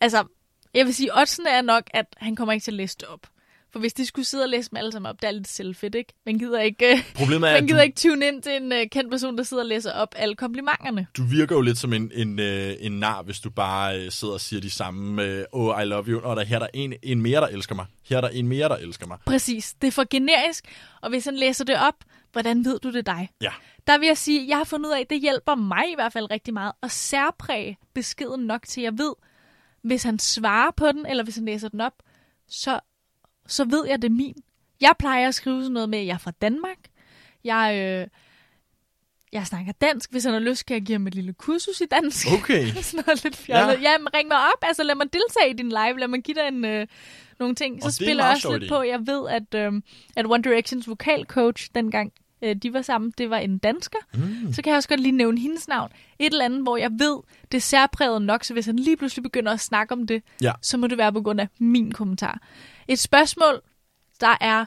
altså, 0.00 0.26
jeg 0.74 0.86
vil 0.86 0.94
sige, 0.94 1.18
oddsen 1.18 1.46
er 1.46 1.62
nok, 1.62 1.84
at 1.90 2.06
han 2.16 2.36
kommer 2.36 2.52
ikke 2.52 2.64
til 2.64 2.70
at 2.70 2.76
læse 2.76 2.96
det 3.00 3.08
op. 3.08 3.26
For 3.74 3.78
hvis 3.78 3.92
de 3.92 4.06
skulle 4.06 4.24
sidde 4.24 4.44
og 4.44 4.48
læse 4.48 4.70
dem 4.70 4.76
alle 4.76 4.92
sammen 4.92 5.10
op, 5.10 5.22
det 5.22 5.28
er 5.28 5.32
lidt 5.32 5.48
selvfedt, 5.48 5.94
ikke? 5.94 6.12
Man 6.26 6.38
gider 6.38 6.60
ikke, 6.60 6.92
øh, 6.92 7.12
Problemet 7.14 7.48
er, 7.48 7.52
man 7.52 7.62
at 7.62 7.68
gider 7.68 7.80
du, 7.80 7.82
ikke 7.82 7.96
tune 7.96 8.26
ind 8.26 8.42
til 8.42 8.52
en 8.52 8.72
uh, 8.72 8.78
kendt 8.92 9.10
person, 9.10 9.38
der 9.38 9.42
sidder 9.42 9.62
og 9.62 9.68
læser 9.68 9.92
op 9.92 10.14
alle 10.16 10.34
komplimenterne. 10.34 11.06
du 11.16 11.22
virker 11.22 11.56
jo 11.56 11.60
lidt 11.60 11.78
som 11.78 11.92
en, 11.92 12.10
en, 12.14 12.38
øh, 12.38 12.74
en 12.80 12.92
nar, 12.92 13.22
hvis 13.22 13.40
du 13.40 13.50
bare 13.50 14.00
øh, 14.00 14.10
sidder 14.10 14.34
og 14.34 14.40
siger 14.40 14.60
de 14.60 14.70
samme, 14.70 15.24
øh, 15.24 15.44
oh, 15.52 15.82
I 15.82 15.84
love 15.84 16.04
you, 16.04 16.20
og 16.20 16.36
der, 16.36 16.44
her 16.44 16.56
er 16.56 16.60
der 16.60 16.66
en, 16.74 16.94
en 17.02 17.22
mere, 17.22 17.40
der 17.40 17.46
elsker 17.46 17.74
mig. 17.74 17.86
Her 18.08 18.16
er 18.16 18.20
der 18.20 18.28
en 18.28 18.48
mere, 18.48 18.68
der 18.68 18.76
elsker 18.76 19.06
mig. 19.06 19.18
Præcis. 19.26 19.74
Det 19.82 19.88
er 19.88 19.92
for 19.92 20.06
generisk, 20.10 20.64
og 21.02 21.10
hvis 21.10 21.24
han 21.24 21.36
læser 21.36 21.64
det 21.64 21.76
op, 21.76 21.96
hvordan 22.32 22.64
ved 22.64 22.78
du 22.78 22.92
det 22.92 23.06
dig? 23.06 23.28
Ja. 23.42 23.52
Der 23.86 23.98
vil 23.98 24.06
jeg 24.06 24.18
sige, 24.18 24.48
jeg 24.48 24.56
har 24.56 24.64
fundet 24.64 24.88
ud 24.88 24.94
af, 24.94 25.00
at 25.00 25.10
det 25.10 25.20
hjælper 25.20 25.54
mig 25.54 25.84
i 25.92 25.94
hvert 25.94 26.12
fald 26.12 26.30
rigtig 26.30 26.54
meget 26.54 26.72
at 26.82 26.90
særpræge 26.90 27.78
beskeden 27.94 28.46
nok 28.46 28.62
til, 28.66 28.80
at 28.80 28.84
jeg 28.84 28.98
ved, 28.98 29.14
hvis 29.82 30.02
han 30.02 30.18
svarer 30.18 30.70
på 30.76 30.86
den, 30.92 31.06
eller 31.06 31.24
hvis 31.24 31.34
han 31.34 31.44
læser 31.44 31.68
den 31.68 31.80
op, 31.80 31.92
så, 32.48 32.80
så 33.46 33.64
ved 33.64 33.86
jeg, 33.86 34.02
det 34.02 34.08
er 34.08 34.12
min. 34.14 34.34
Jeg 34.80 34.92
plejer 34.98 35.28
at 35.28 35.34
skrive 35.34 35.62
sådan 35.62 35.72
noget 35.72 35.88
med, 35.88 35.98
at 35.98 36.06
jeg 36.06 36.14
er 36.14 36.18
fra 36.18 36.30
Danmark. 36.42 36.78
Jeg, 37.44 37.74
øh, 38.02 38.06
jeg 39.32 39.46
snakker 39.46 39.72
dansk. 39.72 40.10
Hvis 40.10 40.24
han 40.24 40.32
har 40.32 40.40
lyst, 40.40 40.66
kan 40.66 40.74
jeg 40.74 40.82
give 40.82 40.94
ham 40.98 41.06
et 41.06 41.14
lille 41.14 41.32
kursus 41.32 41.80
i 41.80 41.84
dansk. 41.90 42.26
Okay. 42.38 42.66
sådan 42.82 43.04
noget 43.06 43.24
lidt 43.24 43.36
fjollet. 43.36 43.64
Ja. 43.66 43.72
Ja. 43.72 43.80
Jamen, 43.90 44.08
ring 44.14 44.28
mig 44.28 44.36
op. 44.36 44.62
Altså, 44.62 44.82
lad 44.82 44.94
mig 44.94 45.06
deltage 45.12 45.50
i 45.50 45.56
din 45.56 45.68
live. 45.68 45.98
Lad 45.98 46.08
mig 46.08 46.22
give 46.22 46.34
dig 46.34 46.48
en, 46.48 46.64
øh, 46.64 46.86
nogle 47.38 47.54
ting. 47.54 47.82
Så 47.82 47.86
Og 47.86 47.88
en 47.88 47.92
spiller 47.92 48.24
jeg 48.24 48.32
også 48.34 48.52
lidt 48.52 48.64
idé. 48.64 48.68
på, 48.76 48.82
jeg 48.82 49.06
ved, 49.06 49.28
at, 49.28 49.54
øh, 49.54 49.72
at 50.16 50.26
One 50.26 50.42
Directions 50.42 50.88
vokalcoach, 50.88 51.68
dengang 51.74 52.12
øh, 52.44 52.56
de 52.56 52.72
var 52.72 52.82
sammen, 52.82 53.12
det 53.18 53.30
var 53.30 53.38
en 53.38 53.58
dansker. 53.58 53.98
Mm. 54.14 54.52
Så 54.52 54.62
kan 54.62 54.70
jeg 54.70 54.76
også 54.76 54.88
godt 54.88 55.00
lige 55.00 55.12
nævne 55.12 55.40
hendes 55.40 55.68
navn. 55.68 55.90
Et 56.18 56.32
eller 56.32 56.44
andet, 56.44 56.62
hvor 56.62 56.76
jeg 56.76 56.90
ved, 56.98 57.18
det 57.52 57.56
er 57.58 57.62
særpræget 57.62 58.22
nok, 58.22 58.44
så 58.44 58.52
hvis 58.52 58.66
han 58.66 58.76
lige 58.76 58.96
pludselig 58.96 59.22
begynder 59.22 59.52
at 59.52 59.60
snakke 59.60 59.92
om 59.92 60.06
det, 60.06 60.22
Ja. 60.42 60.52
så 60.62 60.76
må 60.76 60.86
det 60.86 60.98
være 60.98 61.12
på 61.12 61.20
grund 61.22 61.40
af 61.40 61.48
min 61.58 61.92
kommentar. 61.92 62.40
Et 62.88 62.98
spørgsmål, 62.98 63.60
der 64.20 64.36
er 64.40 64.64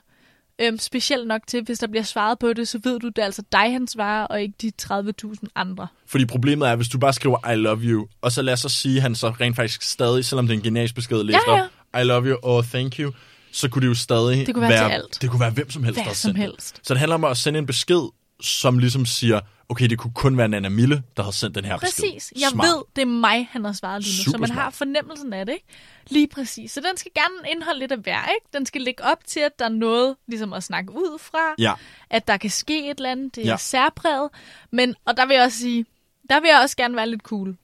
øhm, 0.61 0.79
specielt 0.79 1.27
nok 1.27 1.41
til, 1.47 1.63
hvis 1.63 1.79
der 1.79 1.87
bliver 1.87 2.03
svaret 2.03 2.39
på 2.39 2.53
det, 2.53 2.67
så 2.67 2.79
ved 2.83 2.99
du, 2.99 3.07
det 3.07 3.17
er 3.17 3.25
altså 3.25 3.43
dig, 3.51 3.71
han 3.71 3.87
svarer, 3.87 4.25
og 4.25 4.41
ikke 4.41 4.53
de 4.61 4.71
30.000 4.81 5.33
andre. 5.55 5.87
Fordi 6.05 6.25
problemet 6.25 6.69
er, 6.69 6.75
hvis 6.75 6.87
du 6.87 6.97
bare 6.99 7.13
skriver 7.13 7.51
I 7.51 7.55
love 7.55 7.79
you, 7.81 8.07
og 8.21 8.31
så 8.31 8.41
lad 8.41 8.53
os 8.53 8.59
så 8.59 8.69
sige, 8.69 8.95
at 8.95 9.01
han 9.01 9.15
så 9.15 9.29
rent 9.29 9.55
faktisk 9.55 9.81
stadig, 9.81 10.25
selvom 10.25 10.47
det 10.47 10.53
er 10.53 10.57
en 10.57 10.63
generisk 10.63 10.95
besked, 10.95 11.23
læst 11.23 11.37
Ja, 11.47 11.55
ja. 11.55 11.63
op, 11.93 12.01
I 12.01 12.03
love 12.03 12.25
you 12.27 12.37
og 12.43 12.65
thank 12.65 12.99
you, 12.99 13.11
så 13.51 13.69
kunne 13.69 13.81
det 13.81 13.87
jo 13.87 13.93
stadig 13.93 14.47
Det 14.47 14.55
kunne 14.55 14.69
være 14.69 14.89
til 14.89 14.93
alt. 14.93 15.21
Det 15.21 15.29
kunne 15.29 15.39
være 15.39 15.51
hvem 15.51 15.69
som 15.69 15.83
helst, 15.83 15.99
Hvad 15.99 16.05
der 16.05 16.13
som 16.13 16.35
helst. 16.35 16.79
Så 16.83 16.93
det 16.93 16.99
handler 16.99 17.15
om 17.15 17.23
at 17.23 17.37
sende 17.37 17.59
en 17.59 17.65
besked, 17.65 18.01
som 18.41 18.79
ligesom 18.79 19.05
siger, 19.05 19.39
okay, 19.69 19.89
det 19.89 19.97
kunne 19.97 20.13
kun 20.13 20.37
være 20.37 20.47
Nana 20.47 20.69
Mille, 20.69 21.03
der 21.17 21.23
havde 21.23 21.35
sendt 21.35 21.55
den 21.55 21.65
her 21.65 21.77
besked. 21.77 22.03
Præcis. 22.03 22.33
Jeg 22.41 22.49
Smart. 22.49 22.67
ved, 22.67 22.83
det 22.95 23.01
er 23.01 23.05
mig, 23.05 23.47
han 23.51 23.65
har 23.65 23.71
svaret 23.73 24.03
lige 24.03 24.19
nu. 24.19 24.31
så 24.31 24.37
man 24.37 24.47
Supersmart. 24.47 24.63
har 24.63 24.69
fornemmelsen 24.69 25.33
af 25.33 25.45
det, 25.45 25.53
ikke? 25.53 25.65
Lige 26.09 26.27
præcis. 26.27 26.71
Så 26.71 26.81
den 26.89 26.97
skal 26.97 27.11
gerne 27.15 27.51
indeholde 27.51 27.79
lidt 27.79 27.91
af 27.91 27.97
hver, 27.97 28.25
ikke? 28.25 28.47
Den 28.53 28.65
skal 28.65 28.81
lægge 28.81 29.03
op 29.03 29.25
til, 29.25 29.39
at 29.39 29.59
der 29.59 29.65
er 29.65 29.69
noget 29.69 30.15
ligesom 30.27 30.53
at 30.53 30.63
snakke 30.63 30.91
ud 30.91 31.19
fra. 31.21 31.37
Ja. 31.59 31.73
At 32.09 32.27
der 32.27 32.37
kan 32.37 32.49
ske 32.49 32.89
et 32.89 32.97
eller 32.97 33.11
andet. 33.11 33.35
Det 33.35 33.43
er 33.45 33.49
Ja. 33.49 33.57
særpræget. 33.57 34.29
Men, 34.71 34.95
og 35.05 35.17
der 35.17 35.25
vil 35.25 35.33
jeg 35.35 35.43
også 35.43 35.57
sige, 35.57 35.85
der 36.29 36.39
vil 36.39 36.47
jeg 36.47 36.59
også 36.63 36.77
gerne 36.77 36.95
være 36.95 37.09
lidt 37.09 37.21
cool. 37.21 37.57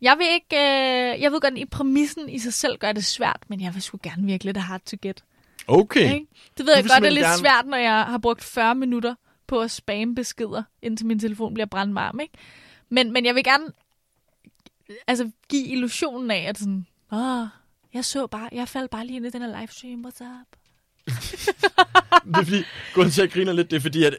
Jeg 0.00 0.16
vil 0.18 0.26
ikke, 0.34 0.56
øh, 0.56 1.22
jeg 1.22 1.32
ved 1.32 1.40
godt, 1.40 1.54
at 1.54 1.60
i 1.60 1.64
præmissen 1.64 2.28
i 2.28 2.38
sig 2.38 2.54
selv 2.54 2.78
gør 2.78 2.92
det 2.92 3.04
svært, 3.04 3.40
men 3.48 3.60
jeg 3.60 3.74
vil 3.74 3.82
sgu 3.82 3.98
gerne 4.02 4.26
virke 4.26 4.44
lidt 4.44 4.56
hard 4.56 4.80
to 4.80 4.96
get. 5.02 5.24
Okay. 5.68 6.14
Ikke? 6.14 6.26
Det 6.58 6.66
ved 6.66 6.74
jeg 6.74 6.84
vil 6.84 6.90
godt 6.90 6.90
er 6.90 6.94
simpelthen 6.94 7.12
lidt 7.14 7.24
gerne- 7.26 7.38
svært, 7.38 7.66
når 7.66 7.76
jeg 7.76 8.04
har 8.04 8.18
brugt 8.18 8.44
40 8.44 8.74
minutter 8.74 9.14
på 9.50 9.60
at 9.60 9.70
spamme 9.70 10.14
beskeder, 10.14 10.62
indtil 10.82 11.06
min 11.06 11.18
telefon 11.18 11.54
bliver 11.54 11.66
brandvarm. 11.66 12.20
Ikke? 12.20 12.34
Men, 12.88 13.12
men 13.12 13.26
jeg 13.26 13.34
vil 13.34 13.44
gerne 13.44 13.64
altså, 15.06 15.30
give 15.48 15.66
illusionen 15.66 16.30
af, 16.30 16.44
at 16.48 16.58
sådan, 16.58 16.86
åh, 17.12 17.46
jeg 17.94 18.04
så 18.04 18.26
bare, 18.26 18.48
jeg 18.52 18.68
faldt 18.68 18.90
bare 18.90 19.06
lige 19.06 19.16
ind 19.16 19.26
i 19.26 19.30
den 19.30 19.42
her 19.42 19.60
livestream, 19.60 20.04
what's 20.06 20.24
up? 20.24 20.56
Det 22.26 22.36
er 22.36 22.44
fordi, 22.44 22.62
grunden 22.94 23.10
til, 23.12 23.22
at 23.22 23.26
jeg 23.26 23.32
griner 23.32 23.52
lidt, 23.52 23.70
det 23.70 23.76
er 23.76 23.80
fordi, 23.80 24.04
at 24.04 24.16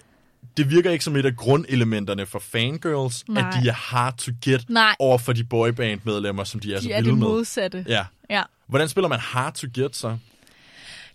det 0.57 0.69
virker 0.69 0.91
ikke 0.91 1.03
som 1.03 1.15
et 1.15 1.25
af 1.25 1.35
grundelementerne 1.35 2.25
for 2.25 2.39
fangirls, 2.39 3.27
Nej. 3.29 3.47
at 3.47 3.63
de 3.63 3.69
er 3.69 3.73
hard 3.73 4.17
to 4.17 4.31
get 4.45 4.69
Nej. 4.69 4.95
over 4.99 5.17
for 5.17 5.33
de 5.33 5.43
boyband-medlemmer, 5.43 6.43
som 6.43 6.59
de 6.59 6.73
er 6.73 6.79
så 6.79 6.87
De 6.87 6.93
er 6.93 6.97
vilde 6.97 7.09
det 7.09 7.17
med. 7.19 7.27
modsatte. 7.27 7.85
Ja. 7.87 8.05
Ja. 8.29 8.43
Hvordan 8.67 8.89
spiller 8.89 9.07
man 9.07 9.19
hard 9.19 9.53
to 9.53 9.67
get 9.75 9.95
så? 9.95 10.17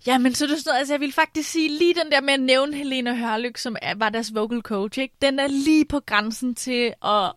Ja, 0.07 0.19
men 0.19 0.35
så 0.35 0.47
sådan 0.47 0.63
noget, 0.67 0.79
altså 0.79 0.95
jeg 0.95 1.01
vil 1.01 1.13
faktisk 1.13 1.51
sige, 1.51 1.79
lige 1.79 1.95
den 1.95 2.13
der 2.13 2.21
med 2.21 2.35
at 2.35 2.41
nævne 2.41 2.77
Helena 2.77 3.15
Hørlyk, 3.15 3.57
som 3.57 3.77
var 3.97 4.09
deres 4.09 4.35
vocal 4.35 4.61
coach, 4.61 4.99
ikke? 4.99 5.15
den 5.23 5.39
er 5.39 5.47
lige 5.47 5.85
på 5.85 6.01
grænsen 6.01 6.55
til 6.55 6.95
at, 7.05 7.33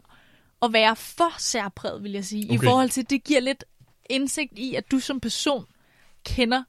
at 0.62 0.74
være 0.74 0.96
for 0.96 1.34
særpræget, 1.38 2.04
vil 2.04 2.12
jeg 2.12 2.26
sige. 2.26 2.46
Okay. 2.46 2.64
I 2.64 2.66
forhold 2.66 2.90
til, 2.90 3.10
det 3.10 3.24
giver 3.24 3.40
lidt 3.40 3.64
indsigt 4.10 4.60
i, 4.60 4.76
at 4.76 4.92
du 4.92 5.00
som 5.00 5.20
person 5.20 5.66
kender, 6.26 6.64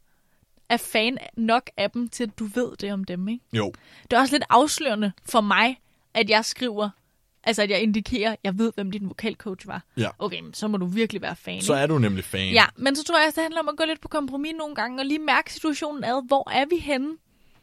er 0.68 0.76
fan 0.76 1.18
nok 1.36 1.70
af 1.76 1.90
dem, 1.90 2.08
til 2.08 2.24
at 2.24 2.38
du 2.38 2.44
ved 2.44 2.76
det 2.76 2.92
om 2.92 3.04
dem. 3.04 3.28
Ikke? 3.28 3.44
Jo. 3.52 3.72
Det 4.02 4.16
er 4.16 4.20
også 4.20 4.34
lidt 4.34 4.44
afslørende 4.50 5.12
for 5.28 5.40
mig, 5.40 5.80
at 6.14 6.30
jeg 6.30 6.44
skriver, 6.44 6.90
altså 7.44 7.62
at 7.62 7.70
jeg 7.70 7.80
indikerer, 7.82 8.32
at 8.32 8.38
jeg 8.44 8.58
ved, 8.58 8.72
hvem 8.74 8.90
din 8.90 9.08
vokalcoach 9.08 9.66
var. 9.68 9.82
Ja. 9.96 10.08
Okay, 10.18 10.40
så 10.52 10.68
må 10.68 10.76
du 10.76 10.86
virkelig 10.86 11.22
være 11.22 11.36
fan. 11.36 11.62
Så 11.62 11.74
er 11.74 11.86
du 11.86 11.98
nemlig 11.98 12.24
fan. 12.24 12.52
Ja, 12.52 12.64
men 12.76 12.96
så 12.96 13.04
tror 13.04 13.18
jeg 13.18 13.26
også, 13.26 13.36
det 13.36 13.42
handler 13.44 13.60
om 13.60 13.68
at 13.68 13.76
gå 13.76 13.84
lidt 13.86 14.00
på 14.00 14.08
kompromis 14.08 14.52
nogle 14.58 14.74
gange, 14.74 15.00
og 15.02 15.06
lige 15.06 15.18
mærke 15.18 15.52
situationen 15.52 16.04
ad. 16.04 16.26
Hvor 16.28 16.50
er 16.50 16.64
vi 16.70 16.76
henne? 16.76 17.08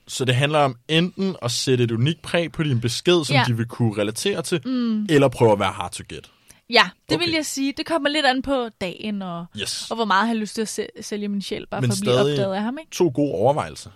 Så 0.07 0.25
det 0.25 0.35
handler 0.35 0.59
om 0.59 0.75
enten 0.87 1.35
at 1.41 1.51
sætte 1.51 1.83
et 1.83 1.91
unikt 1.91 2.21
præg 2.21 2.51
på 2.51 2.63
din 2.63 2.81
besked, 2.81 3.25
som 3.25 3.33
Ja. 3.35 3.43
de 3.47 3.57
vil 3.57 3.65
kunne 3.65 3.97
relatere 4.01 4.41
til, 4.41 4.61
mm. 4.65 5.05
eller 5.09 5.27
prøve 5.27 5.51
at 5.51 5.59
være 5.59 5.71
hard 5.71 5.91
to 5.91 6.03
get. 6.09 6.31
Ja, 6.69 6.89
det 7.09 7.15
Okay. 7.17 7.25
vil 7.25 7.33
jeg 7.33 7.45
sige. 7.45 7.73
Det 7.77 7.85
kommer 7.85 8.09
lidt 8.09 8.25
an 8.25 8.41
på 8.41 8.69
dagen, 8.81 9.21
og, 9.21 9.45
Yes. 9.61 9.91
og 9.91 9.95
hvor 9.95 10.05
meget 10.05 10.21
jeg 10.21 10.27
har 10.27 10.35
lyst 10.35 10.55
til 10.55 10.61
at 10.61 10.79
sæ- 10.79 11.01
sælge 11.01 11.27
min 11.27 11.41
sjæl, 11.41 11.67
bare 11.67 11.81
Men 11.81 11.89
for 11.89 11.95
at 11.95 12.01
blive 12.01 12.13
opdaget 12.19 12.53
af 12.55 12.61
ham. 12.61 12.77
Ikke? 12.79 12.91
To 12.91 13.11
gode 13.15 13.31
overvejelser. 13.33 13.89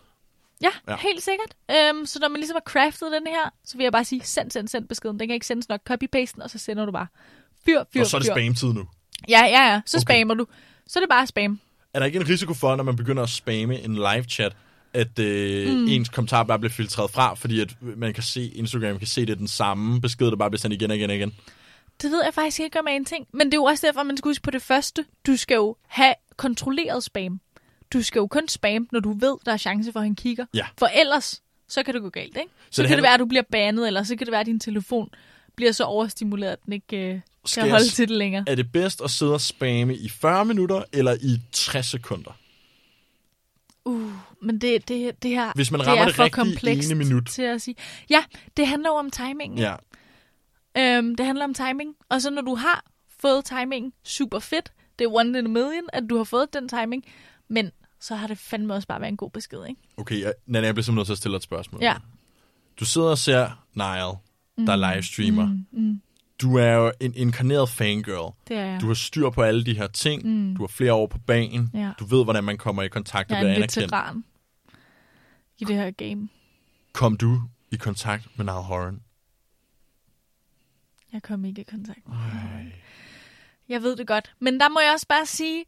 Ja, 0.61 0.69
Ja. 0.87 0.95
helt 0.97 1.23
sikkert. 1.23 1.53
Øhm, 1.71 2.05
så 2.05 2.19
når 2.19 2.27
man 2.27 2.37
ligesom 2.39 2.55
har 2.55 2.71
craftet 2.71 3.11
den 3.11 3.27
her, 3.27 3.49
så 3.65 3.77
vil 3.77 3.83
jeg 3.83 3.91
bare 3.91 4.05
sige, 4.05 4.21
send, 4.23 4.51
send, 4.51 4.67
send 4.67 4.87
beskeden. 4.87 5.19
Den 5.19 5.27
kan 5.27 5.33
ikke 5.33 5.45
sendes 5.45 5.69
nok. 5.69 5.81
Copy-paste 5.89 6.33
den, 6.35 6.41
og 6.41 6.49
så 6.49 6.57
sender 6.57 6.85
du 6.85 6.91
bare. 6.91 7.07
Fyr, 7.65 7.83
fyr, 7.93 8.01
Og 8.01 8.07
så 8.07 8.17
er 8.17 8.21
det 8.21 8.27
fyr. 8.29 8.33
spam-tid 8.33 8.73
nu. 8.73 8.87
Ja, 9.29 9.41
ja, 9.45 9.71
ja. 9.71 9.81
Så 9.85 9.97
Okay. 9.97 10.01
spammer 10.01 10.33
du. 10.33 10.47
Så 10.87 10.99
er 10.99 11.01
det 11.01 11.09
bare 11.09 11.27
spam. 11.27 11.59
Er 11.93 11.99
der 11.99 12.05
ikke 12.05 12.19
en 12.19 12.29
risiko 12.29 12.53
for, 12.53 12.75
når 12.75 12.83
man 12.83 12.95
begynder 12.95 13.23
at 13.23 13.29
spamme 13.29 13.79
en 13.81 13.95
live-chat, 13.95 14.55
at 14.93 15.19
øh, 15.19 15.73
mm. 15.73 15.87
ens 15.87 16.09
kommentar 16.09 16.43
bare 16.43 16.59
bliver 16.59 16.71
filtreret 16.73 17.11
fra, 17.11 17.33
fordi 17.33 17.59
at 17.61 17.69
man 17.81 18.13
kan 18.13 18.23
se, 18.23 18.45
Instagram 18.47 18.97
kan 18.97 19.07
se, 19.07 19.21
det 19.21 19.29
er 19.29 19.35
den 19.35 19.47
samme 19.47 20.01
besked, 20.01 20.27
der 20.27 20.35
bare 20.35 20.49
bliver 20.49 20.59
sendt 20.59 20.73
igen 20.73 20.91
og 20.91 20.97
igen 20.97 21.09
og 21.09 21.15
igen? 21.15 21.33
Det 22.01 22.11
ved 22.11 22.23
jeg 22.23 22.33
faktisk 22.33 22.59
ikke 22.59 22.79
om 22.79 22.85
er 22.87 22.91
en 22.91 23.05
ting. 23.05 23.27
Men 23.33 23.47
det 23.47 23.53
er 23.53 23.57
jo 23.57 23.63
også 23.63 23.87
derfor, 23.87 24.03
man 24.03 24.17
skal 24.17 24.29
huske 24.29 24.43
på 24.43 24.51
det 24.51 24.61
første. 24.61 25.05
Du 25.27 25.35
skal 25.37 25.55
jo 25.55 25.75
have 25.87 26.13
kontrolleret 26.37 27.03
spam. 27.03 27.39
Du 27.93 28.01
skal 28.01 28.19
jo 28.19 28.27
kun 28.27 28.47
spam, 28.47 28.87
når 28.91 28.99
du 28.99 29.11
ved, 29.13 29.37
der 29.45 29.51
er 29.53 29.57
chance 29.57 29.91
for, 29.91 29.99
at 29.99 30.05
han 30.05 30.15
kigger. 30.15 30.45
Ja. 30.53 30.65
For 30.77 30.85
ellers, 30.85 31.41
så 31.67 31.83
kan 31.83 31.93
det 31.93 32.01
gå 32.01 32.09
galt, 32.09 32.37
ikke? 32.37 32.49
Så, 32.49 32.75
så 32.75 32.81
det 32.81 32.87
kan 32.87 32.89
handler- 32.89 32.95
det 32.95 33.03
være, 33.03 33.13
at 33.13 33.19
du 33.19 33.25
bliver 33.25 33.43
banet, 33.51 33.87
eller 33.87 34.03
så 34.03 34.15
kan 34.15 34.27
det 34.27 34.31
være, 34.31 34.41
at 34.41 34.45
din 34.45 34.59
telefon 34.59 35.09
bliver 35.55 35.71
så 35.71 35.83
overstimuleret, 35.83 36.51
at 36.51 36.65
den 36.65 36.73
ikke 36.73 36.97
øh, 37.13 37.19
Skal 37.45 37.61
kan 37.61 37.67
jeg 37.67 37.73
holde 37.73 37.89
til 37.89 38.07
det 38.09 38.17
længere. 38.17 38.43
Er 38.47 38.55
det 38.55 38.71
bedst 38.71 39.01
at 39.03 39.11
sidde 39.11 39.33
og 39.33 39.41
spamme 39.41 39.95
i 39.95 40.09
40 40.09 40.45
minutter 40.45 40.83
eller 40.93 41.13
i 41.21 41.37
60 41.51 41.85
sekunder? 41.85 42.37
Uh, 43.85 44.11
men 44.41 44.61
det, 44.61 44.87
det, 44.87 45.23
det 45.23 45.31
her 45.31 45.51
Hvis 45.55 45.71
man 45.71 45.79
det 45.79 45.87
rammer 45.87 46.01
er 46.01 46.05
det 46.07 46.15
for 46.15 46.27
komplekst 46.29 46.91
ene 46.91 46.97
minut. 46.97 47.25
til 47.27 47.41
at 47.41 47.61
sige. 47.61 47.75
Ja, 48.09 48.23
det 48.57 48.67
handler 48.67 48.89
jo 48.89 48.95
om 48.95 49.09
timing. 49.11 49.59
Ja. 49.59 49.75
Øhm, 50.77 51.15
det 51.15 51.25
handler 51.25 51.45
om 51.45 51.53
timing. 51.53 51.95
Og 52.09 52.21
så 52.21 52.29
når 52.29 52.41
du 52.41 52.55
har 52.55 52.83
fået 53.19 53.45
timing, 53.45 53.93
super 54.03 54.39
fedt. 54.39 54.71
Det 54.99 55.05
er 55.05 55.09
one 55.13 55.29
in 55.39 55.45
a 55.45 55.49
million, 55.49 55.83
at 55.93 56.03
du 56.09 56.17
har 56.17 56.23
fået 56.23 56.53
den 56.53 56.69
timing. 56.69 57.05
Men 57.47 57.71
så 58.01 58.15
har 58.15 58.27
det 58.27 58.37
fandme 58.37 58.73
også 58.73 58.87
bare 58.87 59.01
været 59.01 59.11
en 59.11 59.17
god 59.17 59.29
besked, 59.31 59.65
ikke? 59.69 59.81
Okay, 59.97 60.21
jeg, 60.21 60.33
Nana, 60.45 60.65
jeg 60.65 60.75
bliver 60.75 60.83
simpelthen 60.83 60.99
nødt 60.99 61.05
til 61.07 61.13
at 61.13 61.17
stille 61.17 61.37
et 61.37 61.43
spørgsmål. 61.43 61.81
Ja. 61.83 61.95
Du 62.79 62.85
sidder 62.85 63.07
og 63.07 63.17
ser 63.17 63.65
Nile, 63.73 64.67
der 64.67 64.75
livestreamer. 64.93 65.45
Mm, 65.45 65.65
mm, 65.71 66.01
Du 66.41 66.55
er 66.57 66.71
jo 66.73 66.91
en 66.99 67.13
inkarneret 67.15 67.69
fangirl. 67.69 68.33
det 68.47 68.57
er 68.57 68.65
jeg. 68.65 68.81
Du 68.81 68.87
har 68.87 68.93
styr 68.93 69.29
på 69.29 69.41
alle 69.43 69.63
de 69.65 69.73
her 69.77 69.87
ting. 69.87 70.25
Mm. 70.25 70.55
Du 70.55 70.61
har 70.61 70.67
flere 70.67 70.93
år 70.93 71.07
på 71.07 71.17
banen. 71.19 71.71
Ja. 71.73 71.91
Du 71.99 72.05
ved, 72.05 72.23
hvordan 72.23 72.43
man 72.43 72.57
kommer 72.57 72.83
i 72.83 72.87
kontakt 72.87 73.31
og 73.31 73.35
jeg 73.35 73.39
er 73.39 73.41
bliver 73.43 73.51
en 73.51 73.55
anerkendt. 73.55 73.85
veteran 73.85 74.23
i 75.59 75.63
det 75.65 75.75
her 75.75 75.91
game. 75.91 76.29
Kom 76.93 77.17
du 77.17 77.41
i 77.71 77.75
kontakt 77.75 78.27
med 78.37 78.45
Niall 78.45 78.61
Horan? 78.63 79.01
Jeg 81.13 81.21
kom 81.23 81.45
ikke 81.45 81.61
i 81.61 81.63
kontakt 81.63 82.07
med. 82.07 82.15
Jeg 83.69 83.81
ved 83.83 83.95
det 83.95 84.07
godt. 84.07 84.33
Men 84.39 84.59
der 84.59 84.69
må 84.69 84.79
jeg 84.79 84.91
også 84.93 85.07
bare 85.07 85.25
sige, 85.25 85.65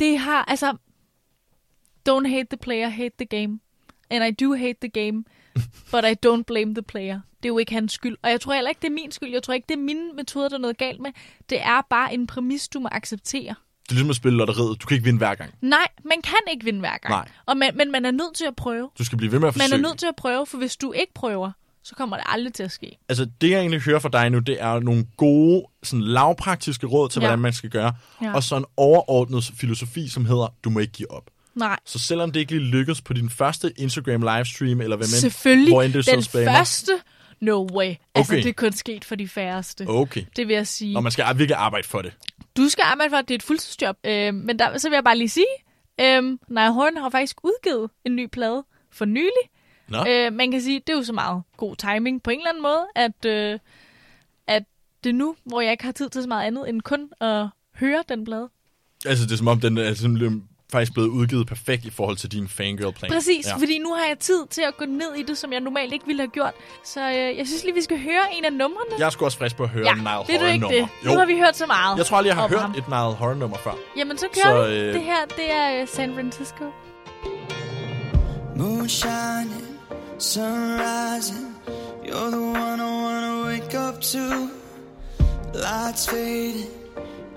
det 0.00 0.18
har, 0.18 0.44
altså, 0.44 0.76
don't 2.08 2.28
hate 2.28 2.46
the 2.50 2.56
player, 2.56 2.88
hate 2.88 3.14
the 3.18 3.26
game. 3.26 3.60
And 4.10 4.24
I 4.24 4.44
do 4.44 4.54
hate 4.54 4.76
the 4.82 4.88
game, 4.88 5.24
but 5.92 6.04
I 6.04 6.14
don't 6.26 6.42
blame 6.46 6.74
the 6.74 6.82
player. 6.82 7.20
Det 7.42 7.48
er 7.48 7.48
jo 7.48 7.58
ikke 7.58 7.72
hans 7.72 7.92
skyld. 7.92 8.16
Og 8.22 8.30
jeg 8.30 8.40
tror 8.40 8.54
heller 8.54 8.68
ikke, 8.68 8.80
det 8.80 8.86
er 8.88 8.92
min 8.92 9.12
skyld. 9.12 9.30
Jeg 9.32 9.42
tror 9.42 9.54
ikke, 9.54 9.66
det 9.68 9.74
er 9.74 9.78
mine 9.80 10.12
metoder, 10.12 10.48
der 10.48 10.56
er 10.56 10.60
noget 10.60 10.78
galt 10.78 11.00
med. 11.00 11.10
Det 11.50 11.60
er 11.62 11.80
bare 11.90 12.14
en 12.14 12.26
præmis, 12.26 12.68
du 12.68 12.80
må 12.80 12.88
acceptere. 12.92 13.54
Det 13.82 13.90
er 13.90 13.92
ligesom 13.94 14.10
at 14.10 14.16
spille 14.16 14.38
lotteriet. 14.38 14.82
Du 14.82 14.86
kan 14.86 14.94
ikke 14.94 15.04
vinde 15.04 15.18
hver 15.18 15.34
gang. 15.34 15.54
Nej, 15.60 15.86
man 16.04 16.22
kan 16.22 16.38
ikke 16.52 16.64
vinde 16.64 16.80
hver 16.80 16.98
gang. 16.98 17.12
Nej. 17.14 17.28
Og 17.46 17.56
man, 17.56 17.76
men 17.76 17.90
man 17.92 18.04
er 18.04 18.10
nødt 18.10 18.34
til 18.34 18.44
at 18.44 18.56
prøve. 18.56 18.90
Du 18.98 19.04
skal 19.04 19.18
blive 19.18 19.32
ved 19.32 19.38
med 19.38 19.48
at 19.48 19.56
Man 19.56 19.62
forsøge. 19.62 19.78
er 19.78 19.88
nødt 19.88 19.98
til 19.98 20.06
at 20.06 20.16
prøve, 20.16 20.46
for 20.46 20.58
hvis 20.58 20.76
du 20.76 20.92
ikke 20.92 21.14
prøver, 21.14 21.52
så 21.84 21.94
kommer 21.94 22.16
det 22.16 22.24
aldrig 22.28 22.54
til 22.54 22.62
at 22.62 22.70
ske. 22.72 22.98
Altså, 23.08 23.28
det 23.40 23.50
jeg 23.50 23.60
egentlig 23.60 23.80
hører 23.80 23.98
fra 23.98 24.08
dig 24.12 24.30
nu, 24.30 24.38
det 24.38 24.62
er 24.62 24.80
nogle 24.80 25.06
gode, 25.16 25.64
sådan 25.82 26.02
lavpraktiske 26.04 26.86
råd 26.86 27.08
til, 27.08 27.20
Ja. 27.20 27.26
hvordan 27.26 27.38
man 27.42 27.52
skal 27.52 27.70
gøre. 27.70 27.92
Ja. 28.22 28.34
Og 28.34 28.42
så 28.42 28.56
en 28.56 28.64
overordnet 28.76 29.50
filosofi, 29.56 30.08
som 30.08 30.24
hedder, 30.26 30.54
du 30.64 30.70
må 30.70 30.80
ikke 30.80 30.92
give 30.92 31.10
op. 31.10 31.30
Nej. 31.54 31.78
Så 31.84 31.98
selvom 31.98 32.32
det 32.32 32.40
ikke 32.40 32.52
lige 32.52 32.64
lykkes 32.64 33.00
på 33.02 33.12
din 33.12 33.30
første 33.30 33.72
Instagram 33.76 34.20
livestream, 34.22 34.80
eller 34.80 34.96
hvad 34.96 35.06
man, 35.06 35.20
Selvfølgelig. 35.20 35.72
hvor 35.74 35.82
end 35.82 35.92
det 35.92 36.06
den 36.06 36.22
spammer. 36.22 36.52
første, 36.52 36.92
no 37.40 37.68
way. 37.72 37.94
Altså, 38.14 38.32
Okay. 38.32 38.42
det 38.42 38.48
er 38.48 38.52
kun 38.52 38.72
sket 38.72 39.04
for 39.04 39.14
de 39.14 39.28
færreste. 39.28 39.84
Okay. 39.88 40.24
Det 40.36 40.48
vil 40.48 40.54
jeg 40.54 40.66
sige. 40.66 40.96
Og 40.96 41.02
man 41.02 41.12
skal 41.12 41.24
virkelig 41.36 41.56
arbejde 41.56 41.88
for 41.88 42.02
det. 42.02 42.12
Du 42.56 42.68
skal 42.68 42.82
arbejde 42.82 43.10
for, 43.10 43.16
at 43.16 43.28
det 43.28 43.34
er 43.34 43.38
et 43.38 43.42
fuldtidsjob. 43.42 43.96
Øh, 44.06 44.34
men 44.34 44.58
der, 44.58 44.78
så 44.78 44.88
vil 44.88 44.96
jeg 44.96 45.04
bare 45.04 45.18
lige 45.18 45.28
sige, 45.28 45.46
øh, 46.00 46.22
Niall 46.48 46.72
Horn 46.72 46.96
har 46.96 47.10
faktisk 47.10 47.36
udgivet 47.44 47.90
en 48.04 48.16
ny 48.16 48.26
plade 48.32 48.64
for 48.92 49.04
nylig. 49.04 49.44
Nå, 49.90 50.04
Øh, 50.08 50.32
man 50.32 50.50
kan 50.50 50.60
sige, 50.62 50.80
det 50.86 50.92
er 50.92 50.96
jo 50.96 51.02
så 51.04 51.12
meget 51.12 51.42
god 51.56 51.76
timing 51.76 52.22
på 52.22 52.30
en 52.30 52.38
eller 52.38 52.50
anden 52.50 52.62
måde, 52.62 52.86
at, 52.94 53.24
øh, 53.26 53.58
at 54.46 54.62
det 55.04 55.10
er 55.10 55.14
nu, 55.14 55.36
hvor 55.44 55.60
jeg 55.60 55.72
ikke 55.72 55.84
har 55.84 55.92
tid 55.92 56.08
til 56.10 56.22
så 56.22 56.28
meget 56.28 56.46
andet 56.46 56.68
end 56.68 56.80
kun 56.82 57.08
at 57.20 57.46
høre 57.74 58.02
den 58.08 58.24
plade. 58.24 58.48
altså 59.06 59.24
det 59.24 59.32
er 59.32 59.36
som 59.36 59.48
om, 59.48 59.60
den 59.60 59.78
er 59.78 59.94
simpelthen 59.94 60.44
faktisk 60.72 60.92
blevet 60.92 61.08
udgivet 61.08 61.46
perfekt 61.46 61.84
i 61.84 61.90
forhold 61.90 62.16
til 62.16 62.32
din 62.32 62.48
fangirl-plan. 62.48 63.10
Præcis, 63.12 63.46
Ja. 63.46 63.56
fordi 63.56 63.78
nu 63.78 63.94
har 63.94 64.06
jeg 64.08 64.18
tid 64.18 64.46
til 64.50 64.62
at 64.62 64.76
gå 64.76 64.84
ned 64.84 65.14
i 65.18 65.22
det, 65.22 65.38
som 65.38 65.52
jeg 65.52 65.60
normalt 65.60 65.92
ikke 65.92 66.06
ville 66.06 66.22
have 66.22 66.28
gjort. 66.30 66.52
Så 66.84 67.00
øh, 67.08 67.14
jeg 67.38 67.46
synes 67.46 67.64
lige, 67.64 67.74
vi 67.74 67.82
skal 67.82 67.98
høre 68.02 68.22
en 68.38 68.44
af 68.44 68.52
numrene. 68.52 68.90
Jeg 68.98 69.12
sgu 69.12 69.24
også 69.24 69.38
frisk 69.38 69.56
på 69.56 69.62
at 69.62 69.68
høre 69.68 69.86
ja, 69.86 69.94
Niall 69.94 70.26
det 70.26 70.34
er 70.34 70.38
du 70.38 70.44
ikke 70.46 70.66
det. 70.68 70.88
Nu 71.04 71.18
har 71.18 71.26
vi 71.26 71.36
hørt 71.38 71.56
så 71.56 71.66
meget 71.66 71.98
Jeg 71.98 72.06
tror 72.06 72.16
aldrig, 72.16 72.28
jeg 72.28 72.36
har 72.36 72.48
hørt 72.48 72.60
ham. 72.60 72.70
et 72.70 72.88
Niall 72.88 73.14
Horan-nummer 73.14 73.56
før. 73.58 73.72
Jamen, 73.96 74.18
så 74.18 74.26
kører 74.34 74.64
Så, 74.66 74.70
vi. 74.70 74.76
øh, 74.76 74.94
Det 74.94 75.02
her, 75.02 75.26
det 75.36 75.52
er 75.52 75.80
øh, 75.82 75.88
San 75.88 76.14
Francisco. 76.14 76.64
Moon 78.56 78.88
shining, 78.88 79.69
sun 80.20 80.78
rising. 80.78 81.54
You're 82.04 82.30
the 82.30 82.42
one 82.42 82.78
I 82.78 82.90
wanna 83.04 83.46
wake 83.46 83.74
up 83.74 84.02
to. 84.12 84.50
Lights 85.54 86.06
fading, 86.06 86.68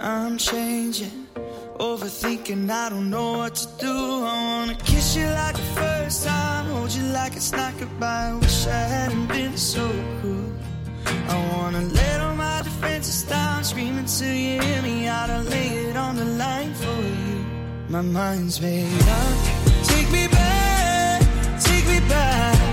I'm 0.01 0.37
changing. 0.37 1.27
Overthinking, 1.79 2.69
I 2.69 2.89
don't 2.89 3.09
know 3.09 3.37
what 3.37 3.55
to 3.55 3.67
do. 3.79 3.95
I 4.25 4.35
wanna 4.47 4.75
kiss 4.75 5.15
you 5.15 5.25
like 5.27 5.55
the 5.55 5.69
first 5.79 6.25
time, 6.25 6.65
hold 6.65 6.91
you 6.91 7.03
like 7.03 7.35
it's 7.37 7.53
not 7.53 7.73
goodbye. 7.79 8.33
Wish 8.41 8.67
I 8.67 8.83
hadn't 8.95 9.27
been 9.27 9.55
so 9.55 9.87
cool. 10.21 10.51
I 11.29 11.35
wanna 11.53 11.81
let 11.81 12.19
all 12.19 12.35
my 12.35 12.61
defenses 12.63 13.23
down, 13.23 13.63
screaming 13.63 14.05
till 14.05 14.33
you 14.33 14.61
hear 14.61 14.81
me 14.81 15.07
out. 15.07 15.29
I 15.29 15.41
lay 15.41 15.69
it 15.87 15.95
on 15.95 16.17
the 16.17 16.25
line 16.25 16.73
for 16.73 17.01
you. 17.01 17.45
My 17.87 18.01
mind's 18.01 18.59
made 18.59 19.07
up. 19.07 19.37
Take 19.83 20.11
me 20.11 20.27
back, 20.27 21.21
take 21.61 21.87
me 21.87 21.99
back 22.09 22.72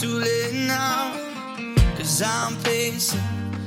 too 0.00 0.14
late 0.14 0.54
now. 0.54 1.12
Cause 1.98 2.22
I'm 2.22 2.56
pacing, 2.62 3.20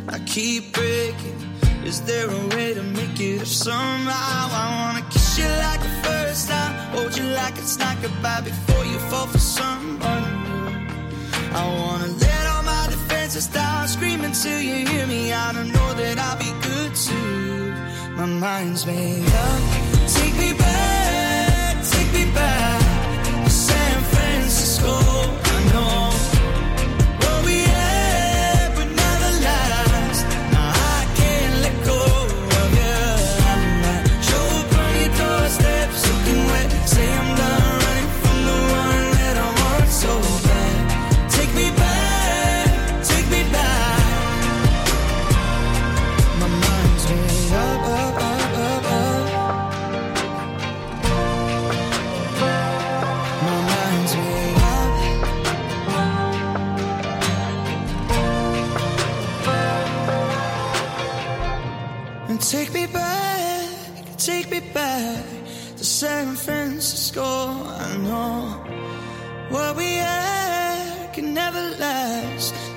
I 0.09 0.17
keep 0.25 0.73
breaking. 0.73 1.37
Is 1.85 2.01
there 2.01 2.27
a 2.27 2.47
way 2.55 2.73
to 2.73 2.81
make 2.81 3.19
it 3.19 3.41
up 3.41 3.47
somehow? 3.47 4.47
I 4.61 4.65
wanna 4.79 5.05
kiss 5.11 5.37
you 5.37 5.45
like 5.45 5.81
the 5.81 5.95
first 6.07 6.49
time, 6.49 6.73
hold 6.93 7.15
you 7.15 7.25
like 7.39 7.55
it's 7.59 7.77
not 7.77 8.01
goodbye 8.01 8.41
before 8.41 8.83
you 8.83 8.97
fall 9.09 9.27
for 9.27 9.37
someone. 9.37 10.25
I 11.61 11.63
wanna 11.79 12.07
let 12.25 12.43
all 12.51 12.63
my 12.63 12.87
defenses 12.89 13.45
down, 13.45 13.87
screaming 13.87 14.31
till 14.31 14.59
you 14.59 14.87
hear 14.87 15.05
me. 15.05 15.31
I 15.33 15.51
know 15.51 15.93
that 16.01 16.17
I'll 16.17 16.39
be 16.39 16.51
good 16.67 16.95
too. 16.95 17.73
My 18.17 18.25
mind's 18.25 18.87
made 18.87 19.33
up. 19.45 19.61
Take 20.17 20.35
me 20.43 20.53
back, 20.53 21.75
take 21.93 22.11
me 22.11 22.25
back 22.33 23.45
to 23.45 23.49
San 23.51 24.01
Francisco. 24.13 24.93
I 25.55 25.57
know 25.71 26.02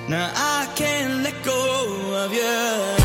Now 0.07 0.31
I 0.33 0.71
can't 0.75 1.21
let 1.23 1.43
go 1.43 2.23
of 2.23 2.33
you. 2.33 2.96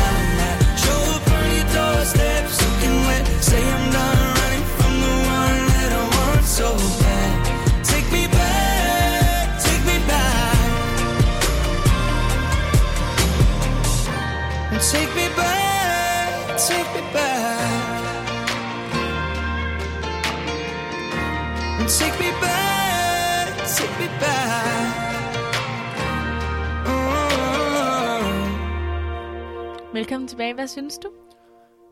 Velkommen 30.23 30.37
tilbage. 30.37 30.53
Hvad 30.53 30.67
synes 30.67 30.97
du? 30.97 31.11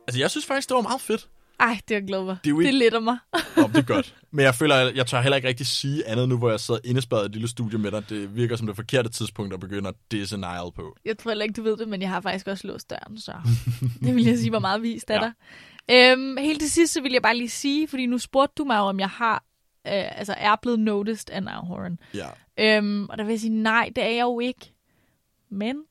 Altså, 0.07 0.19
jeg 0.19 0.31
synes 0.31 0.45
faktisk, 0.45 0.69
det 0.69 0.75
var 0.75 0.81
meget 0.81 1.01
fedt. 1.01 1.29
Ej, 1.59 1.79
det 1.87 1.95
har 1.95 2.01
glædet 2.07 2.25
mig. 2.25 2.37
Det 2.43 2.51
er 2.51 2.55
Det 2.55 2.73
letter 2.73 2.99
mig. 2.99 3.17
Nå, 3.57 3.67
det 3.67 3.77
er 3.77 3.81
godt. 3.81 4.15
Men 4.31 4.45
jeg 4.45 4.55
føler, 4.55 4.75
jeg, 4.75 4.95
jeg 4.95 5.07
tør 5.07 5.21
heller 5.21 5.35
ikke 5.35 5.47
rigtig 5.47 5.67
sige 5.67 6.07
andet 6.07 6.29
nu, 6.29 6.37
hvor 6.37 6.49
jeg 6.49 6.59
sidder 6.59 6.79
indespærret 6.83 7.23
i 7.23 7.25
et 7.25 7.31
lille 7.31 7.47
studie 7.47 7.79
med 7.79 7.91
dig. 7.91 8.09
Det 8.09 8.35
virker 8.35 8.55
som 8.55 8.67
det 8.67 8.75
forkerte 8.75 9.09
tidspunkt 9.09 9.53
at 9.53 9.59
begynde 9.59 9.89
at 9.89 9.95
disse 10.11 10.37
Nile 10.37 10.71
på. 10.75 10.95
Jeg 11.05 11.17
tror 11.17 11.31
heller 11.31 11.43
ikke, 11.43 11.53
du 11.53 11.63
ved 11.63 11.77
det, 11.77 11.87
men 11.87 12.01
jeg 12.01 12.09
har 12.09 12.21
faktisk 12.21 12.47
også 12.47 12.67
låst 12.67 12.89
døren, 12.89 13.17
så 13.19 13.33
det 14.03 14.15
vil 14.15 14.23
jeg 14.25 14.37
sige 14.37 14.51
var 14.51 14.59
meget 14.59 14.81
vist 14.81 15.09
af 15.09 15.21
Ja. 15.21 15.31
dig. 15.89 16.11
Øhm, 16.11 16.37
helt 16.37 16.59
til 16.61 16.71
sidst, 16.71 16.93
så 16.93 17.01
vil 17.01 17.11
jeg 17.11 17.21
bare 17.21 17.37
lige 17.37 17.49
sige, 17.49 17.87
fordi 17.87 18.05
nu 18.05 18.17
spurgte 18.17 18.53
du 18.57 18.63
mig 18.63 18.79
om 18.79 18.99
jeg 18.99 19.09
har, 19.09 19.43
øh, 19.87 20.19
altså 20.19 20.33
er 20.37 20.55
blevet 20.61 20.79
noticed 20.79 21.29
af 21.29 21.43
Nile 21.43 21.97
Ja. 22.13 22.27
Øhm, 22.77 23.05
og 23.09 23.17
der 23.17 23.23
vil 23.23 23.31
jeg 23.31 23.39
sige, 23.39 23.53
nej, 23.63 23.89
det 23.95 24.03
er 24.03 24.09
jeg 24.09 24.23
jo 24.23 24.39
ikke. 24.39 24.73
Men 25.49 25.83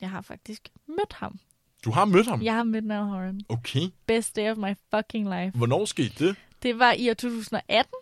jeg 0.00 0.10
har 0.10 0.20
faktisk 0.20 0.68
mødt 0.88 1.12
ham. 1.12 1.38
Du 1.86 1.90
har 1.90 2.04
mødt 2.04 2.26
ham? 2.26 2.42
Jeg 2.42 2.54
har 2.54 2.62
mødt 2.64 2.84
Niall 2.84 3.04
Horan. 3.04 3.40
Okay. 3.48 3.80
Best 4.06 4.36
day 4.36 4.50
of 4.50 4.56
my 4.56 4.74
fucking 4.94 5.24
life. 5.24 5.58
Hvornår 5.58 5.84
skete 5.84 6.26
det? 6.28 6.36
Det 6.62 6.78
var 6.78 6.92
i 6.92 7.10
år 7.10 7.14
2018. 7.14 7.92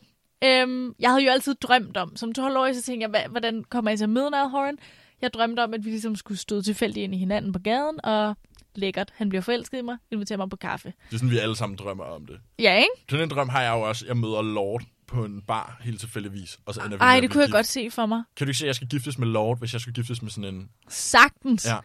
Øhm, 0.45 0.95
jeg 1.01 1.11
havde 1.11 1.25
jo 1.25 1.31
altid 1.31 1.55
drømt 1.55 1.97
om, 1.97 2.17
som 2.17 2.33
12-årig, 2.39 2.75
så 2.75 2.83
tænkte 2.83 3.09
jeg, 3.13 3.25
"Hva- 3.25 3.29
hvordan 3.29 3.65
kommer 3.65 3.91
jeg 3.91 3.99
til 3.99 4.05
at 4.05 4.11
møde 4.11 4.31
Niall 4.31 4.49
Horan? 4.51 4.79
Jeg 5.23 5.33
drømte 5.35 5.65
om, 5.65 5.75
at 5.75 5.85
vi 5.85 5.91
ligesom 5.91 6.17
skulle 6.17 6.39
stå 6.39 6.63
tilfældigt 6.63 7.05
ind 7.05 7.15
i 7.15 7.19
hinanden 7.19 7.53
på 7.53 7.59
gaden, 7.59 8.05
og 8.05 8.37
lækkert, 8.75 9.13
han 9.17 9.29
bliver 9.29 9.43
forelsket 9.43 9.79
i 9.79 9.83
mig, 9.83 9.97
inviterer 10.11 10.37
mig 10.37 10.51
på 10.51 10.57
kaffe. 10.57 10.89
Det 11.11 11.15
er 11.15 11.19
sådan, 11.19 11.31
vi 11.31 11.39
alle 11.39 11.57
sammen 11.57 11.77
drømmer 11.79 12.05
om 12.05 12.27
det. 12.27 12.41
Ja, 12.59 12.77
ikke? 12.77 12.89
Sådan 13.11 13.23
en 13.25 13.31
drøm 13.31 13.49
har 13.49 13.63
jeg 13.63 13.71
jo 13.73 13.81
også. 13.81 14.07
Jeg 14.07 14.17
møder 14.17 14.43
Lord 14.43 14.83
på 15.07 15.25
en 15.25 15.43
bar 15.43 15.79
helt 15.81 16.01
tilfældigvis. 16.01 16.59
Og 16.67 16.75
så 16.75 16.81
ender 16.81 16.97
vi 16.97 17.01
Ej, 17.01 17.21
det 17.21 17.31
kunne 17.31 17.41
jeg 17.41 17.49
gift. 17.49 17.55
godt 17.55 17.67
se 17.67 17.91
for 17.91 18.07
mig. 18.07 18.23
Kan 18.37 18.47
du 18.47 18.49
ikke 18.51 18.59
se, 18.59 18.65
at 18.65 18.67
jeg 18.67 18.75
skal 18.75 18.89
giftes 18.89 19.19
med 19.19 19.29
Lord, 19.29 19.59
hvis 19.59 19.73
jeg 19.73 19.81
skulle 19.81 19.95
giftes 19.95 20.23
med 20.23 20.31
sådan 20.31 20.55
en... 20.55 20.69
Sagtens. 20.89 21.67
Ja, 21.67 21.77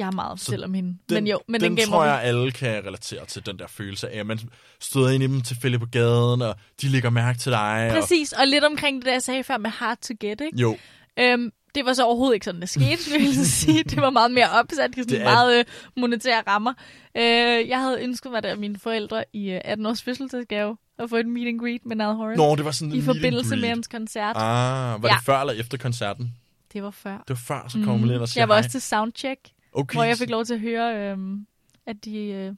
Jeg 0.00 0.06
har 0.06 0.12
meget 0.12 0.32
at 0.32 0.38
fortælle 0.38 0.64
om 0.64 0.74
hende. 0.74 0.88
den, 1.08 1.14
men 1.14 1.26
jo, 1.26 1.40
men 1.48 1.60
den, 1.60 1.76
den, 1.76 1.86
tror 1.86 2.04
jeg, 2.04 2.20
alle 2.22 2.52
kan 2.52 2.84
relatere 2.86 3.26
til, 3.26 3.46
den 3.46 3.58
der 3.58 3.66
følelse 3.66 4.08
af, 4.08 4.18
at 4.20 4.26
man 4.26 4.38
støder 4.80 5.10
ind 5.10 5.22
i 5.22 5.26
dem 5.26 5.40
tilfældigt 5.42 5.80
på 5.80 5.86
gaden, 5.92 6.42
og 6.42 6.54
de 6.82 6.88
lægger 6.88 7.10
mærke 7.10 7.38
til 7.38 7.52
dig. 7.52 7.90
Præcis, 8.00 8.32
og 8.32 8.46
lidt 8.46 8.64
omkring 8.64 8.96
det, 8.96 9.04
der 9.06 9.12
jeg 9.12 9.22
sagde 9.22 9.44
før 9.44 9.56
med 9.58 9.70
hard 9.70 9.98
to 10.02 10.14
get, 10.20 10.40
ikke? 10.40 10.46
Og, 10.56 10.60
jo, 10.60 10.76
Øhm, 11.18 11.50
det 11.74 11.84
var 11.86 11.92
så 11.92 12.04
overhovedet 12.04 12.34
ikke 12.34 12.44
sådan, 12.44 12.60
det 12.60 12.68
skete, 12.68 13.02
skulle 13.02 13.24
jeg 13.24 13.34
sige. 13.34 13.82
Det 13.90 14.00
var 14.00 14.10
meget 14.10 14.30
mere 14.30 14.50
opsat 14.50 14.90
i 14.96 15.00
Det 15.00 15.10
sådan 15.10 15.20
er- 15.26 15.30
meget 15.32 15.58
øh, 15.58 15.64
monetære 15.96 16.42
rammer. 16.48 16.72
Øh, 17.16 17.68
jeg 17.68 17.80
havde 17.80 18.00
ønsket 18.02 18.32
mig 18.32 18.42
det 18.42 18.48
af 18.48 18.56
mine 18.56 18.78
forældre 18.78 19.24
i 19.32 19.50
øh, 19.50 19.60
18 19.64 19.86
års 19.86 20.02
fødselsdagsgave 20.02 20.76
at 20.98 21.10
få 21.10 21.16
et 21.16 21.26
meet 21.26 21.48
and 21.48 21.60
greet 21.60 21.80
med 21.86 21.96
Niall 21.96 22.14
Horan. 22.14 22.36
Nå, 22.36 22.56
det 22.56 22.64
var 22.64 22.70
sådan 22.70 22.94
I 22.94 23.02
forbindelse 23.02 23.56
med 23.56 23.68
hans 23.68 23.88
koncert. 23.88 24.36
Ah, 24.36 25.02
var 25.02 25.08
Ja. 25.08 25.14
det 25.14 25.24
før 25.24 25.40
eller 25.40 25.52
efter 25.52 25.78
koncerten? 25.78 26.34
Det 26.72 26.82
var 26.82 26.90
før. 26.90 27.10
Det 27.16 27.28
var 27.28 27.34
før, 27.46 27.66
så 27.68 27.78
kom 27.84 27.94
mm. 27.94 28.00
man 28.06 28.14
ind 28.14 28.22
og 28.22 28.28
siger 28.28 28.40
Jeg 28.40 28.48
var 28.48 28.54
hej. 28.54 28.58
også 28.58 28.70
til 28.70 28.80
soundcheck, 28.80 29.40
okay. 29.72 29.96
hvor 29.96 30.04
jeg 30.04 30.16
fik 30.16 30.30
lov 30.30 30.44
til 30.44 30.54
at 30.54 30.60
høre, 30.60 31.10
øhm, 31.10 31.46
at 31.86 32.04
de 32.04 32.16
øh, 32.18 32.52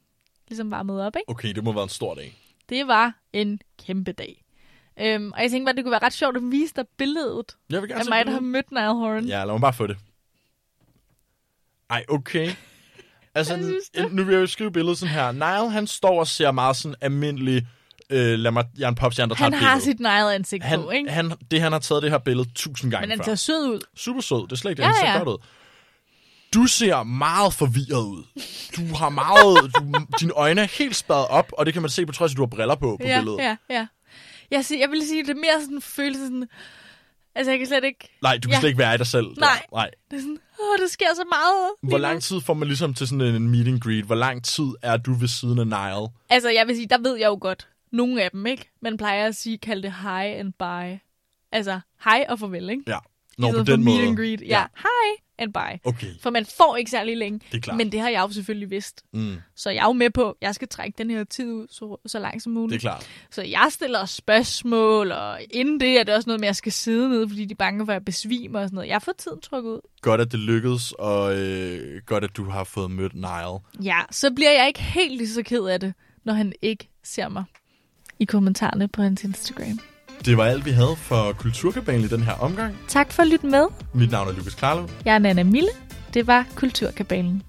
ligesom 0.48 0.70
varmede 0.70 1.06
op. 1.06 1.16
Ikke? 1.16 1.30
Okay, 1.30 1.52
det 1.54 1.64
må 1.64 1.72
være 1.72 1.82
en 1.82 1.88
stor 1.88 2.14
dag. 2.14 2.38
Det 2.68 2.86
var 2.86 3.14
en 3.32 3.60
kæmpe 3.86 4.12
dag. 4.12 4.44
Øhm, 5.00 5.32
og 5.32 5.42
jeg 5.42 5.50
tænkte 5.50 5.66
bare, 5.68 5.76
det 5.76 5.84
kunne 5.84 5.92
være 5.92 6.02
ret 6.02 6.12
sjovt 6.12 6.36
at 6.36 6.42
vise 6.50 6.74
dig 6.76 6.84
billedet 6.98 7.56
Jeg 7.70 7.80
vil 7.82 7.88
gerne 7.88 8.00
af 8.00 8.06
mig, 8.08 8.26
der 8.26 8.32
har 8.32 8.40
mødt 8.40 8.72
Niall 8.72 8.94
Horan. 8.94 9.24
Ja, 9.24 9.44
lad 9.44 9.52
mig 9.54 9.60
bare 9.60 9.72
få 9.72 9.86
det. 9.86 9.96
Ej, 11.90 12.04
okay. 12.08 12.50
Altså, 13.34 13.56
nu 14.10 14.24
vil 14.24 14.32
jeg 14.32 14.40
jo 14.40 14.46
skrive 14.46 14.72
billedet 14.72 14.98
sådan 14.98 15.14
her. 15.14 15.32
Niall, 15.32 15.70
han 15.70 15.86
står 15.86 16.20
og 16.20 16.26
ser 16.26 16.50
meget 16.50 16.76
sådan 16.76 16.94
almindelig... 17.00 17.66
Øh, 18.10 18.38
lad 18.38 18.50
mig, 18.50 18.64
jeg 18.78 18.84
er 18.84 18.88
en 18.88 18.94
popstjerne, 18.94 19.30
der 19.30 19.36
Han 19.36 19.52
tager 19.52 19.62
et 19.62 19.68
har 19.68 19.78
sit 19.78 20.00
Niall-ansigt 20.00 20.64
han, 20.64 20.80
på, 20.80 20.90
ikke? 20.90 21.10
han, 21.10 21.32
det, 21.50 21.60
han 21.60 21.72
har 21.72 21.78
taget 21.78 22.02
det 22.02 22.10
her 22.10 22.18
billede 22.18 22.48
tusind 22.54 22.90
gange 22.90 23.02
Men 23.02 23.10
han 23.10 23.18
før. 23.18 23.24
ser 23.24 23.34
sød 23.34 23.68
ud. 23.68 23.80
Super 23.96 24.20
sød. 24.20 24.42
Det 24.42 24.52
er 24.52 24.56
slet 24.56 24.70
ikke 24.70 24.82
det. 24.82 24.86
Ja, 24.88 24.92
Han 24.92 25.00
ser 25.00 25.12
ja. 25.12 25.18
godt 25.18 25.28
ud. 25.28 25.38
Du 26.54 26.66
ser 26.66 27.02
meget 27.02 27.54
forvirret 27.54 28.04
ud. 28.06 28.24
Du 28.76 28.94
har 28.94 29.08
meget... 29.08 29.74
Du, 29.74 30.06
dine 30.20 30.32
øjne 30.32 30.60
er 30.60 30.64
helt 30.78 30.96
spadet 30.96 31.26
op, 31.28 31.52
og 31.58 31.66
det 31.66 31.72
kan 31.74 31.82
man 31.82 31.90
se 31.90 32.06
på 32.06 32.12
trods 32.12 32.30
af, 32.30 32.34
at 32.34 32.36
du 32.36 32.42
har 32.42 32.46
briller 32.46 32.74
på 32.74 32.96
på 33.00 33.06
ja, 33.06 33.18
billedet. 33.20 33.38
ja, 33.38 33.56
ja. 33.70 33.86
Jeg, 34.50 34.64
siger, 34.64 34.78
jeg 34.78 34.90
vil 34.90 35.06
sige, 35.08 35.22
det 35.22 35.30
er 35.30 35.34
mere 35.34 35.60
sådan 35.60 35.74
en 35.74 35.82
følelse 35.82 36.22
sådan... 36.24 36.48
Altså, 37.34 37.50
jeg 37.50 37.58
kan 37.58 37.66
slet 37.68 37.84
ikke... 37.84 38.18
Nej, 38.22 38.36
du 38.38 38.48
kan 38.48 38.54
Ja. 38.54 38.60
slet 38.60 38.68
ikke 38.68 38.78
være 38.78 38.94
i 38.94 38.98
dig 38.98 39.06
selv. 39.06 39.26
der. 39.26 39.40
Nej. 39.40 39.62
Nej. 39.72 39.90
Det 40.10 40.16
er 40.16 40.20
sådan, 40.20 40.38
åh, 40.60 40.78
der 40.82 40.88
sker 40.88 41.06
så 41.14 41.24
meget. 41.32 41.70
Hvor 41.90 41.98
lang 41.98 42.22
tid 42.22 42.40
får 42.40 42.54
man 42.54 42.68
ligesom 42.68 42.94
til 42.94 43.08
sådan 43.08 43.20
en 43.34 43.48
meet 43.50 43.68
and 43.68 43.80
greet? 43.80 44.04
Hvor 44.04 44.14
lang 44.14 44.44
tid 44.44 44.64
er 44.82 44.96
du 44.96 45.12
ved 45.14 45.28
siden 45.28 45.58
af 45.58 45.66
Niall? 45.66 46.06
Altså, 46.30 46.50
jeg 46.50 46.66
vil 46.66 46.76
sige, 46.76 46.86
der 46.88 46.98
ved 46.98 47.16
jeg 47.16 47.26
jo 47.26 47.38
godt. 47.40 47.68
Nogle 47.92 48.22
af 48.22 48.30
dem, 48.30 48.46
ikke? 48.46 48.70
Man 48.82 48.96
plejer 48.96 49.26
at 49.26 49.36
sige, 49.36 49.58
kalde 49.58 49.82
det 49.82 49.92
hi 49.92 50.26
and 50.38 50.52
bye. 50.58 51.00
Altså, 51.52 51.80
hej 52.04 52.26
og 52.28 52.38
farvel, 52.38 52.70
ikke? 52.70 52.82
Ja. 52.86 52.98
Nå, 53.50 53.58
på 53.58 53.64
den 53.64 53.84
måde. 53.84 54.02
and 54.06 54.16
greet. 54.16 54.42
Ja, 54.46 54.64
hi 54.76 55.22
and 55.38 55.52
bye. 55.52 55.80
Okay, 55.84 56.06
For 56.22 56.30
man 56.30 56.46
får 56.58 56.76
ikke 56.76 56.90
særlig 56.90 57.16
længe. 57.16 57.40
det 57.52 57.56
er 57.56 57.60
klart. 57.60 57.76
Men 57.76 57.92
det 57.92 58.00
har 58.00 58.08
jeg 58.08 58.20
jo 58.20 58.32
selvfølgelig 58.32 58.70
vidst. 58.70 59.02
Mm, 59.12 59.36
Så 59.56 59.70
jeg 59.70 59.80
er 59.82 59.86
jo 59.86 59.92
med 59.92 60.10
på, 60.10 60.28
at 60.30 60.34
jeg 60.40 60.54
skal 60.54 60.68
trække 60.68 60.94
den 60.98 61.10
her 61.10 61.24
tid 61.24 61.52
ud 61.52 61.66
så, 61.70 61.96
så 62.06 62.18
langt 62.18 62.42
som 62.42 62.52
det 62.52 62.56
er 62.58 62.60
muligt. 62.60 62.80
klart. 62.80 63.06
Så 63.30 63.42
jeg 63.42 63.66
stiller 63.70 64.04
spørgsmål, 64.06 65.12
og 65.12 65.38
inden 65.50 65.80
det 65.80 65.98
er 66.00 66.02
det 66.04 66.14
også 66.14 66.28
noget 66.28 66.40
med, 66.40 66.46
at 66.46 66.50
jeg 66.50 66.56
skal 66.56 66.72
sidde 66.72 67.08
ned, 67.08 67.28
fordi 67.28 67.44
de 67.44 67.52
er 67.52 67.56
bange 67.56 67.86
for, 67.86 67.92
at 67.92 67.94
jeg 67.94 68.04
besvimer 68.04 68.60
og 68.60 68.66
sådan 68.66 68.74
noget. 68.74 68.88
Jeg 68.88 69.02
får 69.02 69.12
tiden 69.18 69.40
trukket 69.40 69.70
ud. 69.70 69.80
Godt, 70.00 70.20
at 70.20 70.32
det 70.32 70.40
lykkedes, 70.40 70.92
og 70.98 71.38
øh, 71.40 72.02
godt, 72.06 72.24
at 72.24 72.36
du 72.36 72.44
har 72.50 72.64
fået 72.64 72.90
mødt 72.90 73.14
Niall. 73.14 73.58
Ja, 73.82 73.98
så 74.10 74.30
bliver 74.36 74.50
jeg 74.52 74.66
ikke 74.66 74.82
helt 74.82 75.16
lige 75.16 75.28
så 75.28 75.42
ked 75.42 75.64
af 75.64 75.80
det, 75.80 75.94
når 76.24 76.32
han 76.32 76.52
ikke 76.62 76.88
ser 77.04 77.28
mig 77.28 77.44
i 78.18 78.24
kommentarerne 78.24 78.88
på 78.88 79.02
hans 79.02 79.24
Instagram. 79.24 79.80
Det 80.24 80.36
var 80.36 80.44
alt, 80.44 80.64
vi 80.64 80.70
havde 80.70 80.96
for 80.96 81.32
Kulturkabalen 81.32 82.04
i 82.04 82.08
den 82.08 82.22
her 82.22 82.32
omgang. 82.32 82.78
Tak 82.88 83.12
for 83.12 83.22
at 83.22 83.28
lytte 83.28 83.46
med. 83.46 83.64
Mit 83.94 84.10
navn 84.10 84.28
er 84.28 84.32
Lukas 84.32 84.54
Klarlund. 84.54 84.88
Jeg 85.04 85.14
er 85.14 85.18
Nana 85.18 85.42
Mille. 85.42 85.68
Det 86.14 86.26
var 86.26 86.46
Kulturkabalen. 86.54 87.42